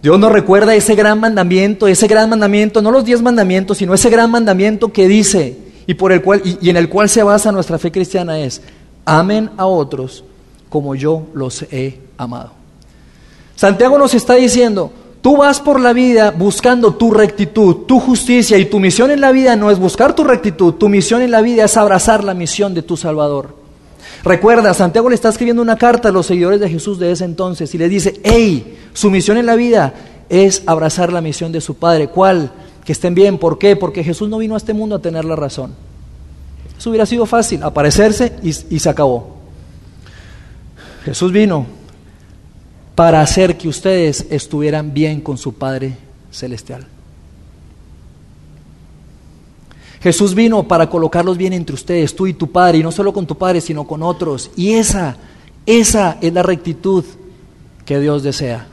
Dios 0.02 0.18
nos 0.18 0.30
recuerda 0.30 0.74
ese 0.74 0.94
gran 0.94 1.18
mandamiento, 1.18 1.88
ese 1.88 2.06
gran 2.06 2.30
mandamiento, 2.30 2.82
no 2.82 2.90
los 2.90 3.04
diez 3.04 3.20
mandamientos, 3.20 3.78
sino 3.78 3.94
ese 3.94 4.10
gran 4.10 4.30
mandamiento 4.30 4.92
que 4.92 5.08
dice 5.08 5.56
y, 5.86 5.94
por 5.94 6.12
el 6.12 6.22
cual, 6.22 6.42
y, 6.44 6.68
en 6.68 6.76
el 6.76 6.88
cual 6.88 7.08
se 7.08 7.22
basa 7.22 7.50
nuestra 7.50 7.78
fe 7.78 7.90
cristiana 7.90 8.38
es, 8.38 8.62
amen 9.08 9.50
a 9.56 9.66
otros 9.66 10.22
como 10.68 10.94
yo 10.94 11.22
los 11.32 11.62
he 11.62 11.98
amado. 12.18 12.52
Santiago 13.56 13.98
nos 13.98 14.14
está 14.14 14.34
diciendo, 14.34 14.92
tú 15.22 15.38
vas 15.38 15.60
por 15.60 15.80
la 15.80 15.92
vida 15.92 16.30
buscando 16.30 16.94
tu 16.94 17.10
rectitud, 17.10 17.86
tu 17.86 17.98
justicia 17.98 18.58
y 18.58 18.66
tu 18.66 18.78
misión 18.78 19.10
en 19.10 19.20
la 19.20 19.32
vida 19.32 19.56
no 19.56 19.70
es 19.70 19.78
buscar 19.78 20.14
tu 20.14 20.24
rectitud, 20.24 20.74
tu 20.74 20.88
misión 20.88 21.22
en 21.22 21.30
la 21.30 21.40
vida 21.40 21.64
es 21.64 21.76
abrazar 21.76 22.22
la 22.22 22.34
misión 22.34 22.74
de 22.74 22.82
tu 22.82 22.96
Salvador. 22.96 23.56
Recuerda, 24.22 24.74
Santiago 24.74 25.08
le 25.08 25.14
está 25.14 25.30
escribiendo 25.30 25.62
una 25.62 25.76
carta 25.76 26.10
a 26.10 26.12
los 26.12 26.26
seguidores 26.26 26.60
de 26.60 26.68
Jesús 26.68 26.98
de 26.98 27.10
ese 27.10 27.24
entonces 27.24 27.74
y 27.74 27.78
le 27.78 27.88
dice, 27.88 28.20
hey, 28.22 28.78
su 28.92 29.10
misión 29.10 29.38
en 29.38 29.46
la 29.46 29.56
vida 29.56 29.94
es 30.28 30.62
abrazar 30.66 31.12
la 31.12 31.22
misión 31.22 31.50
de 31.50 31.62
su 31.62 31.76
Padre. 31.76 32.08
¿Cuál? 32.08 32.52
Que 32.84 32.92
estén 32.92 33.14
bien. 33.14 33.38
¿Por 33.38 33.58
qué? 33.58 33.74
Porque 33.74 34.04
Jesús 34.04 34.28
no 34.28 34.38
vino 34.38 34.54
a 34.54 34.58
este 34.58 34.74
mundo 34.74 34.96
a 34.96 34.98
tener 34.98 35.24
la 35.24 35.36
razón. 35.36 35.87
Eso 36.78 36.90
hubiera 36.90 37.06
sido 37.06 37.26
fácil, 37.26 37.62
aparecerse 37.64 38.36
y, 38.40 38.52
se 38.52 38.88
acabó. 38.88 39.36
Jesús 41.04 41.32
vino 41.32 41.66
para 42.94 43.20
hacer 43.20 43.58
que 43.58 43.68
ustedes 43.68 44.26
estuvieran 44.30 44.94
bien 44.94 45.20
con 45.20 45.36
su 45.36 45.54
Padre 45.54 45.96
Celestial. 46.30 46.86
Jesús 50.00 50.36
vino 50.36 50.68
para 50.68 50.88
colocarlos 50.88 51.36
bien 51.36 51.52
entre 51.52 51.74
ustedes, 51.74 52.14
tú 52.14 52.28
y 52.28 52.34
tu 52.34 52.52
Padre, 52.52 52.78
y 52.78 52.82
no 52.84 52.92
solo 52.92 53.12
con 53.12 53.26
tu 53.26 53.36
Padre, 53.36 53.60
sino 53.60 53.84
con 53.84 54.04
otros. 54.04 54.52
Y 54.54 54.74
esa, 54.74 55.16
esa 55.66 56.18
es 56.20 56.32
la 56.32 56.44
rectitud 56.44 57.04
que 57.84 57.98
Dios 57.98 58.22
desea. 58.22 58.68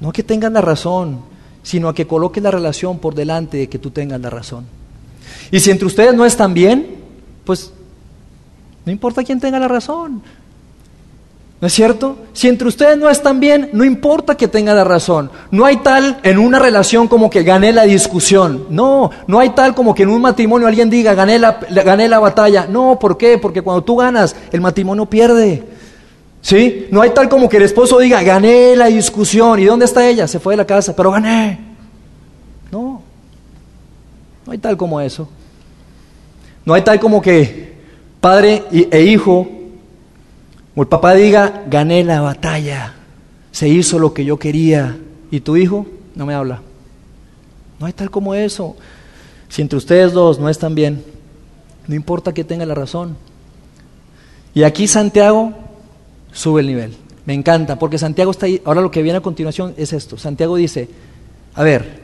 No 0.00 0.12
que 0.12 0.24
tengan 0.24 0.54
la 0.54 0.60
razón, 0.60 1.20
sino 1.62 1.88
a 1.88 1.94
que 1.94 2.08
coloques 2.08 2.42
la 2.42 2.50
relación 2.50 2.98
por 2.98 3.14
delante 3.14 3.58
de 3.58 3.68
que 3.68 3.78
tú 3.78 3.92
tengas 3.92 4.20
la 4.20 4.30
razón. 4.30 4.79
Y 5.50 5.60
si 5.60 5.70
entre 5.70 5.86
ustedes 5.86 6.14
no 6.14 6.24
están 6.24 6.54
bien, 6.54 6.96
pues 7.44 7.72
no 8.84 8.92
importa 8.92 9.24
quién 9.24 9.40
tenga 9.40 9.58
la 9.58 9.68
razón. 9.68 10.22
¿No 11.60 11.66
es 11.66 11.74
cierto? 11.74 12.16
Si 12.32 12.48
entre 12.48 12.68
ustedes 12.68 12.96
no 12.96 13.10
están 13.10 13.38
bien, 13.38 13.68
no 13.74 13.84
importa 13.84 14.34
que 14.34 14.48
tenga 14.48 14.72
la 14.72 14.82
razón. 14.82 15.30
No 15.50 15.66
hay 15.66 15.76
tal 15.78 16.18
en 16.22 16.38
una 16.38 16.58
relación 16.58 17.06
como 17.06 17.28
que 17.28 17.42
gané 17.42 17.70
la 17.70 17.84
discusión. 17.84 18.64
No, 18.70 19.10
no 19.26 19.38
hay 19.38 19.50
tal 19.50 19.74
como 19.74 19.94
que 19.94 20.04
en 20.04 20.08
un 20.08 20.22
matrimonio 20.22 20.66
alguien 20.66 20.88
diga 20.88 21.12
gané 21.14 21.38
la, 21.38 21.60
gané 21.84 22.08
la 22.08 22.18
batalla. 22.18 22.66
No, 22.66 22.98
¿por 22.98 23.18
qué? 23.18 23.36
Porque 23.36 23.60
cuando 23.60 23.84
tú 23.84 23.96
ganas, 23.96 24.34
el 24.52 24.62
matrimonio 24.62 25.04
pierde. 25.04 25.62
¿Sí? 26.40 26.86
No 26.90 27.02
hay 27.02 27.10
tal 27.10 27.28
como 27.28 27.46
que 27.46 27.58
el 27.58 27.64
esposo 27.64 27.98
diga 27.98 28.22
gané 28.22 28.74
la 28.74 28.86
discusión. 28.86 29.60
¿Y 29.60 29.66
dónde 29.66 29.84
está 29.84 30.08
ella? 30.08 30.26
Se 30.26 30.40
fue 30.40 30.54
de 30.54 30.58
la 30.58 30.66
casa, 30.66 30.96
pero 30.96 31.10
gané. 31.10 31.69
No, 34.50 34.54
hay 34.54 34.58
tal 34.58 34.76
como 34.76 35.00
eso. 35.00 35.28
No 36.64 36.74
hay 36.74 36.82
tal 36.82 36.98
como 36.98 37.22
que 37.22 37.72
padre 38.20 38.64
e 38.72 39.02
hijo 39.02 39.48
o 40.74 40.82
el 40.82 40.88
papá 40.88 41.14
diga, 41.14 41.62
gané 41.68 42.02
la 42.02 42.20
batalla, 42.20 42.94
se 43.52 43.68
hizo 43.68 44.00
lo 44.00 44.12
que 44.12 44.24
yo 44.24 44.40
quería, 44.40 44.98
y 45.30 45.38
tu 45.38 45.56
hijo 45.56 45.86
no 46.16 46.26
me 46.26 46.34
habla. 46.34 46.62
No 47.78 47.86
hay 47.86 47.92
tal 47.92 48.10
como 48.10 48.34
eso. 48.34 48.74
Si 49.48 49.62
entre 49.62 49.78
ustedes 49.78 50.12
dos 50.12 50.40
no 50.40 50.48
están 50.48 50.74
bien, 50.74 51.04
no 51.86 51.94
importa 51.94 52.34
que 52.34 52.42
tenga 52.42 52.66
la 52.66 52.74
razón. 52.74 53.16
Y 54.52 54.64
aquí 54.64 54.88
Santiago 54.88 55.52
sube 56.32 56.62
el 56.62 56.66
nivel. 56.66 56.96
Me 57.24 57.34
encanta, 57.34 57.78
porque 57.78 57.98
Santiago 57.98 58.32
está 58.32 58.46
ahí. 58.46 58.60
Ahora 58.64 58.80
lo 58.80 58.90
que 58.90 59.02
viene 59.02 59.18
a 59.18 59.22
continuación 59.22 59.74
es 59.76 59.92
esto. 59.92 60.18
Santiago 60.18 60.56
dice, 60.56 60.88
a 61.54 61.62
ver, 61.62 61.99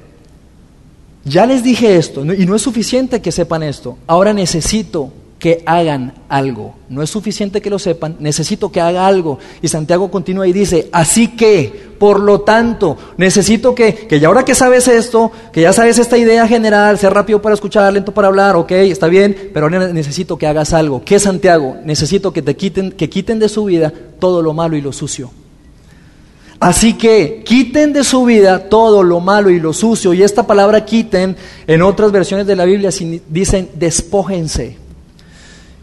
ya 1.27 1.45
les 1.45 1.65
dije 1.65 1.97
esto, 1.97 2.25
y 2.25 2.47
no 2.47 2.55
es 2.55 2.63
suficiente 2.63 3.21
que 3.21 3.33
sepan 3.33 3.65
esto. 3.65 3.99
Ahora 4.07 4.33
necesito 4.33 5.11
que 5.41 5.63
hagan 5.67 6.15
algo. 6.29 6.77
No 6.89 7.03
es 7.03 7.11
suficiente 7.11 7.61
que 7.61 7.69
lo 7.69 7.81
sepan, 7.81 8.17
necesito 8.21 8.71
que 8.71 8.81
haga 8.81 9.09
algo. 9.09 9.39
Y 9.61 9.67
Santiago 9.67 10.09
continúa 10.09 10.47
y 10.47 10.53
dice, 10.53 10.89
así 10.93 11.37
que, 11.37 11.91
por 11.99 12.21
lo 12.21 12.43
tanto, 12.43 12.97
necesito 13.17 13.75
que, 13.75 13.95
que 13.95 14.21
ya 14.21 14.29
ahora 14.29 14.45
que 14.45 14.55
sabes 14.55 14.87
esto, 14.87 15.33
que 15.53 15.63
ya 15.63 15.73
sabes 15.73 15.99
esta 15.99 16.17
idea 16.17 16.47
general, 16.47 16.97
ser 16.97 17.13
rápido 17.13 17.43
para 17.43 17.55
escuchar, 17.55 17.93
lento 17.93 18.15
para 18.15 18.29
hablar, 18.29 18.55
ok, 18.55 18.71
está 18.73 19.09
bien, 19.09 19.51
pero 19.53 19.67
ahora 19.67 19.93
necesito 19.93 20.39
que 20.39 20.47
hagas 20.47 20.73
algo. 20.73 21.03
¿Qué 21.05 21.19
Santiago? 21.19 21.77
Necesito 21.85 22.33
que 22.33 22.43
te 22.43 22.55
quiten, 22.57 22.93
que 22.93 23.11
quiten 23.11 23.41
de 23.41 23.49
su 23.49 23.65
vida 23.65 23.93
todo 24.21 24.43
lo 24.43 24.55
malo 24.55 24.77
y 24.77 24.81
lo 24.81 24.93
sucio. 24.93 25.31
Así 26.59 26.95
que 26.95 27.43
quiten 27.45 27.93
de 27.93 28.03
su 28.03 28.25
vida 28.25 28.69
todo 28.69 29.03
lo 29.03 29.21
malo 29.21 29.51
y 29.51 29.61
lo 29.61 29.73
sucio. 29.73 30.15
Y 30.15 30.23
esta 30.23 30.47
palabra 30.47 30.85
quiten, 30.85 31.37
en 31.67 31.83
otras 31.83 32.13
versiones 32.13 32.47
de 32.47 32.57
la 32.57 32.65
Biblia 32.65 32.91
dicen 33.29 33.71
despójense. 33.75 34.77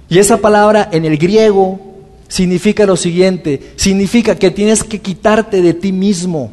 Y 0.10 0.20
esa 0.20 0.38
palabra 0.38 0.90
en 0.92 1.06
el 1.06 1.18
griego 1.18 1.80
significa 2.28 2.86
lo 2.86 2.98
siguiente, 2.98 3.74
significa 3.76 4.36
que 4.36 4.52
tienes 4.52 4.84
que 4.84 5.00
quitarte 5.00 5.62
de 5.62 5.74
ti 5.74 5.92
mismo. 5.92 6.52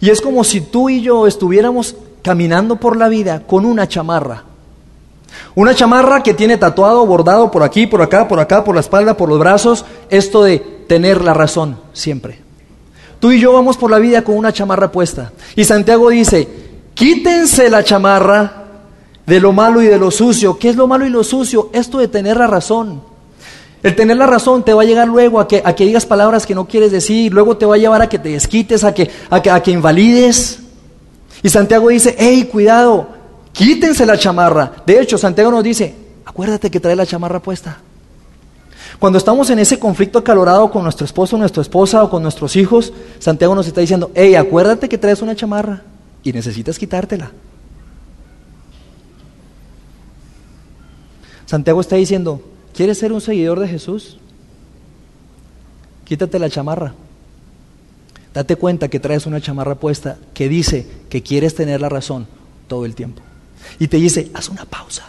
Y 0.00 0.10
es 0.10 0.20
como 0.20 0.44
si 0.44 0.60
tú 0.60 0.88
y 0.88 1.00
yo 1.00 1.26
estuviéramos 1.26 1.96
caminando 2.22 2.76
por 2.76 2.96
la 2.96 3.08
vida 3.08 3.44
con 3.46 3.64
una 3.64 3.88
chamarra. 3.88 4.44
Una 5.54 5.74
chamarra 5.74 6.22
que 6.22 6.34
tiene 6.34 6.56
tatuado, 6.56 7.06
bordado 7.06 7.50
por 7.50 7.62
aquí, 7.62 7.86
por 7.86 8.02
acá, 8.02 8.26
por 8.26 8.40
acá, 8.40 8.64
por 8.64 8.74
la 8.74 8.80
espalda, 8.80 9.16
por 9.16 9.28
los 9.28 9.38
brazos, 9.38 9.84
esto 10.10 10.42
de 10.42 10.77
tener 10.88 11.22
la 11.22 11.34
razón 11.34 11.78
siempre. 11.92 12.40
Tú 13.20 13.30
y 13.30 13.40
yo 13.40 13.52
vamos 13.52 13.76
por 13.76 13.90
la 13.90 13.98
vida 13.98 14.22
con 14.22 14.36
una 14.36 14.52
chamarra 14.52 14.90
puesta. 14.90 15.32
Y 15.54 15.64
Santiago 15.64 16.08
dice, 16.10 16.48
quítense 16.94 17.68
la 17.68 17.84
chamarra 17.84 18.64
de 19.26 19.40
lo 19.40 19.52
malo 19.52 19.82
y 19.82 19.86
de 19.86 19.98
lo 19.98 20.10
sucio. 20.10 20.58
¿Qué 20.58 20.70
es 20.70 20.76
lo 20.76 20.86
malo 20.86 21.04
y 21.04 21.10
lo 21.10 21.22
sucio? 21.22 21.70
Esto 21.72 21.98
de 21.98 22.08
tener 22.08 22.36
la 22.36 22.46
razón. 22.46 23.02
El 23.82 23.94
tener 23.94 24.16
la 24.16 24.26
razón 24.26 24.64
te 24.64 24.72
va 24.72 24.82
a 24.82 24.84
llegar 24.84 25.06
luego 25.06 25.38
a 25.38 25.46
que, 25.46 25.62
a 25.64 25.74
que 25.74 25.84
digas 25.84 26.06
palabras 26.06 26.46
que 26.46 26.54
no 26.54 26.66
quieres 26.66 26.90
decir, 26.90 27.32
luego 27.32 27.56
te 27.56 27.66
va 27.66 27.76
a 27.76 27.78
llevar 27.78 28.02
a 28.02 28.08
que 28.08 28.18
te 28.18 28.30
desquites, 28.30 28.82
a 28.82 28.92
que, 28.92 29.08
a 29.30 29.40
que, 29.40 29.50
a 29.50 29.62
que 29.62 29.70
invalides. 29.70 30.60
Y 31.42 31.48
Santiago 31.48 31.88
dice, 31.88 32.16
hey, 32.18 32.48
cuidado, 32.50 33.08
quítense 33.52 34.04
la 34.04 34.18
chamarra. 34.18 34.72
De 34.84 35.00
hecho, 35.00 35.18
Santiago 35.18 35.50
nos 35.50 35.62
dice, 35.62 35.94
acuérdate 36.24 36.70
que 36.70 36.80
trae 36.80 36.96
la 36.96 37.06
chamarra 37.06 37.40
puesta. 37.40 37.78
Cuando 38.98 39.18
estamos 39.18 39.48
en 39.50 39.60
ese 39.60 39.78
conflicto 39.78 40.18
acalorado 40.18 40.70
con 40.70 40.82
nuestro 40.82 41.04
esposo, 41.04 41.38
nuestra 41.38 41.62
esposa 41.62 42.02
o 42.02 42.10
con 42.10 42.22
nuestros 42.22 42.56
hijos, 42.56 42.92
Santiago 43.20 43.54
nos 43.54 43.66
está 43.66 43.80
diciendo, 43.80 44.10
hey, 44.14 44.34
acuérdate 44.34 44.88
que 44.88 44.98
traes 44.98 45.22
una 45.22 45.36
chamarra 45.36 45.82
y 46.24 46.32
necesitas 46.32 46.78
quitártela. 46.78 47.30
Santiago 51.46 51.80
está 51.80 51.94
diciendo, 51.96 52.42
¿quieres 52.74 52.98
ser 52.98 53.12
un 53.12 53.20
seguidor 53.20 53.60
de 53.60 53.68
Jesús? 53.68 54.18
Quítate 56.04 56.38
la 56.40 56.50
chamarra. 56.50 56.94
Date 58.34 58.56
cuenta 58.56 58.88
que 58.88 59.00
traes 59.00 59.26
una 59.26 59.40
chamarra 59.40 59.76
puesta 59.76 60.18
que 60.34 60.48
dice 60.48 60.86
que 61.08 61.22
quieres 61.22 61.54
tener 61.54 61.80
la 61.80 61.88
razón 61.88 62.26
todo 62.66 62.84
el 62.84 62.94
tiempo. 62.94 63.22
Y 63.78 63.88
te 63.88 63.96
dice, 63.98 64.30
haz 64.34 64.48
una 64.48 64.64
pausa, 64.64 65.04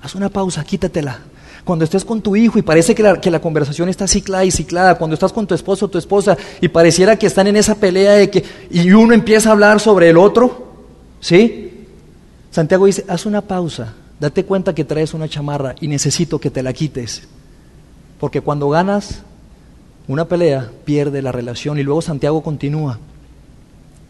haz 0.00 0.14
una 0.14 0.30
pausa, 0.30 0.64
quítatela. 0.64 1.20
Cuando 1.64 1.84
estés 1.84 2.04
con 2.04 2.22
tu 2.22 2.36
hijo 2.36 2.58
y 2.58 2.62
parece 2.62 2.94
que 2.94 3.02
la, 3.02 3.20
que 3.20 3.30
la 3.30 3.40
conversación 3.40 3.88
está 3.88 4.06
ciclada 4.06 4.44
y 4.44 4.50
ciclada, 4.50 4.96
cuando 4.96 5.14
estás 5.14 5.32
con 5.32 5.46
tu 5.46 5.54
esposo 5.54 5.86
o 5.86 5.88
tu 5.88 5.98
esposa 5.98 6.36
y 6.60 6.68
pareciera 6.68 7.16
que 7.16 7.26
están 7.26 7.46
en 7.46 7.56
esa 7.56 7.74
pelea 7.74 8.12
de 8.12 8.30
que, 8.30 8.44
y 8.70 8.90
uno 8.92 9.12
empieza 9.14 9.48
a 9.50 9.52
hablar 9.52 9.80
sobre 9.80 10.08
el 10.10 10.16
otro, 10.16 10.72
¿sí? 11.20 11.86
Santiago 12.50 12.86
dice, 12.86 13.04
haz 13.08 13.26
una 13.26 13.42
pausa, 13.42 13.94
date 14.18 14.44
cuenta 14.44 14.74
que 14.74 14.84
traes 14.84 15.14
una 15.14 15.28
chamarra 15.28 15.74
y 15.80 15.88
necesito 15.88 16.38
que 16.38 16.50
te 16.50 16.62
la 16.62 16.72
quites. 16.72 17.22
Porque 18.18 18.40
cuando 18.40 18.68
ganas 18.68 19.22
una 20.08 20.26
pelea, 20.26 20.70
pierde 20.84 21.22
la 21.22 21.32
relación. 21.32 21.78
Y 21.78 21.82
luego 21.82 22.02
Santiago 22.02 22.42
continúa 22.42 22.98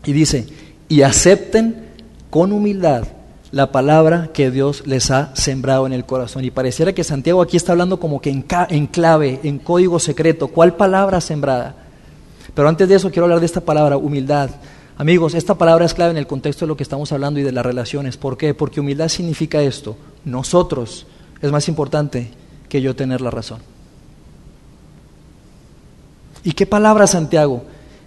y 0.05 0.13
dice, 0.13 0.47
y 0.89 1.03
acepten 1.03 1.89
con 2.31 2.53
humildad 2.53 3.07
la 3.51 3.73
palabra 3.73 4.31
que 4.33 4.51
Dios 4.51 4.87
les 4.87 5.11
ha 5.11 5.35
sembrado 5.35 5.87
en 5.87 5.93
el 5.93 6.05
corazón. 6.05 6.45
Y 6.45 6.51
pareciera 6.51 6.93
que 6.93 7.05
Santiago 7.05 7.41
aquí 7.43 7.57
está 7.57 7.73
hablando 7.73 7.99
como 7.99 8.21
que 8.21 8.31
en, 8.31 8.43
clave, 8.87 9.41
en 9.43 9.59
código 9.59 9.99
secreto. 9.99 10.49
¿Cuál 10.49 10.77
palabra 10.77 11.21
sembrada? 11.21 11.75
Pero 12.55 12.69
antes 12.69 12.89
de 12.89 12.97
eso 12.97 13.11
quiero 13.11 13.25
hablar 13.25 13.41
de 13.41 13.47
esta 13.47 13.61
palabra, 13.61 13.97
humildad. 13.97 14.51
Amigos, 14.97 15.35
esta 15.35 15.55
palabra 15.55 15.87
es 15.87 15.95
clave 15.95 16.11
en 16.11 16.17
el 16.17 16.27
contexto 16.27 16.65
de 16.65 16.69
lo 16.69 16.77
que 16.77 16.83
estamos 16.83 17.13
hablando 17.13 17.41
y 17.41 17.45
de 17.45 17.53
las 17.53 17.65
relaciones. 17.65 18.17
¿Por 18.17 18.37
qué? 18.37 18.53
Porque 18.53 18.81
humildad 18.81 19.09
significa 19.09 19.63
esto. 19.63 19.97
Nosotros 20.25 21.07
es 21.41 21.51
más 21.53 21.69
importante 21.69 22.31
que 22.69 22.83
yo 22.83 22.97
tener 22.97 23.21
la 23.21 23.31
razón. 23.31 23.61
¿Y 26.45 26.53
qué 26.53 26.67
palabra, 26.67 27.07
Santiago? 27.07 27.63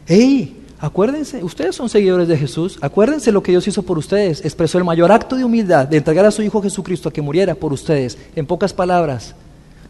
¡Ey! 0.06 0.61
Acuérdense, 0.82 1.44
ustedes 1.44 1.76
son 1.76 1.90
seguidores 1.90 2.28
de 2.28 2.36
Jesús, 2.36 2.80
acuérdense 2.82 3.32
lo 3.32 3.44
que 3.44 3.52
Dios 3.52 3.68
hizo 3.68 3.84
por 3.84 4.00
ustedes. 4.00 4.44
Expresó 4.44 4.80
el 4.80 4.84
mayor 4.84 5.12
acto 5.12 5.36
de 5.36 5.44
humildad 5.44 5.88
de 5.88 5.98
entregar 5.98 6.26
a 6.26 6.32
su 6.32 6.42
Hijo 6.42 6.60
Jesucristo 6.60 7.08
a 7.08 7.14
que 7.14 7.22
muriera 7.22 7.54
por 7.54 7.72
ustedes. 7.72 8.18
En 8.36 8.48
pocas 8.48 8.74
palabras, 8.74 9.36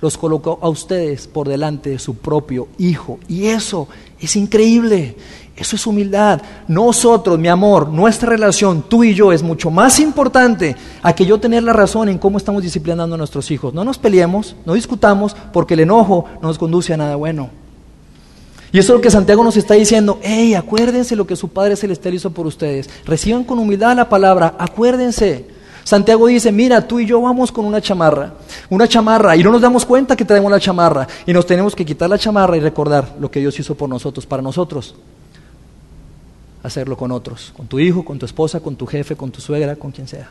los 0.01 0.17
colocó 0.17 0.59
a 0.61 0.67
ustedes 0.67 1.27
por 1.27 1.47
delante 1.47 1.91
de 1.91 1.99
su 1.99 2.15
propio 2.15 2.67
Hijo. 2.77 3.19
Y 3.29 3.45
eso 3.45 3.87
es 4.19 4.35
increíble. 4.35 5.15
Eso 5.55 5.77
es 5.77 5.87
humildad. 5.87 6.41
Nosotros, 6.67 7.39
mi 7.39 7.47
amor, 7.47 7.87
nuestra 7.87 8.29
relación, 8.29 8.83
tú 8.89 9.05
y 9.05 9.13
yo, 9.13 9.31
es 9.31 9.43
mucho 9.43 9.71
más 9.71 9.97
importante 9.99 10.75
a 11.01 11.13
que 11.13 11.25
yo 11.25 11.39
tener 11.39 11.63
la 11.63 11.71
razón 11.71 12.09
en 12.09 12.17
cómo 12.17 12.37
estamos 12.37 12.63
disciplinando 12.63 13.15
a 13.15 13.17
nuestros 13.17 13.49
hijos. 13.51 13.73
No 13.73 13.85
nos 13.85 13.97
peleemos, 13.97 14.57
no 14.65 14.73
discutamos, 14.73 15.37
porque 15.53 15.75
el 15.75 15.81
enojo 15.81 16.25
no 16.41 16.49
nos 16.49 16.57
conduce 16.57 16.93
a 16.93 16.97
nada 16.97 17.15
bueno. 17.15 17.61
Y 18.71 18.79
eso 18.79 18.93
es 18.93 18.97
lo 18.97 19.01
que 19.01 19.11
Santiago 19.11 19.43
nos 19.43 19.57
está 19.57 19.73
diciendo. 19.73 20.19
Hey, 20.21 20.53
acuérdense 20.53 21.15
lo 21.15 21.27
que 21.27 21.35
su 21.35 21.49
Padre 21.49 21.75
Celestial 21.75 22.13
hizo 22.13 22.31
por 22.31 22.47
ustedes. 22.47 22.89
Reciban 23.05 23.43
con 23.43 23.59
humildad 23.59 23.95
la 23.95 24.07
palabra. 24.07 24.55
Acuérdense. 24.57 25.45
Santiago 25.83 26.27
dice, 26.27 26.51
mira, 26.51 26.87
tú 26.87 26.99
y 26.99 27.05
yo 27.05 27.19
vamos 27.21 27.51
con 27.51 27.65
una 27.65 27.81
chamarra, 27.81 28.35
una 28.69 28.87
chamarra, 28.87 29.35
y 29.35 29.43
no 29.43 29.51
nos 29.51 29.61
damos 29.61 29.85
cuenta 29.85 30.15
que 30.15 30.23
traemos 30.23 30.51
la 30.51 30.59
chamarra, 30.59 31.07
y 31.25 31.33
nos 31.33 31.45
tenemos 31.45 31.75
que 31.75 31.83
quitar 31.83 32.09
la 32.09 32.19
chamarra 32.19 32.55
y 32.55 32.59
recordar 32.59 33.15
lo 33.19 33.31
que 33.31 33.39
Dios 33.39 33.59
hizo 33.59 33.75
por 33.75 33.89
nosotros, 33.89 34.25
para 34.25 34.43
nosotros, 34.43 34.95
hacerlo 36.61 36.95
con 36.95 37.11
otros, 37.11 37.51
con 37.57 37.65
tu 37.65 37.79
hijo, 37.79 38.05
con 38.05 38.19
tu 38.19 38.25
esposa, 38.25 38.59
con 38.59 38.75
tu 38.75 38.85
jefe, 38.85 39.15
con 39.15 39.31
tu 39.31 39.41
suegra, 39.41 39.75
con 39.75 39.91
quien 39.91 40.07
sea. 40.07 40.29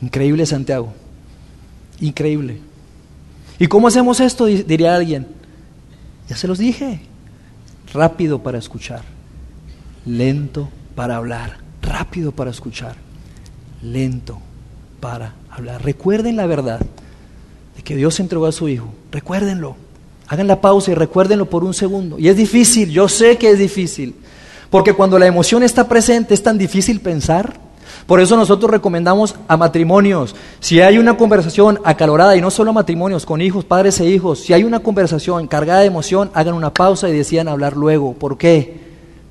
Increíble 0.00 0.46
Santiago, 0.46 0.92
increíble. 2.00 2.71
¿Y 3.62 3.68
cómo 3.68 3.86
hacemos 3.86 4.18
esto? 4.18 4.46
Diría 4.46 4.96
alguien. 4.96 5.24
Ya 6.28 6.34
se 6.34 6.48
los 6.48 6.58
dije. 6.58 6.98
Rápido 7.94 8.42
para 8.42 8.58
escuchar, 8.58 9.02
lento 10.04 10.68
para 10.96 11.14
hablar, 11.14 11.58
rápido 11.80 12.32
para 12.32 12.50
escuchar, 12.50 12.96
lento 13.80 14.40
para 14.98 15.34
hablar. 15.48 15.84
Recuerden 15.84 16.34
la 16.34 16.46
verdad 16.46 16.80
de 17.76 17.82
que 17.84 17.94
Dios 17.94 18.18
entregó 18.18 18.46
a 18.46 18.52
su 18.52 18.68
Hijo. 18.68 18.92
Recuérdenlo. 19.12 19.76
Hagan 20.26 20.48
la 20.48 20.60
pausa 20.60 20.90
y 20.90 20.94
recuérdenlo 20.94 21.48
por 21.48 21.62
un 21.62 21.72
segundo. 21.72 22.18
Y 22.18 22.26
es 22.26 22.36
difícil, 22.36 22.90
yo 22.90 23.08
sé 23.08 23.38
que 23.38 23.52
es 23.52 23.60
difícil. 23.60 24.16
Porque 24.70 24.92
cuando 24.92 25.20
la 25.20 25.28
emoción 25.28 25.62
está 25.62 25.86
presente 25.86 26.34
es 26.34 26.42
tan 26.42 26.58
difícil 26.58 27.00
pensar. 27.00 27.60
Por 28.06 28.20
eso 28.20 28.36
nosotros 28.36 28.70
recomendamos 28.70 29.36
a 29.48 29.56
matrimonios, 29.56 30.34
si 30.60 30.80
hay 30.80 30.98
una 30.98 31.16
conversación 31.16 31.78
acalorada, 31.84 32.36
y 32.36 32.40
no 32.40 32.50
solo 32.50 32.72
matrimonios, 32.72 33.24
con 33.24 33.40
hijos, 33.40 33.64
padres 33.64 34.00
e 34.00 34.06
hijos, 34.06 34.40
si 34.40 34.52
hay 34.52 34.64
una 34.64 34.80
conversación 34.80 35.46
cargada 35.46 35.80
de 35.80 35.86
emoción, 35.86 36.30
hagan 36.34 36.54
una 36.54 36.74
pausa 36.74 37.08
y 37.08 37.12
decidan 37.12 37.48
hablar 37.48 37.76
luego. 37.76 38.14
¿Por 38.14 38.36
qué? 38.36 38.80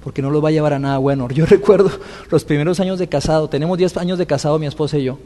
Porque 0.04 0.22
no 0.22 0.30
los 0.30 0.44
va 0.44 0.50
a 0.50 0.52
llevar 0.52 0.74
a 0.74 0.80
nada 0.80 0.98
bueno. 0.98 1.28
Yo 1.34 1.46
recuerdo 1.46 1.92
los 2.30 2.44
primeros 2.44 2.80
años 2.80 2.98
de 2.98 3.08
casado, 3.08 3.50
tenemos 3.50 3.78
10 3.78 3.98
años 3.98 4.18
de 4.18 4.26
casado 4.26 4.58
mi 4.58 4.68
esposa 4.68 4.98
y 4.98 5.04
yo. 5.04 5.18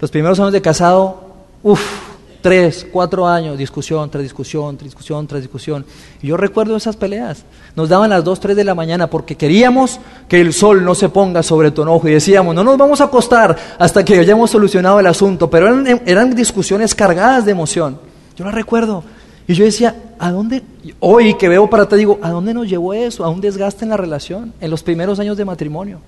Los 0.00 0.10
primeros 0.10 0.38
años 0.38 0.52
de 0.52 0.62
casado, 0.62 1.24
uff, 1.62 2.07
tres, 2.40 2.86
cuatro 2.92 3.26
años, 3.26 3.58
discusión 3.58 4.10
tras 4.10 4.22
discusión, 4.22 4.76
tras 4.76 4.84
discusión, 4.86 5.26
tras 5.26 5.40
discusión. 5.40 5.84
Y 6.22 6.28
yo 6.28 6.36
recuerdo 6.36 6.76
esas 6.76 6.96
peleas. 6.96 7.44
Nos 7.76 7.88
daban 7.88 8.10
las 8.10 8.24
dos, 8.24 8.40
tres 8.40 8.56
de 8.56 8.64
la 8.64 8.74
mañana 8.74 9.08
porque 9.08 9.36
queríamos 9.36 10.00
que 10.28 10.40
el 10.40 10.52
sol 10.52 10.84
no 10.84 10.94
se 10.94 11.08
ponga 11.08 11.42
sobre 11.42 11.70
tu 11.70 11.82
enojo 11.82 12.08
y 12.08 12.12
decíamos, 12.12 12.54
no 12.54 12.64
nos 12.64 12.78
vamos 12.78 13.00
a 13.00 13.04
acostar 13.04 13.56
hasta 13.78 14.04
que 14.04 14.18
hayamos 14.18 14.50
solucionado 14.50 15.00
el 15.00 15.06
asunto. 15.06 15.50
Pero 15.50 15.66
eran, 15.66 16.02
eran 16.06 16.34
discusiones 16.34 16.94
cargadas 16.94 17.44
de 17.44 17.52
emoción. 17.52 17.98
Yo 18.36 18.44
las 18.44 18.54
recuerdo. 18.54 19.04
Y 19.46 19.54
yo 19.54 19.64
decía, 19.64 19.96
¿a 20.18 20.30
dónde? 20.30 20.62
Hoy 21.00 21.34
que 21.34 21.48
veo 21.48 21.70
para 21.70 21.84
atrás 21.84 21.98
digo, 21.98 22.18
¿a 22.22 22.30
dónde 22.30 22.52
nos 22.52 22.68
llevó 22.68 22.92
eso? 22.92 23.24
A 23.24 23.30
un 23.30 23.40
desgaste 23.40 23.84
en 23.84 23.90
la 23.90 23.96
relación, 23.96 24.52
en 24.60 24.70
los 24.70 24.82
primeros 24.82 25.18
años 25.18 25.36
de 25.36 25.44
matrimonio. 25.44 26.00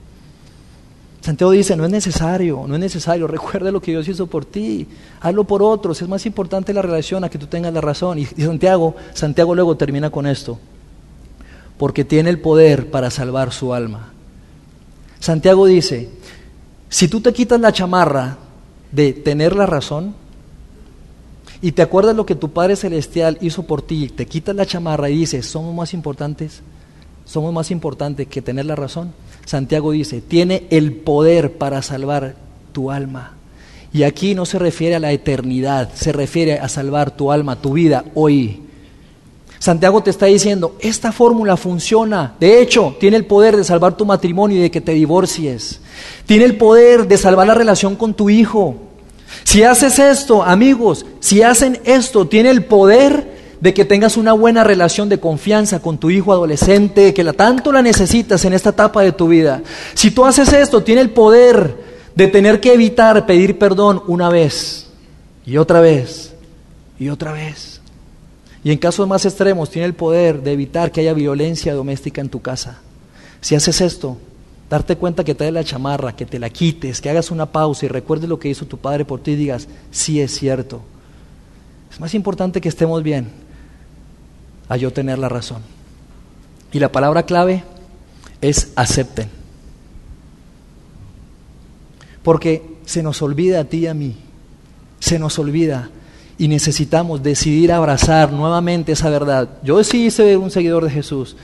Santiago 1.30 1.52
dice, 1.52 1.76
no 1.76 1.84
es 1.84 1.92
necesario, 1.92 2.64
no 2.66 2.74
es 2.74 2.80
necesario, 2.80 3.28
recuerda 3.28 3.70
lo 3.70 3.80
que 3.80 3.92
Dios 3.92 4.08
hizo 4.08 4.26
por 4.26 4.44
ti, 4.44 4.88
hazlo 5.20 5.44
por 5.44 5.62
otros, 5.62 6.02
es 6.02 6.08
más 6.08 6.26
importante 6.26 6.74
la 6.74 6.82
relación 6.82 7.22
a 7.22 7.28
que 7.28 7.38
tú 7.38 7.46
tengas 7.46 7.72
la 7.72 7.80
razón. 7.80 8.18
Y, 8.18 8.26
Santiago, 8.26 8.96
Santiago 9.14 9.54
luego 9.54 9.76
termina 9.76 10.10
con 10.10 10.26
esto, 10.26 10.58
porque 11.78 12.04
tiene 12.04 12.30
el 12.30 12.40
poder 12.40 12.90
para 12.90 13.12
salvar 13.12 13.52
su 13.52 13.72
alma. 13.72 14.12
Santiago 15.20 15.66
dice, 15.66 16.10
si 16.88 17.06
tú 17.06 17.20
te 17.20 17.32
quitas 17.32 17.60
la 17.60 17.72
chamarra 17.72 18.36
de 18.90 19.12
tener 19.12 19.54
la 19.54 19.66
razón 19.66 20.16
y 21.62 21.70
te 21.70 21.82
acuerdas 21.82 22.16
lo 22.16 22.26
que 22.26 22.34
tu 22.34 22.50
Padre 22.50 22.74
Celestial 22.74 23.38
hizo 23.40 23.62
por 23.62 23.82
ti, 23.82 24.08
te 24.08 24.26
quitas 24.26 24.56
la 24.56 24.66
chamarra 24.66 25.08
y 25.08 25.18
dices, 25.18 25.46
somos 25.46 25.72
más 25.76 25.94
importantes, 25.94 26.60
somos 27.24 27.54
más 27.54 27.70
importantes 27.70 28.26
que 28.26 28.42
tener 28.42 28.66
la 28.66 28.74
razón. 28.74 29.12
Santiago 29.44 29.92
dice, 29.92 30.20
tiene 30.20 30.64
el 30.70 30.92
poder 30.92 31.52
para 31.52 31.82
salvar 31.82 32.34
tu 32.72 32.90
alma. 32.90 33.34
Y 33.92 34.04
aquí 34.04 34.34
no 34.34 34.46
se 34.46 34.58
refiere 34.58 34.94
a 34.94 35.00
la 35.00 35.12
eternidad, 35.12 35.90
se 35.94 36.12
refiere 36.12 36.58
a 36.58 36.68
salvar 36.68 37.10
tu 37.10 37.32
alma, 37.32 37.60
tu 37.60 37.72
vida 37.72 38.04
hoy. 38.14 38.60
Santiago 39.58 40.02
te 40.02 40.10
está 40.10 40.26
diciendo, 40.26 40.76
esta 40.80 41.12
fórmula 41.12 41.56
funciona. 41.56 42.34
De 42.40 42.62
hecho, 42.62 42.96
tiene 42.98 43.18
el 43.18 43.26
poder 43.26 43.56
de 43.56 43.64
salvar 43.64 43.96
tu 43.96 44.06
matrimonio 44.06 44.56
y 44.56 44.62
de 44.62 44.70
que 44.70 44.80
te 44.80 44.92
divorcies. 44.92 45.80
Tiene 46.24 46.46
el 46.46 46.56
poder 46.56 47.06
de 47.06 47.18
salvar 47.18 47.46
la 47.46 47.54
relación 47.54 47.96
con 47.96 48.14
tu 48.14 48.30
hijo. 48.30 48.76
Si 49.44 49.62
haces 49.62 49.98
esto, 49.98 50.42
amigos, 50.42 51.04
si 51.20 51.42
hacen 51.42 51.78
esto, 51.84 52.26
tiene 52.26 52.50
el 52.50 52.64
poder 52.64 53.29
de 53.60 53.74
que 53.74 53.84
tengas 53.84 54.16
una 54.16 54.32
buena 54.32 54.64
relación 54.64 55.08
de 55.08 55.20
confianza 55.20 55.80
con 55.80 55.98
tu 55.98 56.10
hijo 56.10 56.32
adolescente, 56.32 57.12
que 57.12 57.24
la, 57.24 57.34
tanto 57.34 57.72
la 57.72 57.82
necesitas 57.82 58.44
en 58.44 58.54
esta 58.54 58.70
etapa 58.70 59.02
de 59.02 59.12
tu 59.12 59.28
vida. 59.28 59.62
Si 59.94 60.10
tú 60.10 60.24
haces 60.24 60.52
esto, 60.52 60.82
tiene 60.82 61.02
el 61.02 61.10
poder 61.10 61.76
de 62.14 62.26
tener 62.28 62.60
que 62.60 62.72
evitar 62.72 63.26
pedir 63.26 63.58
perdón 63.58 64.02
una 64.06 64.30
vez 64.30 64.88
y 65.44 65.58
otra 65.58 65.80
vez 65.80 66.34
y 66.98 67.10
otra 67.10 67.32
vez. 67.32 67.80
Y 68.64 68.72
en 68.72 68.78
casos 68.78 69.06
más 69.06 69.24
extremos, 69.24 69.70
tiene 69.70 69.86
el 69.86 69.94
poder 69.94 70.42
de 70.42 70.52
evitar 70.52 70.90
que 70.90 71.00
haya 71.00 71.12
violencia 71.12 71.74
doméstica 71.74 72.20
en 72.20 72.28
tu 72.28 72.40
casa. 72.40 72.78
Si 73.42 73.54
haces 73.54 73.80
esto, 73.80 74.18
darte 74.70 74.96
cuenta 74.96 75.24
que 75.24 75.34
te 75.34 75.44
dé 75.44 75.52
la 75.52 75.64
chamarra, 75.64 76.16
que 76.16 76.26
te 76.26 76.38
la 76.38 76.50
quites, 76.50 77.00
que 77.00 77.10
hagas 77.10 77.30
una 77.30 77.46
pausa 77.46 77.86
y 77.86 77.88
recuerdes 77.88 78.28
lo 78.28 78.38
que 78.38 78.48
hizo 78.48 78.66
tu 78.66 78.78
padre 78.78 79.04
por 79.04 79.20
ti 79.20 79.32
y 79.32 79.36
digas, 79.36 79.68
sí 79.90 80.20
es 80.20 80.32
cierto. 80.32 80.82
Es 81.90 82.00
más 82.00 82.14
importante 82.14 82.60
que 82.60 82.68
estemos 82.68 83.02
bien 83.02 83.49
a 84.70 84.76
yo 84.76 84.92
tener 84.92 85.18
la 85.18 85.28
razón. 85.28 85.62
Y 86.72 86.78
la 86.78 86.92
palabra 86.92 87.24
clave 87.24 87.64
es 88.40 88.72
acepten. 88.76 89.28
Porque 92.22 92.62
se 92.86 93.02
nos 93.02 93.20
olvida 93.20 93.60
a 93.60 93.64
ti 93.64 93.78
y 93.78 93.86
a 93.88 93.94
mí. 93.94 94.14
Se 95.00 95.18
nos 95.18 95.38
olvida. 95.40 95.90
Y 96.38 96.46
necesitamos 96.46 97.20
decidir 97.22 97.72
abrazar 97.72 98.32
nuevamente 98.32 98.92
esa 98.92 99.10
verdad. 99.10 99.48
Yo 99.64 99.82
sí 99.82 100.08
soy 100.08 100.36
un 100.36 100.52
seguidor 100.52 100.84
de 100.84 100.90
Jesús. 100.90 101.36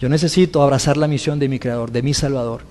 Yo 0.00 0.08
necesito 0.08 0.62
abrazar 0.62 0.96
la 0.96 1.06
misión 1.06 1.38
de 1.38 1.50
mi 1.50 1.58
Creador, 1.58 1.92
de 1.92 2.02
mi 2.02 2.14
Salvador. 2.14 2.62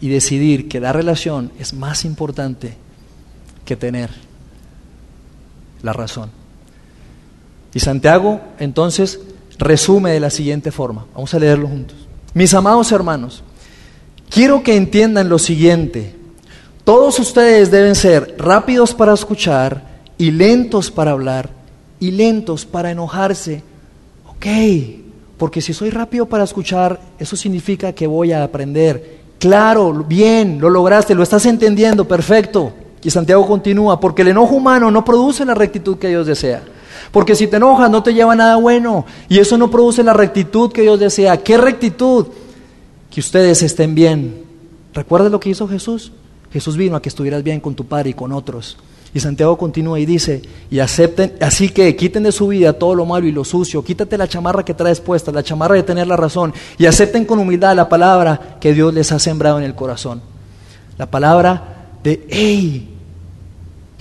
Y 0.00 0.08
decidir 0.08 0.68
que 0.68 0.78
la 0.78 0.92
relación 0.92 1.50
es 1.58 1.74
más 1.74 2.04
importante 2.04 2.76
que 3.64 3.74
tener 3.74 4.10
la 5.82 5.92
razón. 5.92 6.30
Y 7.74 7.80
Santiago 7.80 8.40
entonces 8.60 9.18
resume 9.62 10.12
de 10.12 10.20
la 10.20 10.30
siguiente 10.30 10.70
forma. 10.70 11.06
Vamos 11.14 11.32
a 11.34 11.38
leerlo 11.38 11.68
juntos. 11.68 11.96
Mis 12.34 12.54
amados 12.54 12.90
hermanos, 12.92 13.42
quiero 14.30 14.62
que 14.62 14.76
entiendan 14.76 15.28
lo 15.28 15.38
siguiente. 15.38 16.14
Todos 16.84 17.18
ustedes 17.18 17.70
deben 17.70 17.94
ser 17.94 18.34
rápidos 18.38 18.94
para 18.94 19.12
escuchar 19.12 20.02
y 20.18 20.30
lentos 20.30 20.90
para 20.90 21.12
hablar 21.12 21.50
y 22.00 22.10
lentos 22.10 22.66
para 22.66 22.90
enojarse. 22.90 23.62
Ok, 24.28 24.46
porque 25.38 25.60
si 25.60 25.72
soy 25.72 25.90
rápido 25.90 26.26
para 26.26 26.44
escuchar, 26.44 27.00
eso 27.18 27.36
significa 27.36 27.92
que 27.92 28.06
voy 28.06 28.32
a 28.32 28.42
aprender. 28.42 29.20
Claro, 29.38 29.92
bien, 29.92 30.60
lo 30.60 30.70
lograste, 30.70 31.14
lo 31.14 31.22
estás 31.22 31.46
entendiendo, 31.46 32.06
perfecto. 32.06 32.72
Y 33.02 33.10
Santiago 33.10 33.46
continúa, 33.46 33.98
porque 33.98 34.22
el 34.22 34.28
enojo 34.28 34.54
humano 34.54 34.90
no 34.90 35.04
produce 35.04 35.44
la 35.44 35.54
rectitud 35.54 35.98
que 35.98 36.08
Dios 36.08 36.26
desea. 36.26 36.62
Porque 37.10 37.34
si 37.34 37.46
te 37.46 37.56
enojas 37.56 37.90
no 37.90 38.02
te 38.02 38.14
lleva 38.14 38.34
nada 38.34 38.56
bueno. 38.56 39.04
Y 39.28 39.38
eso 39.38 39.58
no 39.58 39.70
produce 39.70 40.02
la 40.02 40.12
rectitud 40.12 40.70
que 40.72 40.82
Dios 40.82 41.00
desea. 41.00 41.42
¿Qué 41.42 41.56
rectitud? 41.56 42.26
Que 43.10 43.20
ustedes 43.20 43.62
estén 43.62 43.94
bien. 43.94 44.44
¿Recuerdas 44.94 45.32
lo 45.32 45.40
que 45.40 45.50
hizo 45.50 45.66
Jesús? 45.68 46.12
Jesús 46.52 46.76
vino 46.76 46.96
a 46.96 47.02
que 47.02 47.08
estuvieras 47.08 47.42
bien 47.42 47.60
con 47.60 47.74
tu 47.74 47.86
padre 47.86 48.10
y 48.10 48.14
con 48.14 48.32
otros. 48.32 48.76
Y 49.14 49.20
Santiago 49.20 49.58
continúa 49.58 50.00
y 50.00 50.06
dice, 50.06 50.40
y 50.70 50.78
acepten, 50.78 51.34
así 51.40 51.68
que 51.68 51.94
quiten 51.96 52.22
de 52.22 52.32
su 52.32 52.48
vida 52.48 52.72
todo 52.72 52.94
lo 52.94 53.04
malo 53.04 53.26
y 53.26 53.32
lo 53.32 53.44
sucio, 53.44 53.84
quítate 53.84 54.16
la 54.16 54.26
chamarra 54.26 54.64
que 54.64 54.72
traes 54.72 55.00
puesta, 55.00 55.30
la 55.30 55.42
chamarra 55.42 55.74
de 55.74 55.82
tener 55.82 56.06
la 56.06 56.16
razón, 56.16 56.54
y 56.78 56.86
acepten 56.86 57.26
con 57.26 57.38
humildad 57.38 57.76
la 57.76 57.90
palabra 57.90 58.56
que 58.58 58.72
Dios 58.72 58.94
les 58.94 59.12
ha 59.12 59.18
sembrado 59.18 59.58
en 59.58 59.64
el 59.64 59.74
corazón. 59.74 60.22
La 60.96 61.10
palabra 61.10 61.88
de, 62.02 62.26
hey, 62.30 62.91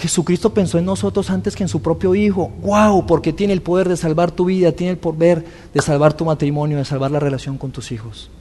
Jesucristo 0.01 0.51
pensó 0.51 0.79
en 0.79 0.85
nosotros 0.85 1.29
antes 1.29 1.55
que 1.55 1.61
en 1.61 1.69
su 1.69 1.81
propio 1.81 2.15
Hijo. 2.15 2.51
¡Wow! 2.63 3.05
Porque 3.05 3.33
tiene 3.33 3.53
el 3.53 3.61
poder 3.61 3.87
de 3.87 3.95
salvar 3.95 4.31
tu 4.31 4.45
vida, 4.45 4.71
tiene 4.71 4.91
el 4.91 4.97
poder 4.97 5.45
de 5.71 5.81
salvar 5.81 6.13
tu 6.13 6.25
matrimonio, 6.25 6.79
de 6.79 6.85
salvar 6.85 7.11
la 7.11 7.19
relación 7.19 7.59
con 7.59 7.71
tus 7.71 7.91
hijos. 7.91 8.31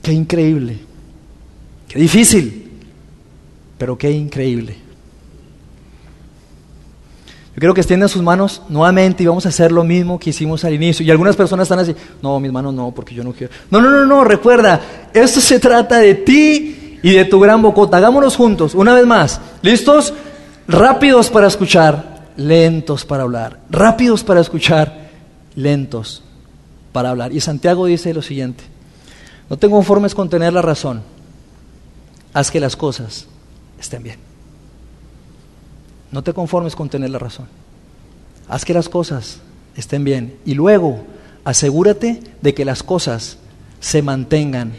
¡Qué 0.00 0.12
increíble! 0.12 0.78
¡Qué 1.88 1.98
difícil! 1.98 2.70
Pero 3.76 3.98
qué 3.98 4.12
increíble. 4.12 4.76
Yo 7.56 7.60
quiero 7.60 7.74
que 7.74 7.80
extiendan 7.80 8.08
sus 8.08 8.22
manos 8.22 8.62
nuevamente 8.68 9.24
y 9.24 9.26
vamos 9.26 9.44
a 9.46 9.48
hacer 9.48 9.72
lo 9.72 9.82
mismo 9.82 10.20
que 10.20 10.30
hicimos 10.30 10.64
al 10.64 10.74
inicio. 10.74 11.04
Y 11.04 11.10
algunas 11.10 11.34
personas 11.34 11.64
están 11.64 11.80
así, 11.80 11.96
no, 12.22 12.38
mis 12.38 12.52
manos 12.52 12.74
no, 12.74 12.92
porque 12.92 13.14
yo 13.14 13.24
no 13.24 13.32
quiero. 13.32 13.52
No, 13.72 13.80
no, 13.80 13.90
no, 13.90 14.06
no, 14.06 14.22
recuerda, 14.22 15.08
esto 15.12 15.40
se 15.40 15.58
trata 15.58 15.98
de 15.98 16.14
ti 16.14 16.75
y 17.06 17.12
de 17.12 17.24
tu 17.24 17.38
gran 17.38 17.62
bocota. 17.62 17.98
Hagámonos 17.98 18.34
juntos, 18.34 18.74
una 18.74 18.92
vez 18.92 19.06
más. 19.06 19.40
¿Listos? 19.62 20.12
Rápidos 20.66 21.30
para 21.30 21.46
escuchar, 21.46 22.32
lentos 22.36 23.04
para 23.04 23.22
hablar. 23.22 23.60
Rápidos 23.70 24.24
para 24.24 24.40
escuchar, 24.40 25.08
lentos 25.54 26.24
para 26.90 27.10
hablar. 27.10 27.32
Y 27.32 27.40
Santiago 27.40 27.86
dice 27.86 28.12
lo 28.12 28.22
siguiente, 28.22 28.64
no 29.48 29.56
te 29.56 29.70
conformes 29.70 30.16
con 30.16 30.28
tener 30.28 30.52
la 30.52 30.62
razón, 30.62 31.02
haz 32.32 32.50
que 32.50 32.58
las 32.58 32.74
cosas 32.74 33.26
estén 33.78 34.02
bien. 34.02 34.18
No 36.10 36.24
te 36.24 36.32
conformes 36.32 36.74
con 36.74 36.88
tener 36.88 37.10
la 37.10 37.20
razón, 37.20 37.46
haz 38.48 38.64
que 38.64 38.74
las 38.74 38.88
cosas 38.88 39.38
estén 39.76 40.02
bien. 40.02 40.38
Y 40.44 40.54
luego 40.54 41.04
asegúrate 41.44 42.20
de 42.42 42.52
que 42.52 42.64
las 42.64 42.82
cosas 42.82 43.38
se 43.78 44.02
mantengan 44.02 44.72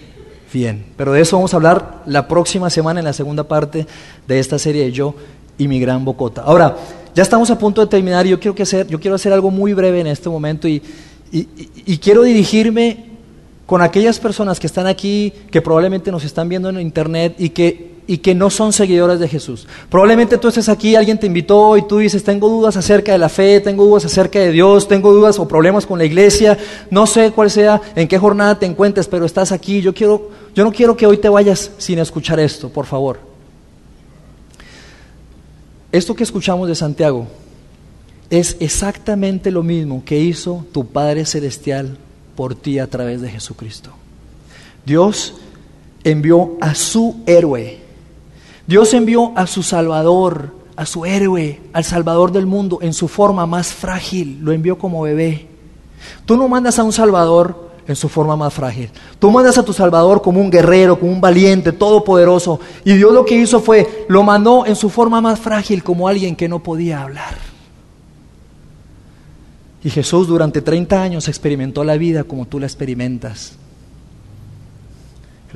bien. 0.52 0.86
Pero 0.96 1.14
de 1.14 1.22
eso 1.22 1.36
vamos 1.36 1.54
a 1.54 1.58
hablar 1.58 2.04
la 2.06 2.28
próxima 2.28 2.70
semana 2.70 3.00
en 3.00 3.06
la 3.06 3.14
segunda 3.14 3.44
parte 3.44 3.86
de 4.28 4.40
esta 4.40 4.60
serie 4.60 4.84
de 4.86 4.92
Yo 4.92 5.16
y 5.58 5.68
mi 5.68 5.80
gran 5.80 6.06
bocota. 6.06 6.42
Ahora, 6.42 6.76
ya 7.16 7.24
estamos 7.24 7.50
a 7.50 7.58
punto 7.58 7.82
de 7.82 7.88
terminar 7.88 8.26
y 8.26 8.30
yo 8.30 8.40
quiero, 8.40 8.56
que 8.56 8.64
hacer, 8.64 8.88
yo 8.88 9.00
quiero 9.00 9.16
hacer 9.16 9.34
algo 9.34 9.52
muy 9.52 9.74
breve 9.74 10.00
en 10.00 10.08
este 10.08 10.30
momento 10.30 10.68
y, 10.68 10.82
y 11.32 11.98
quiero 11.98 12.24
dirigirme 12.24 13.06
con 13.66 13.82
aquellas 13.82 14.18
personas 14.20 14.60
que 14.60 14.68
están 14.68 14.88
aquí, 14.88 15.34
que 15.52 15.62
probablemente 15.62 16.10
nos 16.12 16.24
están 16.24 16.48
viendo 16.48 16.70
en 16.70 16.80
internet 16.80 17.36
y 17.38 17.50
que 17.50 17.97
y 18.08 18.20
que 18.20 18.34
no 18.34 18.50
son 18.50 18.72
seguidores 18.72 19.20
de 19.20 19.28
Jesús. 19.28 19.68
Probablemente 19.90 20.38
tú 20.38 20.48
estés 20.48 20.70
aquí, 20.70 20.96
alguien 20.96 21.20
te 21.20 21.28
invitó 21.28 21.76
y 21.76 21.86
tú 21.86 21.98
dices, 21.98 22.24
tengo 22.24 22.48
dudas 22.48 22.78
acerca 22.78 23.12
de 23.12 23.18
la 23.18 23.28
fe, 23.28 23.60
tengo 23.60 23.86
dudas 23.86 24.06
acerca 24.06 24.40
de 24.40 24.52
Dios, 24.52 24.88
tengo 24.88 25.14
dudas 25.14 25.38
o 25.40 25.48
problemas 25.48 25.86
con 25.86 26.00
la 26.00 26.06
iglesia, 26.06 26.58
no 26.90 27.06
sé 27.06 27.32
cuál 27.32 27.52
sea, 27.52 27.82
en 27.96 28.08
qué 28.08 28.18
jornada 28.18 28.58
te 28.58 28.66
encuentres, 28.66 29.08
pero 29.08 29.26
estás 29.26 29.52
aquí. 29.52 29.82
Yo, 29.82 29.94
quiero, 29.94 30.32
yo 30.56 30.64
no 30.64 30.72
quiero 30.72 30.96
que 30.96 31.06
hoy 31.06 31.18
te 31.18 31.28
vayas 31.28 31.72
sin 31.78 32.00
escuchar 32.00 32.40
esto, 32.40 32.70
por 32.70 32.86
favor. 32.86 33.20
Esto 35.92 36.16
que 36.16 36.24
escuchamos 36.24 36.70
de 36.70 36.76
Santiago 36.76 37.28
es 38.30 38.56
exactamente 38.62 39.52
lo 39.52 39.64
mismo 39.64 40.04
que 40.06 40.20
hizo 40.20 40.66
tu 40.72 40.86
Padre 40.86 41.26
Celestial 41.26 41.98
por 42.36 42.56
ti 42.56 42.80
a 42.80 42.88
través 42.88 43.22
de 43.22 43.30
Jesucristo. 43.30 43.90
Dios 44.86 45.36
envió 46.06 46.56
a 46.62 46.74
su 46.74 47.18
héroe 47.26 47.87
Dios 48.68 48.94
envió 48.94 49.32
a 49.36 49.48
su 49.48 49.64
Salvador, 49.64 50.54
a 50.76 50.86
su 50.86 51.06
héroe, 51.06 51.62
al 51.72 51.86
Salvador 51.86 52.34
del 52.34 52.46
mundo 52.46 52.80
en 52.82 52.94
su 52.94 53.08
forma 53.08 53.46
más 53.46 53.74
frágil, 53.74 54.40
lo 54.42 54.52
envió 54.52 54.78
como 54.78 55.02
bebé. 55.02 55.48
Tú 56.26 56.36
no 56.36 56.48
mandas 56.50 56.78
a 56.78 56.84
un 56.84 56.92
Salvador 56.92 57.72
en 57.88 57.96
su 57.96 58.10
forma 58.10 58.36
más 58.36 58.54
frágil. 58.54 58.90
Tú 59.20 59.32
mandas 59.32 59.58
a 59.58 59.64
tu 59.64 59.72
Salvador 59.72 60.22
como 60.22 60.42
un 60.42 60.52
guerrero, 60.52 61.00
como 61.00 61.14
un 61.14 61.22
valiente, 61.22 61.72
todopoderoso. 61.72 62.60
Y 62.84 62.94
Dios 62.94 63.14
lo 63.14 63.24
que 63.24 63.36
hizo 63.36 63.62
fue, 63.62 64.06
lo 64.10 64.24
mandó 64.24 64.66
en 64.66 64.76
su 64.76 64.90
forma 64.90 65.22
más 65.22 65.40
frágil 65.40 65.84
como 65.84 66.08
alguien 66.08 66.36
que 66.36 66.50
no 66.50 66.62
podía 66.62 67.02
hablar. 67.02 67.38
Y 69.84 69.90
Jesús 69.90 70.28
durante 70.28 70.62
30 70.62 71.02
años 71.02 71.28
experimentó 71.30 71.86
la 71.86 71.96
vida 71.96 72.26
como 72.26 72.46
tú 72.46 72.60
la 72.60 72.66
experimentas. 72.66 73.54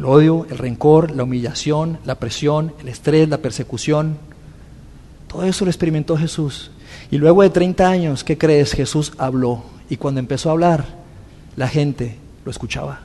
El 0.01 0.05
odio, 0.05 0.47
el 0.49 0.57
rencor, 0.57 1.11
la 1.11 1.25
humillación, 1.25 1.99
la 2.05 2.15
presión, 2.15 2.73
el 2.81 2.87
estrés, 2.87 3.29
la 3.29 3.37
persecución. 3.37 4.17
Todo 5.27 5.43
eso 5.43 5.63
lo 5.63 5.69
experimentó 5.69 6.17
Jesús. 6.17 6.71
Y 7.11 7.19
luego 7.19 7.43
de 7.43 7.51
30 7.51 7.87
años, 7.87 8.23
¿qué 8.23 8.35
crees? 8.35 8.71
Jesús 8.71 9.13
habló. 9.19 9.61
Y 9.91 9.97
cuando 9.97 10.19
empezó 10.19 10.49
a 10.49 10.53
hablar, 10.53 10.87
la 11.55 11.67
gente 11.67 12.15
lo 12.43 12.49
escuchaba. 12.49 13.01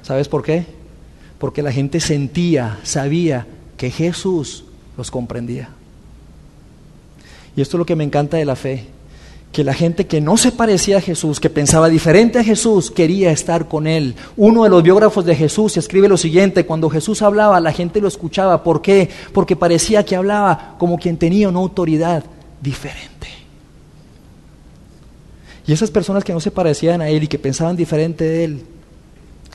¿Sabes 0.00 0.28
por 0.28 0.42
qué? 0.42 0.64
Porque 1.38 1.60
la 1.60 1.72
gente 1.72 2.00
sentía, 2.00 2.80
sabía 2.84 3.46
que 3.76 3.90
Jesús 3.90 4.64
los 4.96 5.10
comprendía. 5.10 5.68
Y 7.54 7.60
esto 7.60 7.76
es 7.76 7.78
lo 7.80 7.84
que 7.84 7.96
me 7.96 8.04
encanta 8.04 8.38
de 8.38 8.46
la 8.46 8.56
fe 8.56 8.86
que 9.52 9.64
la 9.64 9.74
gente 9.74 10.06
que 10.06 10.22
no 10.22 10.38
se 10.38 10.50
parecía 10.50 10.96
a 10.96 11.00
Jesús, 11.02 11.38
que 11.38 11.50
pensaba 11.50 11.90
diferente 11.90 12.38
a 12.38 12.44
Jesús, 12.44 12.90
quería 12.90 13.30
estar 13.30 13.68
con 13.68 13.86
él. 13.86 14.14
Uno 14.34 14.64
de 14.64 14.70
los 14.70 14.82
biógrafos 14.82 15.26
de 15.26 15.36
Jesús 15.36 15.76
escribe 15.76 16.08
lo 16.08 16.16
siguiente, 16.16 16.64
cuando 16.64 16.88
Jesús 16.88 17.20
hablaba, 17.20 17.60
la 17.60 17.72
gente 17.72 18.00
lo 18.00 18.08
escuchaba. 18.08 18.64
¿Por 18.64 18.80
qué? 18.80 19.10
Porque 19.34 19.54
parecía 19.54 20.06
que 20.06 20.16
hablaba 20.16 20.76
como 20.78 20.98
quien 20.98 21.18
tenía 21.18 21.50
una 21.50 21.58
autoridad 21.58 22.24
diferente. 22.62 23.28
Y 25.66 25.72
esas 25.72 25.90
personas 25.90 26.24
que 26.24 26.32
no 26.32 26.40
se 26.40 26.50
parecían 26.50 27.02
a 27.02 27.10
él 27.10 27.24
y 27.24 27.28
que 27.28 27.38
pensaban 27.38 27.76
diferente 27.76 28.24
de 28.24 28.44
él, 28.44 28.62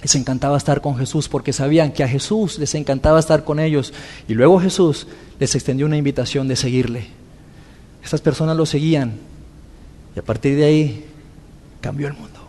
les 0.04 0.14
encantaba 0.14 0.58
estar 0.58 0.80
con 0.80 0.96
Jesús 0.96 1.28
porque 1.28 1.54
sabían 1.54 1.92
que 1.92 2.04
a 2.04 2.08
Jesús 2.08 2.60
les 2.60 2.76
encantaba 2.76 3.20
estar 3.20 3.44
con 3.44 3.60
ellos. 3.60 3.94
Y 4.28 4.36
luego 4.36 4.60
Jesús 4.60 5.08
les 5.40 5.56
extendió 5.56 5.88
una 5.88 5.98
invitación 5.98 6.48
de 6.48 6.56
seguirle. 6.56 7.08
Estas 8.04 8.22
personas 8.22 8.56
lo 8.56 8.68
seguían 8.68 9.16
y 10.18 10.20
a 10.20 10.24
partir 10.24 10.58
de 10.58 10.66
ahí 10.66 11.06
cambió 11.80 12.08
el 12.08 12.14
mundo. 12.14 12.40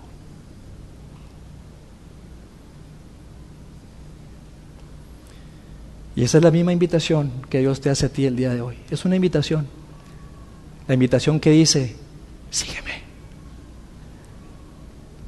Y 6.17 6.23
esa 6.23 6.39
es 6.39 6.45
la 6.45 6.51
misma 6.51 6.73
invitación 6.73 7.31
que 7.51 7.59
Dios 7.59 7.83
te 7.83 7.91
hace 7.91 8.07
a 8.07 8.09
ti 8.09 8.25
el 8.25 8.37
día 8.37 8.55
de 8.55 8.63
hoy. 8.63 8.77
Es 8.91 9.05
una 9.05 9.17
invitación. 9.17 9.67
La 10.87 10.95
invitación 10.95 11.41
que 11.41 11.51
dice, 11.51 11.95
sígueme. 12.51 13.03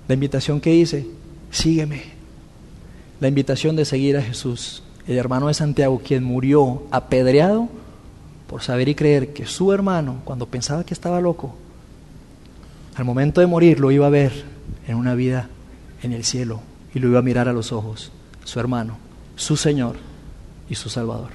La 0.08 0.14
invitación 0.14 0.62
que 0.62 0.70
dice, 0.70 1.06
sígueme. 1.50 2.04
La 3.20 3.28
invitación 3.28 3.76
de 3.76 3.84
seguir 3.84 4.16
a 4.16 4.22
Jesús, 4.22 4.82
el 5.06 5.18
hermano 5.18 5.48
de 5.48 5.54
Santiago, 5.54 6.00
quien 6.02 6.24
murió 6.24 6.84
apedreado 6.90 7.68
por 8.46 8.62
saber 8.62 8.88
y 8.88 8.94
creer 8.94 9.34
que 9.34 9.44
su 9.44 9.74
hermano, 9.74 10.22
cuando 10.24 10.46
pensaba 10.46 10.84
que 10.84 10.94
estaba 10.94 11.20
loco, 11.20 11.54
al 12.96 13.04
momento 13.04 13.40
de 13.40 13.46
morir 13.46 13.80
lo 13.80 13.90
iba 13.90 14.06
a 14.06 14.10
ver 14.10 14.44
en 14.86 14.96
una 14.96 15.14
vida 15.14 15.48
en 16.02 16.12
el 16.12 16.24
cielo 16.24 16.60
y 16.94 16.98
lo 16.98 17.08
iba 17.08 17.18
a 17.18 17.22
mirar 17.22 17.48
a 17.48 17.52
los 17.52 17.72
ojos, 17.72 18.12
su 18.44 18.58
hermano, 18.60 18.98
su 19.36 19.56
Señor, 19.56 19.96
y 20.70 20.76
su 20.76 20.88
Salvador. 20.88 21.30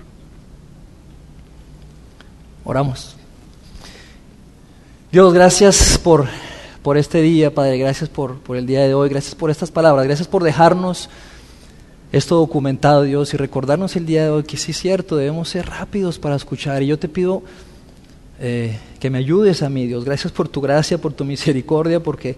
Oramos. 2.63 3.17
Dios, 5.11 5.33
gracias 5.33 5.99
por, 5.99 6.25
por 6.81 6.97
este 6.97 7.21
día, 7.21 7.53
Padre, 7.53 7.77
gracias 7.77 8.09
por, 8.09 8.39
por 8.39 8.57
el 8.57 8.65
día 8.65 8.81
de 8.81 8.93
hoy, 8.93 9.09
gracias 9.09 9.35
por 9.35 9.51
estas 9.51 9.69
palabras, 9.69 10.05
gracias 10.05 10.27
por 10.27 10.41
dejarnos 10.41 11.09
esto 12.11 12.37
documentado, 12.37 13.03
Dios, 13.03 13.33
y 13.33 13.37
recordarnos 13.37 13.95
el 13.97 14.05
día 14.05 14.23
de 14.23 14.29
hoy 14.29 14.43
que 14.43 14.57
sí 14.57 14.71
es 14.71 14.79
cierto, 14.79 15.17
debemos 15.17 15.49
ser 15.49 15.67
rápidos 15.67 16.17
para 16.17 16.35
escuchar. 16.35 16.81
Y 16.81 16.87
yo 16.87 16.97
te 16.97 17.09
pido 17.09 17.43
eh, 18.39 18.79
que 19.05 19.11
me 19.11 19.19
ayudes 19.19 19.61
a 19.61 19.69
mí, 19.69 19.85
Dios. 19.85 20.03
Gracias 20.03 20.33
por 20.33 20.47
tu 20.47 20.61
gracia, 20.61 20.97
por 20.97 21.13
tu 21.13 21.25
misericordia, 21.25 21.99
porque 21.99 22.37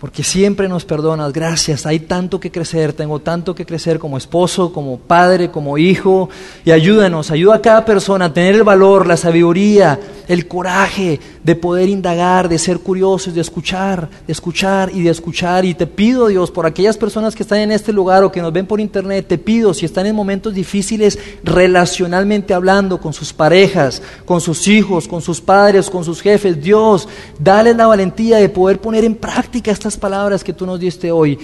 porque 0.00 0.22
siempre 0.22 0.68
nos 0.68 0.84
perdonas. 0.84 1.32
Gracias, 1.32 1.84
hay 1.84 2.00
tanto 2.00 2.38
que 2.38 2.50
crecer, 2.50 2.92
tengo 2.92 3.18
tanto 3.18 3.54
que 3.54 3.66
crecer 3.66 3.98
como 3.98 4.16
esposo, 4.16 4.72
como 4.72 4.98
padre, 4.98 5.50
como 5.50 5.76
hijo. 5.76 6.28
Y 6.64 6.70
ayúdanos, 6.70 7.30
ayuda 7.30 7.56
a 7.56 7.62
cada 7.62 7.84
persona 7.84 8.26
a 8.26 8.32
tener 8.32 8.54
el 8.54 8.62
valor, 8.62 9.06
la 9.06 9.16
sabiduría, 9.16 9.98
el 10.28 10.46
coraje 10.46 11.18
de 11.42 11.56
poder 11.56 11.88
indagar, 11.88 12.48
de 12.48 12.58
ser 12.58 12.78
curiosos, 12.78 13.34
de 13.34 13.40
escuchar, 13.40 14.08
de 14.26 14.32
escuchar 14.32 14.90
y 14.94 15.02
de 15.02 15.10
escuchar. 15.10 15.64
Y 15.64 15.74
te 15.74 15.86
pido, 15.86 16.28
Dios, 16.28 16.50
por 16.50 16.66
aquellas 16.66 16.96
personas 16.96 17.34
que 17.34 17.42
están 17.42 17.58
en 17.58 17.72
este 17.72 17.92
lugar 17.92 18.22
o 18.22 18.30
que 18.30 18.42
nos 18.42 18.52
ven 18.52 18.66
por 18.66 18.80
internet, 18.80 19.26
te 19.26 19.38
pido, 19.38 19.74
si 19.74 19.84
están 19.84 20.06
en 20.06 20.14
momentos 20.14 20.54
difíciles 20.54 21.18
relacionalmente 21.42 22.54
hablando 22.54 23.00
con 23.00 23.12
sus 23.12 23.32
parejas, 23.32 24.02
con 24.24 24.40
sus 24.40 24.68
hijos, 24.68 25.08
con 25.08 25.22
sus 25.22 25.40
padres, 25.40 25.90
con 25.90 26.04
sus 26.04 26.20
jefes, 26.20 26.62
Dios, 26.62 27.08
dale 27.38 27.74
la 27.74 27.86
valentía 27.86 28.36
de 28.36 28.48
poder 28.48 28.80
poner 28.80 29.04
en 29.04 29.16
práctica 29.16 29.72
palabras 29.96 30.44
que 30.44 30.52
tú 30.52 30.66
nos 30.66 30.78
diste 30.78 31.10
hoy. 31.10 31.38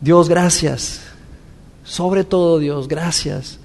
Dios, 0.00 0.28
gracias. 0.28 1.02
Sobre 1.84 2.24
todo, 2.24 2.58
Dios, 2.58 2.88
gracias 2.88 3.58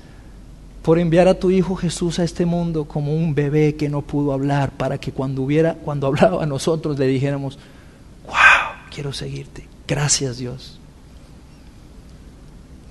por 0.85 0.99
enviar 0.99 1.27
a 1.27 1.39
tu 1.39 1.49
Hijo 1.49 1.75
Jesús 1.75 2.19
a 2.19 2.23
este 2.23 2.45
mundo 2.45 2.85
como 2.85 3.11
un 3.15 3.33
bebé 3.33 3.75
que 3.75 3.89
no 3.89 4.03
pudo 4.03 4.33
hablar, 4.33 4.71
para 4.71 4.99
que 4.99 5.11
cuando 5.11 5.41
hubiera, 5.41 5.73
cuando 5.73 6.05
hablaba 6.05 6.43
a 6.43 6.45
nosotros 6.45 6.99
le 6.99 7.07
dijéramos, 7.07 7.57
wow, 8.27 8.35
quiero 8.93 9.11
seguirte. 9.11 9.67
Gracias 9.87 10.37
Dios. 10.37 10.79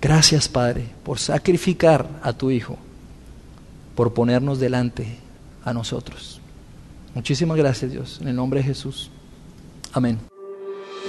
Gracias 0.00 0.48
Padre 0.48 0.88
por 1.04 1.20
sacrificar 1.20 2.08
a 2.22 2.32
tu 2.32 2.50
Hijo, 2.50 2.78
por 3.94 4.12
ponernos 4.12 4.58
delante 4.58 5.18
a 5.64 5.72
nosotros. 5.72 6.40
Muchísimas 7.14 7.56
gracias 7.56 7.92
Dios, 7.92 8.18
en 8.20 8.26
el 8.26 8.34
nombre 8.34 8.58
de 8.58 8.66
Jesús. 8.66 9.10
Amén. 9.92 10.33